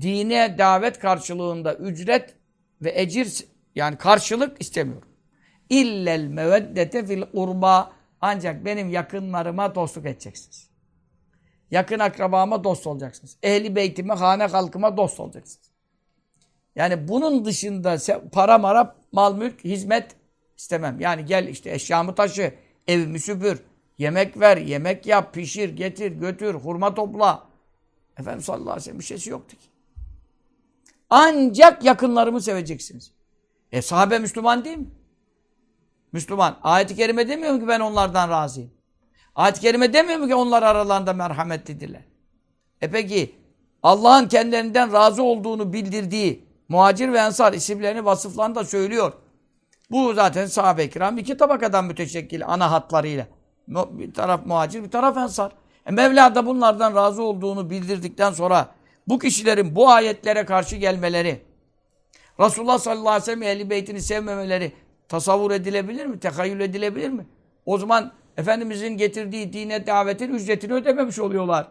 dine 0.02 0.56
davet 0.58 1.00
karşılığında 1.00 1.76
ücret 1.76 2.36
ve 2.82 3.02
ecir 3.02 3.46
yani 3.76 3.98
karşılık 3.98 4.62
istemiyorum. 4.62 5.10
İllel 5.70 6.28
meveddete 6.28 7.06
fil 7.06 7.24
urba 7.34 7.92
ancak 8.22 8.66
benim 8.66 8.90
yakınlarıma 8.90 9.76
dostluk 9.76 10.06
edeceksiniz. 10.06 10.70
Yakın 11.72 12.00
akrabama 12.00 12.64
dost 12.64 12.88
olacaksınız. 12.88 13.38
Ehli 13.44 13.76
beytime, 13.76 14.14
hane 14.14 14.44
halkıma 14.44 14.98
dost 14.98 15.20
olacaksınız. 15.20 15.72
Yani 16.76 17.08
bunun 17.08 17.46
dışında 17.46 17.98
para 18.32 18.58
mara, 18.58 18.96
mal 19.12 19.38
mülk, 19.38 19.64
hizmet 19.64 20.16
istemem. 20.58 21.00
Yani 21.00 21.26
gel 21.26 21.48
işte 21.48 21.72
eşyamı 21.72 22.16
taşı, 22.16 22.54
evimi 22.88 23.20
süpür, 23.20 23.62
Yemek 23.98 24.40
ver, 24.40 24.58
yemek 24.58 25.06
yap, 25.06 25.34
pişir, 25.34 25.70
getir, 25.70 26.12
götür, 26.12 26.56
hurma 26.56 26.94
topla. 26.94 27.47
Efendimiz 28.20 28.46
sallallahu 28.46 28.70
aleyhi 28.70 28.80
ve 28.80 28.84
sellem 28.84 29.00
bir 29.00 29.04
şeysi 29.04 29.30
yoktu 29.30 29.58
ki. 29.58 29.66
Ancak 31.10 31.84
yakınlarımı 31.84 32.42
seveceksiniz. 32.42 33.12
E 33.72 33.82
sahabe 33.82 34.20
Müslüman 34.20 34.66
değil 34.66 34.78
mi? 34.78 34.88
Müslüman. 36.12 36.58
Ayet-i 36.64 36.96
Kerime 36.96 37.30
demiyor 37.30 37.54
mu 37.54 37.60
ki 37.60 37.68
ben 37.68 37.80
onlardan 37.80 38.30
razıyım? 38.30 38.72
Ayet-i 39.36 39.62
Kerime 39.62 39.94
demiyor 39.94 40.20
mu 40.20 40.28
ki 40.28 40.36
onlar 40.36 40.64
aralarında 40.64 41.14
merhametlidirler? 41.14 42.02
E 42.82 42.92
peki 42.92 43.36
Allah'ın 43.84 44.28
kendilerinden 44.28 44.94
razı 44.94 45.24
olduğunu 45.24 45.74
bildirdiği 45.74 46.46
muhacir 46.70 47.14
ve 47.14 47.18
ensar 47.18 47.54
isimlerini, 47.54 48.06
vasıflarını 48.06 48.56
da 48.56 48.66
söylüyor. 48.66 49.14
Bu 49.92 50.14
zaten 50.14 50.46
sahabe-i 50.46 50.90
kiram 50.90 51.18
iki 51.18 51.38
tabakadan 51.38 51.86
müteşekkil 51.86 52.48
ana 52.48 52.72
hatlarıyla. 52.72 53.28
Bir 53.68 54.14
taraf 54.14 54.46
muhacir, 54.46 54.84
bir 54.84 54.92
taraf 54.92 55.18
ensar. 55.18 55.52
E 55.88 55.92
Mevla 55.92 56.36
da 56.36 56.46
bunlardan 56.46 56.96
razı 56.96 57.24
olduğunu 57.24 57.70
bildirdikten 57.70 58.32
sonra 58.32 58.70
bu 59.08 59.20
kişilerin 59.20 59.76
bu 59.76 59.90
ayetlere 59.90 60.46
karşı 60.46 60.76
gelmeleri, 60.76 61.42
Resulullah 62.40 62.78
sallallahu 62.78 63.10
aleyhi 63.10 63.22
ve 63.22 63.26
sellem 63.26 63.44
ehli 63.44 63.70
beytini 63.70 64.02
sevmemeleri 64.02 64.72
tasavvur 65.10 65.52
edilebilir 65.52 66.06
mi? 66.06 66.20
Tekayyül 66.20 66.60
edilebilir 66.60 67.10
mi? 67.10 67.26
O 67.66 67.78
zaman 67.78 68.12
Efendimizin 68.38 68.98
getirdiği 68.98 69.54
dine 69.54 69.88
davetin 69.88 70.34
ücretini 70.34 70.74
ödememiş 70.74 71.20
oluyorlar. 71.20 71.68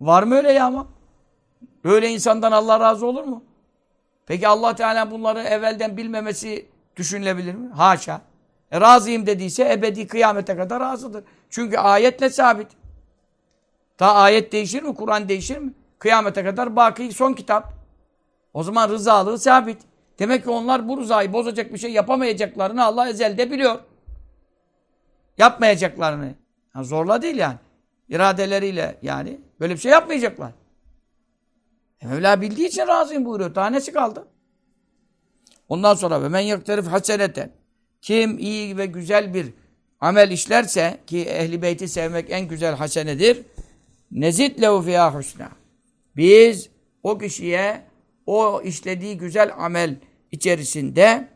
Var 0.00 0.22
mı 0.22 0.34
öyle 0.34 0.52
ya 0.52 0.66
ama? 0.66 0.86
Böyle 1.84 2.08
insandan 2.08 2.52
Allah 2.52 2.80
razı 2.80 3.06
olur 3.06 3.24
mu? 3.24 3.44
Peki 4.26 4.48
Allah 4.48 4.74
Teala 4.74 5.10
bunları 5.10 5.42
evvelden 5.42 5.96
bilmemesi 5.96 6.66
düşünülebilir 6.96 7.54
mi? 7.54 7.68
Haşa. 7.68 8.20
E, 8.70 8.80
razıyım 8.80 9.26
dediyse 9.26 9.72
ebedi 9.72 10.06
kıyamete 10.06 10.56
kadar 10.56 10.80
razıdır. 10.80 11.24
Çünkü 11.50 11.76
ayetle 11.76 12.30
sabit. 12.30 12.68
Ta 13.98 14.14
ayet 14.14 14.52
değişir 14.52 14.82
mi? 14.82 14.94
Kur'an 14.94 15.28
değişir 15.28 15.58
mi? 15.58 15.72
Kıyamete 15.98 16.44
kadar 16.44 16.76
baki 16.76 17.12
son 17.12 17.32
kitap. 17.32 17.72
O 18.54 18.62
zaman 18.62 18.88
rızalığı 18.88 19.38
sabit. 19.38 19.78
Demek 20.18 20.44
ki 20.44 20.50
onlar 20.50 20.88
bu 20.88 21.00
rızayı 21.00 21.32
bozacak 21.32 21.72
bir 21.72 21.78
şey 21.78 21.92
yapamayacaklarını 21.92 22.84
Allah 22.84 23.08
ezelde 23.08 23.50
biliyor. 23.50 23.78
Yapmayacaklarını. 25.38 26.34
Yani 26.74 26.86
zorla 26.86 27.22
değil 27.22 27.36
yani. 27.36 27.58
İradeleriyle 28.08 28.98
yani. 29.02 29.40
Böyle 29.60 29.74
bir 29.74 29.80
şey 29.80 29.92
yapmayacaklar. 29.92 30.52
E 32.00 32.06
Mevla 32.06 32.40
bildiği 32.40 32.68
için 32.68 32.86
razıyım 32.86 33.24
buyuruyor. 33.24 33.54
Tanesi 33.54 33.92
kaldı. 33.92 34.28
Ondan 35.68 35.94
sonra 35.94 36.22
ve 36.22 36.28
men 36.28 36.40
yakterif 36.40 36.86
haseneten 36.86 37.50
kim 38.02 38.38
iyi 38.38 38.76
ve 38.76 38.86
güzel 38.86 39.34
bir 39.34 39.52
amel 40.00 40.30
işlerse 40.30 41.00
ki 41.06 41.24
ehli 41.24 41.62
beyti 41.62 41.88
sevmek 41.88 42.30
en 42.30 42.48
güzel 42.48 42.74
hasenedir. 42.74 43.42
Nezid 44.10 44.62
lehu 44.62 44.82
fiyâ 44.82 45.14
husna. 45.14 45.50
Biz 46.16 46.70
o 47.02 47.18
kişiye 47.18 47.82
o 48.26 48.62
işlediği 48.62 49.18
güzel 49.18 49.52
amel 49.56 49.96
içerisinde 50.30 51.28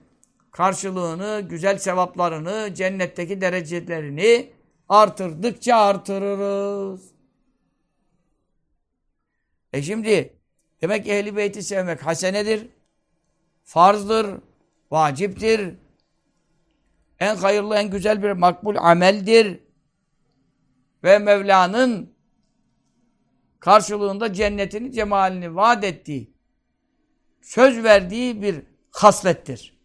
karşılığını, 0.50 1.46
güzel 1.48 1.78
sevaplarını, 1.78 2.74
cennetteki 2.74 3.40
derecelerini 3.40 4.52
artırdıkça 4.88 5.76
artırırız. 5.76 7.12
E 9.72 9.82
şimdi 9.82 10.36
demek 10.80 11.04
ki 11.04 11.12
ehli 11.12 11.36
beyti 11.36 11.62
sevmek 11.62 12.06
hasenedir, 12.06 12.68
farzdır, 13.64 14.40
vaciptir, 14.90 15.74
en 17.18 17.36
hayırlı, 17.36 17.76
en 17.76 17.90
güzel 17.90 18.22
bir 18.22 18.32
makbul 18.32 18.76
ameldir. 18.76 19.60
Ve 21.04 21.18
Mevla'nın 21.18 22.14
karşılığında 23.62 24.32
cennetini, 24.32 24.92
cemalini 24.92 25.56
vaat 25.56 25.84
ettiği, 25.84 26.34
söz 27.42 27.84
verdiği 27.84 28.42
bir 28.42 28.62
haslettir. 28.90 29.78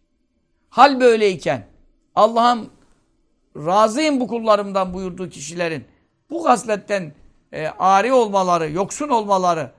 Hal 0.68 1.00
böyleyken 1.00 1.66
Allah'ım 2.14 2.70
razıyım 3.56 4.20
bu 4.20 4.28
kullarımdan 4.28 4.94
buyurduğu 4.94 5.28
kişilerin 5.28 5.84
bu 6.30 6.48
hasletten 6.48 7.12
e, 7.52 7.66
ari 7.66 8.12
olmaları, 8.12 8.70
yoksun 8.70 9.08
olmaları, 9.08 9.72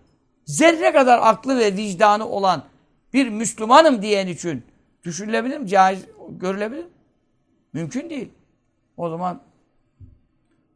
zerre 0.45 0.91
kadar 0.91 1.19
aklı 1.21 1.59
ve 1.59 1.75
vicdanı 1.75 2.27
olan 2.29 2.63
bir 3.13 3.29
Müslümanım 3.29 4.01
diyen 4.01 4.27
için 4.27 4.63
düşünülebilir 5.03 5.57
mi? 5.57 5.67
Caiz 5.67 6.05
görülebilir 6.29 6.83
mi? 6.83 6.91
Mümkün 7.73 8.09
değil. 8.09 8.31
O 8.97 9.09
zaman 9.09 9.41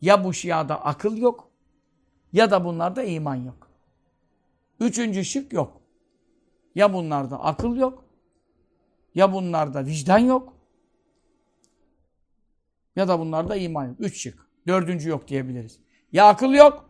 ya 0.01 0.23
bu 0.23 0.33
şiada 0.33 0.85
akıl 0.85 1.17
yok 1.17 1.52
ya 2.33 2.51
da 2.51 2.65
bunlarda 2.65 3.03
iman 3.03 3.35
yok. 3.35 3.71
Üçüncü 4.79 5.25
şık 5.25 5.53
yok. 5.53 5.81
Ya 6.75 6.93
bunlarda 6.93 7.43
akıl 7.43 7.75
yok 7.75 8.05
ya 9.15 9.33
bunlarda 9.33 9.85
vicdan 9.85 10.17
yok 10.17 10.57
ya 12.95 13.07
da 13.07 13.19
bunlarda 13.19 13.55
iman 13.55 13.87
yok. 13.87 13.95
Üç 13.99 14.21
şık. 14.21 14.47
Dördüncü 14.67 15.09
yok 15.09 15.27
diyebiliriz. 15.27 15.79
Ya 16.11 16.27
akıl 16.27 16.53
yok 16.53 16.89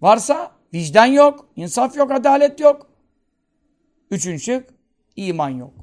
varsa 0.00 0.56
vicdan 0.74 1.06
yok, 1.06 1.48
insaf 1.56 1.96
yok, 1.96 2.10
adalet 2.10 2.60
yok. 2.60 2.90
Üçüncü 4.10 4.42
şık 4.42 4.70
iman 5.16 5.48
yok. 5.48 5.74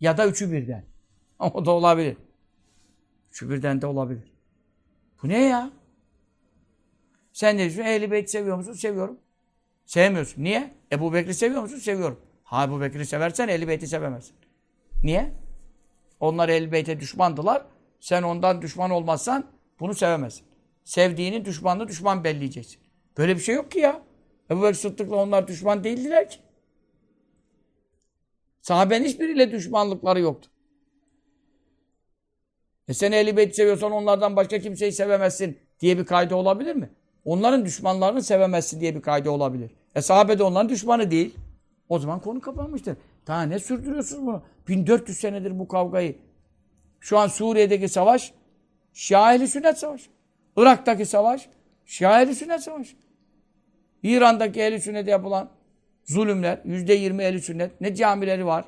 Ya 0.00 0.18
da 0.18 0.26
üçü 0.26 0.52
birden. 0.52 0.84
O 1.38 1.64
da 1.64 1.70
olabilir. 1.70 2.16
Üçü 3.30 3.50
birden 3.50 3.82
de 3.82 3.86
olabilir. 3.86 4.31
Bu 5.22 5.28
ne 5.28 5.42
ya? 5.42 5.70
Sen 7.32 7.56
ne 7.56 7.60
diyorsun? 7.60 7.82
Ehl-i 7.82 8.10
Beyt 8.10 8.30
seviyor 8.30 8.56
musun? 8.56 8.72
Seviyorum. 8.72 9.18
Sevmiyorsun. 9.86 10.44
Niye? 10.44 10.74
Ebu 10.92 11.12
Bekir'i 11.14 11.34
seviyor 11.34 11.62
musun? 11.62 11.78
Seviyorum. 11.78 12.20
Ha 12.44 12.64
Ebu 12.64 12.80
Bekir'i 12.80 13.06
seversen 13.06 13.48
Ehl-i 13.48 13.68
Beyt'i 13.68 13.86
sevemezsin. 13.86 14.36
Niye? 15.04 15.32
Onlar 16.20 16.48
Ehl-i 16.48 16.72
Beyt'e 16.72 17.00
düşmandılar. 17.00 17.66
Sen 18.00 18.22
ondan 18.22 18.62
düşman 18.62 18.90
olmazsan 18.90 19.46
bunu 19.80 19.94
sevemezsin. 19.94 20.46
Sevdiğini 20.84 21.44
düşmanını 21.44 21.88
düşman 21.88 22.24
belleyeceksin. 22.24 22.80
Böyle 23.18 23.36
bir 23.36 23.40
şey 23.40 23.54
yok 23.54 23.70
ki 23.70 23.78
ya. 23.78 24.02
Ebu 24.50 24.62
Bekir 24.62 24.74
Sıddık'la 24.74 25.16
onlar 25.16 25.48
düşman 25.48 25.84
değildiler 25.84 26.30
ki. 26.30 26.38
Sahabenin 28.60 29.04
hiçbiriyle 29.04 29.52
düşmanlıkları 29.52 30.20
yoktu. 30.20 30.50
E 32.88 32.94
sen 32.94 33.12
Ehl-i 33.12 33.54
seviyorsan 33.54 33.92
onlardan 33.92 34.36
başka 34.36 34.58
kimseyi 34.58 34.92
sevemezsin 34.92 35.58
diye 35.80 35.98
bir 35.98 36.04
kaydı 36.04 36.34
olabilir 36.34 36.76
mi? 36.76 36.90
Onların 37.24 37.64
düşmanlarını 37.64 38.22
sevemezsin 38.22 38.80
diye 38.80 38.94
bir 38.94 39.02
kaydı 39.02 39.30
olabilir. 39.30 39.70
E 39.94 40.02
sahabe 40.02 40.38
de 40.38 40.42
onların 40.42 40.68
düşmanı 40.68 41.10
değil. 41.10 41.34
O 41.88 41.98
zaman 41.98 42.20
konu 42.20 42.40
kapanmıştır. 42.40 42.96
Daha 43.26 43.42
ne 43.42 43.58
sürdürüyorsunuz 43.58 44.26
bunu? 44.26 44.42
1400 44.68 45.18
senedir 45.18 45.58
bu 45.58 45.68
kavgayı. 45.68 46.16
Şu 47.00 47.18
an 47.18 47.26
Suriye'deki 47.26 47.88
savaş 47.88 48.32
Şia 48.92 49.34
ehli 49.34 49.48
sünnet 49.48 49.78
savaşı. 49.78 50.10
Irak'taki 50.56 51.06
savaş 51.06 51.48
Şia 51.86 52.22
ehli 52.22 52.34
sünnet 52.34 52.60
savaşı. 52.60 52.96
İran'daki 54.02 54.60
ehli 54.60 54.80
sünnete 54.80 55.10
yapılan 55.10 55.50
zulümler, 56.04 56.60
yüzde 56.64 56.94
yirmi 56.94 57.22
ehli 57.22 57.40
sünnet, 57.40 57.80
ne 57.80 57.94
camileri 57.94 58.46
var, 58.46 58.64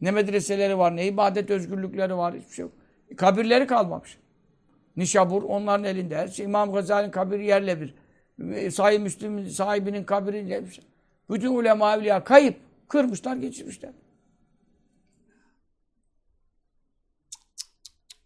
ne 0.00 0.10
medreseleri 0.10 0.78
var, 0.78 0.96
ne 0.96 1.06
ibadet 1.06 1.50
özgürlükleri 1.50 2.16
var, 2.16 2.34
hiçbir 2.34 2.54
şey 2.54 2.62
yok. 2.62 2.72
Kabirleri 3.16 3.66
kalmamış. 3.66 4.18
Nişabur 4.96 5.42
onların 5.42 5.84
elinde. 5.84 6.16
Her 6.16 6.28
şey 6.28 6.44
İmam 6.46 6.72
Gazali'nin 6.72 7.10
kabiri 7.10 7.46
yerle 7.46 7.80
bir. 7.80 7.94
Sahih 8.70 9.00
Müslim 9.00 9.50
sahibinin 9.50 10.04
kabiri 10.04 10.46
bir 10.46 10.70
şey. 10.70 10.84
Bütün 11.30 11.54
ulema 11.54 11.96
evliya 11.96 12.24
kayıp. 12.24 12.60
Kırmışlar, 12.88 13.36
geçirmişler. 13.36 13.92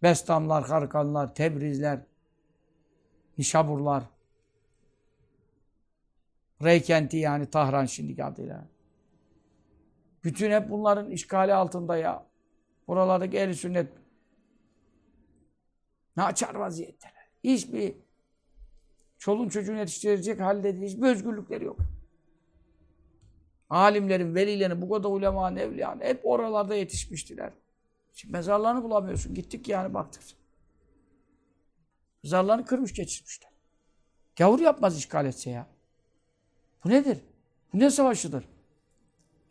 Bestamlar, 0.03 0.67
Harkanlar, 0.67 1.35
Tebrizler, 1.35 1.99
Nişaburlar, 3.37 4.03
Reykenti 6.63 7.17
yani 7.17 7.45
Tahran 7.45 7.85
şimdiki 7.85 8.23
adıyla. 8.23 8.65
Bütün 10.23 10.51
hep 10.51 10.69
bunların 10.69 11.09
işgali 11.09 11.53
altında 11.53 11.97
ya. 11.97 12.25
Buralardaki 12.87 13.37
ehl 13.37 13.53
sünnet 13.53 13.87
ne 16.17 16.23
açar 16.23 16.55
vaziyetteler. 16.55 17.27
Hiçbir 17.43 17.95
çolun 19.17 19.49
çocuğunu 19.49 19.77
yetiştirecek 19.77 20.39
halde 20.39 20.81
değil. 20.81 20.91
Hiçbir 20.91 21.07
özgürlükleri 21.07 21.65
yok. 21.65 21.77
Alimlerin, 23.69 24.35
velilerin, 24.35 24.81
bu 24.81 24.89
kadar 24.89 25.09
ulemanın, 25.09 25.55
evliyanın 25.55 26.01
hep 26.01 26.25
oralarda 26.25 26.75
yetişmiştiler. 26.75 27.53
Şimdi 28.13 28.31
mezarlarını 28.31 28.83
bulamıyorsun. 28.83 29.33
Gittik 29.33 29.67
yani 29.67 29.93
baktık. 29.93 30.23
Mezarlarını 32.23 32.65
kırmış 32.65 32.93
geçirmişler. 32.93 33.51
Gavur 34.35 34.59
yapmaz 34.59 34.97
işgal 34.97 35.25
etse 35.25 35.49
ya. 35.49 35.67
Bu 36.83 36.89
nedir? 36.89 37.17
Bu 37.73 37.79
ne 37.79 37.89
savaşıdır? 37.89 38.45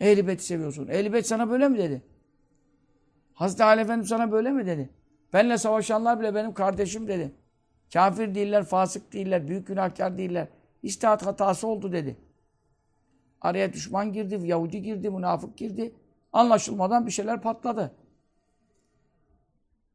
Ehl-i 0.00 0.38
seviyorsun. 0.38 0.88
Ehl-i 0.88 1.24
sana 1.24 1.50
böyle 1.50 1.68
mi 1.68 1.78
dedi? 1.78 2.02
Hazreti 3.34 3.64
Ali 3.64 3.80
Efendimiz 3.80 4.08
sana 4.08 4.32
böyle 4.32 4.50
mi 4.50 4.66
dedi? 4.66 4.90
Benimle 5.32 5.58
savaşanlar 5.58 6.20
bile 6.20 6.34
benim 6.34 6.54
kardeşim 6.54 7.08
dedi. 7.08 7.32
Kafir 7.92 8.34
değiller, 8.34 8.64
fasık 8.64 9.12
değiller, 9.12 9.48
büyük 9.48 9.66
günahkar 9.66 10.18
değiller. 10.18 10.48
İstihat 10.82 11.26
hatası 11.26 11.66
oldu 11.66 11.92
dedi. 11.92 12.16
Araya 13.40 13.72
düşman 13.72 14.12
girdi, 14.12 14.40
Yahudi 14.42 14.82
girdi, 14.82 15.10
münafık 15.10 15.56
girdi. 15.56 15.94
Anlaşılmadan 16.32 17.06
bir 17.06 17.10
şeyler 17.10 17.42
patladı. 17.42 17.94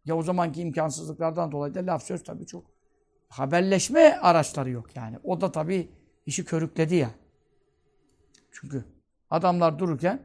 Ya 0.06 0.18
o 0.18 0.22
zamanki 0.22 0.62
imkansızlıklardan 0.62 1.52
dolayı 1.52 1.74
da 1.74 1.86
laf 1.86 2.04
söz 2.04 2.24
tabii 2.24 2.46
çok. 2.46 2.66
Haberleşme 3.30 4.20
araçları 4.22 4.70
yok 4.70 4.96
yani. 4.96 5.18
O 5.24 5.42
da 5.42 5.52
tabii 5.52 5.90
işi 6.26 6.46
körükledi 6.46 6.96
ya. 6.96 7.10
Çünkü 8.52 8.86
adamlar 9.30 9.80
dururken 9.80 10.20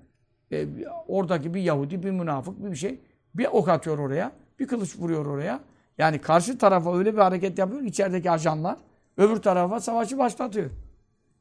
e, 0.52 0.68
oradaki 1.08 1.54
bir 1.54 1.62
Yahudi, 1.62 2.02
bir 2.02 2.10
münafık, 2.10 2.64
bir 2.64 2.76
şey 2.76 3.00
bir 3.34 3.46
ok 3.46 3.68
atıyor 3.68 3.98
oraya, 3.98 4.32
bir 4.62 4.66
kılıç 4.66 4.98
vuruyor 4.98 5.26
oraya. 5.26 5.60
Yani 5.98 6.20
karşı 6.20 6.58
tarafa 6.58 6.96
öyle 6.96 7.12
bir 7.12 7.18
hareket 7.18 7.58
yapıyor 7.58 7.82
içerideki 7.82 8.30
ajanlar 8.30 8.76
öbür 9.16 9.36
tarafa 9.36 9.80
savaşı 9.80 10.18
başlatıyor. 10.18 10.70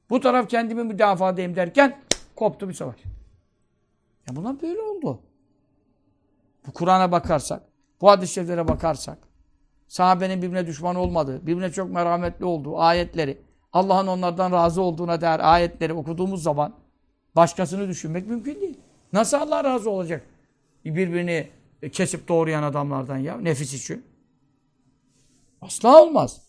Bu 0.10 0.20
taraf 0.20 0.50
kendimi 0.50 0.84
müdafadayım 0.84 1.56
derken 1.56 2.00
koptu 2.36 2.70
bir 2.70 2.74
savaş. 2.74 2.96
Ya 4.30 4.36
bunlar 4.36 4.62
böyle 4.62 4.82
oldu. 4.82 5.20
Bu 6.68 6.72
Kur'an'a 6.72 7.12
bakarsak, 7.12 7.64
bu 8.02 8.10
hadis-i 8.10 8.68
bakarsak, 8.68 9.18
sahabenin 9.88 10.42
birbirine 10.42 10.68
düşman 10.68 10.96
olmadığı, 10.96 11.42
birbirine 11.42 11.72
çok 11.72 11.92
merhametli 11.92 12.46
olduğu 12.46 12.80
ayetleri, 12.80 13.38
Allah'ın 13.74 14.08
onlardan 14.08 14.52
razı 14.52 14.82
olduğuna 14.82 15.22
dair 15.22 15.54
ayetleri 15.54 15.94
okuduğumuz 15.94 16.44
zaman 16.44 16.74
başkasını 17.36 17.88
düşünmek 17.88 18.28
mümkün 18.28 18.62
değil. 18.62 18.78
Nasıl 19.14 19.38
Allah 19.38 19.64
razı 19.64 19.90
olacak? 19.90 20.24
Birbirini 20.86 21.50
kesip 21.90 22.28
doğrayan 22.28 22.64
adamlardan 22.64 23.18
ya 23.18 23.38
nefis 23.38 23.74
için. 23.74 24.06
Asla 25.62 26.04
olmaz. 26.04 26.42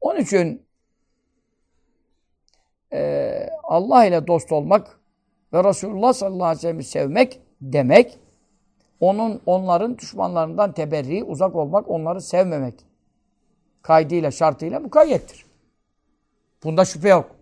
Onun 0.00 0.20
için 0.20 0.66
e, 2.92 3.48
Allah 3.64 4.04
ile 4.04 4.26
dost 4.26 4.52
olmak 4.52 5.00
ve 5.52 5.64
Resulullah 5.64 6.12
sallallahu 6.12 6.44
aleyhi 6.44 6.58
ve 6.58 6.60
sellem'i 6.60 6.84
sevmek 6.84 7.40
demek 7.60 8.18
onun 9.00 9.40
onların 9.46 9.98
düşmanlarından 9.98 10.72
teberri, 10.72 11.24
uzak 11.24 11.54
olmak, 11.54 11.90
onları 11.90 12.20
sevmemek 12.20 12.74
kaydıyla, 13.82 14.30
şartıyla 14.30 14.80
mukayyettir. 14.80 15.46
Bunda 16.64 16.84
şüphe 16.84 17.08
yok. 17.08 17.36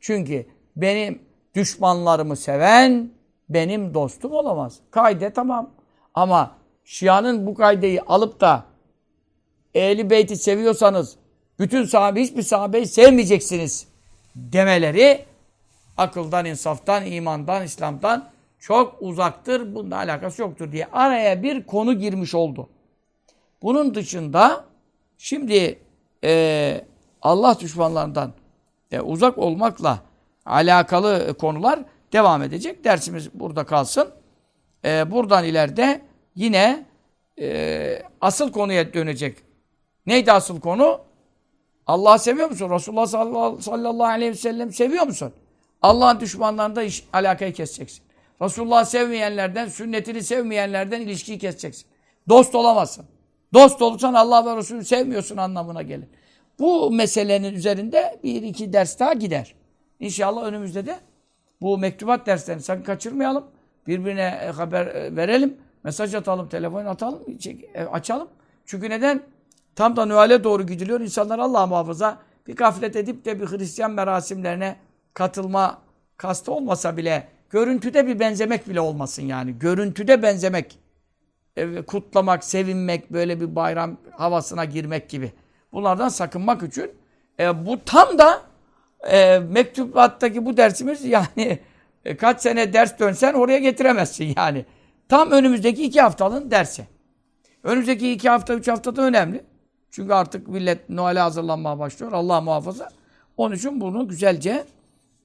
Çünkü 0.00 0.46
benim 0.76 1.22
düşmanlarımı 1.54 2.36
seven 2.36 3.10
benim 3.48 3.94
dostum 3.94 4.32
olamaz. 4.32 4.78
Kaide 4.90 5.32
tamam. 5.32 5.70
Ama 6.14 6.56
Şia'nın 6.84 7.46
bu 7.46 7.54
kaydeyi 7.54 8.02
alıp 8.02 8.40
da 8.40 8.64
Ehli 9.74 10.10
Beyt'i 10.10 10.36
seviyorsanız 10.36 11.16
bütün 11.58 11.84
sahabe 11.84 12.22
hiçbir 12.22 12.42
sahabeyi 12.42 12.86
sevmeyeceksiniz 12.86 13.88
demeleri 14.34 15.24
akıldan, 15.96 16.44
insaftan, 16.44 17.06
imandan, 17.06 17.64
İslam'dan 17.64 18.28
çok 18.58 18.96
uzaktır. 19.00 19.74
Bununla 19.74 19.96
alakası 19.96 20.42
yoktur 20.42 20.72
diye 20.72 20.86
araya 20.92 21.42
bir 21.42 21.66
konu 21.66 21.98
girmiş 21.98 22.34
oldu. 22.34 22.68
Bunun 23.62 23.94
dışında 23.94 24.64
şimdi 25.18 25.78
e, 26.24 26.84
Allah 27.22 27.60
düşmanlarından 27.60 28.32
e, 28.90 29.00
uzak 29.00 29.38
olmakla 29.38 29.98
alakalı 30.46 31.36
konular 31.38 31.80
devam 32.16 32.42
edecek. 32.42 32.84
Dersimiz 32.84 33.34
burada 33.34 33.64
kalsın. 33.64 34.08
E, 34.84 35.10
buradan 35.10 35.44
ileride 35.44 36.00
yine 36.34 36.86
e, 37.40 38.02
asıl 38.20 38.52
konuya 38.52 38.94
dönecek. 38.94 39.38
Neydi 40.06 40.32
asıl 40.32 40.60
konu? 40.60 41.00
Allah'ı 41.86 42.18
seviyor 42.18 42.50
musun? 42.50 42.70
Resulullah 42.70 43.06
sallallahu 43.60 44.04
aleyhi 44.04 44.30
ve 44.30 44.36
sellem 44.36 44.72
seviyor 44.72 45.06
musun? 45.06 45.32
Allah'ın 45.82 46.20
düşmanlarında 46.20 46.82
iş, 46.82 47.04
alakayı 47.12 47.52
keseceksin. 47.52 48.02
Resulullah 48.42 48.84
sevmeyenlerden, 48.84 49.68
sünnetini 49.68 50.22
sevmeyenlerden 50.22 51.00
ilişkiyi 51.00 51.38
keseceksin. 51.38 51.86
Dost 52.28 52.54
olamazsın. 52.54 53.04
Dost 53.54 53.82
olursan 53.82 54.14
Allah 54.14 54.46
ve 54.46 54.56
Resulü 54.56 54.84
sevmiyorsun 54.84 55.36
anlamına 55.36 55.82
gelir. 55.82 56.08
Bu 56.58 56.90
meselenin 56.90 57.54
üzerinde 57.54 58.20
bir 58.24 58.42
iki 58.42 58.72
ders 58.72 58.98
daha 58.98 59.12
gider. 59.12 59.54
İnşallah 60.00 60.44
önümüzde 60.44 60.86
de 60.86 60.98
bu 61.60 61.78
mektubat 61.78 62.26
derslerini 62.26 62.62
sakın 62.62 62.82
kaçırmayalım. 62.82 63.44
Birbirine 63.86 64.52
haber 64.56 64.86
e, 64.86 65.16
verelim. 65.16 65.56
Mesaj 65.84 66.14
atalım, 66.14 66.48
telefon 66.48 66.86
atalım, 66.86 67.22
e, 67.74 67.84
açalım. 67.84 68.28
Çünkü 68.66 68.90
neden? 68.90 69.22
Tam 69.74 69.96
da 69.96 70.04
Noel'e 70.04 70.44
doğru 70.44 70.66
gidiliyor. 70.66 71.00
İnsanlar 71.00 71.38
Allah 71.38 71.66
muhafaza 71.66 72.18
bir 72.46 72.56
gaflet 72.56 72.96
edip 72.96 73.24
de 73.24 73.40
bir 73.40 73.46
Hristiyan 73.46 73.90
merasimlerine 73.90 74.76
katılma 75.14 75.78
kastı 76.16 76.52
olmasa 76.52 76.96
bile 76.96 77.28
görüntüde 77.50 78.06
bir 78.06 78.20
benzemek 78.20 78.68
bile 78.68 78.80
olmasın 78.80 79.22
yani. 79.22 79.58
Görüntüde 79.58 80.22
benzemek, 80.22 80.78
e, 81.56 81.82
kutlamak, 81.82 82.44
sevinmek, 82.44 83.12
böyle 83.12 83.40
bir 83.40 83.56
bayram 83.56 83.96
havasına 84.10 84.64
girmek 84.64 85.08
gibi. 85.08 85.32
Bunlardan 85.72 86.08
sakınmak 86.08 86.62
için 86.62 86.90
e, 87.40 87.66
bu 87.66 87.84
tam 87.84 88.18
da 88.18 88.42
e, 89.10 89.38
mektubattaki 89.38 90.46
bu 90.46 90.56
dersimiz 90.56 91.04
yani 91.04 91.58
e, 92.04 92.16
kaç 92.16 92.40
sene 92.40 92.72
ders 92.72 92.98
dönsen 92.98 93.34
oraya 93.34 93.58
getiremezsin 93.58 94.34
yani. 94.36 94.64
Tam 95.08 95.30
önümüzdeki 95.30 95.84
iki 95.84 96.00
haftalığın 96.00 96.50
dersi. 96.50 96.86
Önümüzdeki 97.62 98.12
iki 98.12 98.28
hafta, 98.28 98.54
üç 98.54 98.68
hafta 98.68 98.96
da 98.96 99.02
önemli. 99.02 99.44
Çünkü 99.90 100.12
artık 100.12 100.48
millet 100.48 100.88
Noel'e 100.88 101.20
hazırlanmaya 101.20 101.78
başlıyor. 101.78 102.12
Allah 102.12 102.40
muhafaza. 102.40 102.88
Onun 103.36 103.54
için 103.54 103.80
bunu 103.80 104.08
güzelce 104.08 104.64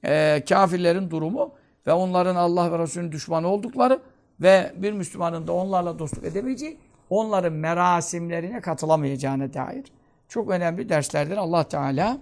e, 0.04 0.42
kafirlerin 0.48 1.10
durumu 1.10 1.54
ve 1.86 1.92
onların 1.92 2.36
Allah 2.36 2.72
ve 2.72 2.78
Resulünün 2.78 3.12
düşmanı 3.12 3.48
oldukları 3.48 4.00
ve 4.40 4.72
bir 4.76 4.92
Müslümanın 4.92 5.46
da 5.46 5.52
onlarla 5.52 5.98
dostluk 5.98 6.24
edemeyeceği, 6.24 6.78
onların 7.10 7.52
merasimlerine 7.52 8.60
katılamayacağına 8.60 9.54
dair 9.54 9.84
çok 10.28 10.50
önemli 10.50 10.88
derslerdir. 10.88 11.36
Allah 11.36 11.64
Teala 11.64 12.18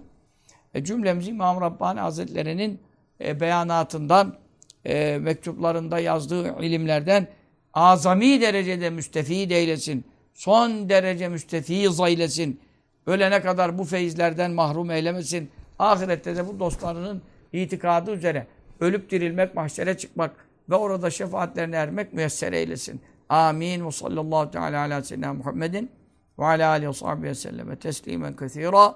e, 0.73 0.83
cümlemizi 0.83 1.29
İmam 1.29 1.61
Rabbani 1.61 1.99
Hazretleri'nin 1.99 2.79
e, 3.21 3.39
beyanatından, 3.39 4.35
e, 4.85 5.17
mektuplarında 5.17 5.99
yazdığı 5.99 6.61
ilimlerden 6.61 7.27
azami 7.73 8.41
derecede 8.41 8.89
müstefid 8.89 9.51
eylesin. 9.51 10.05
Son 10.33 10.89
derece 10.89 11.27
müstefiz 11.27 11.99
eylesin. 11.99 12.59
Ölene 13.05 13.41
kadar 13.41 13.77
bu 13.77 13.83
feyizlerden 13.83 14.51
mahrum 14.51 14.91
eylemesin. 14.91 15.49
Ahirette 15.79 16.35
de 16.35 16.47
bu 16.47 16.59
dostlarının 16.59 17.21
itikadı 17.53 18.11
üzere 18.11 18.47
ölüp 18.79 19.09
dirilmek, 19.09 19.55
mahşere 19.55 19.97
çıkmak 19.97 20.45
ve 20.69 20.75
orada 20.75 21.09
şefaatlerine 21.09 21.75
ermek 21.75 22.13
müyesser 22.13 22.53
eylesin. 22.53 23.01
Amin. 23.29 23.85
Ve 23.85 23.91
sallallahu 23.91 24.51
teala 24.51 24.79
ala 24.79 25.03
seyyidina 25.03 25.33
Muhammedin 25.33 25.91
ve 26.39 26.45
ala 26.45 26.69
alihi 26.69 26.89
ve 26.89 26.93
sahbihi 26.93 27.29
ve 27.29 27.35
selleme 27.35 27.75
teslimen 27.75 28.35
kethira. 28.35 28.95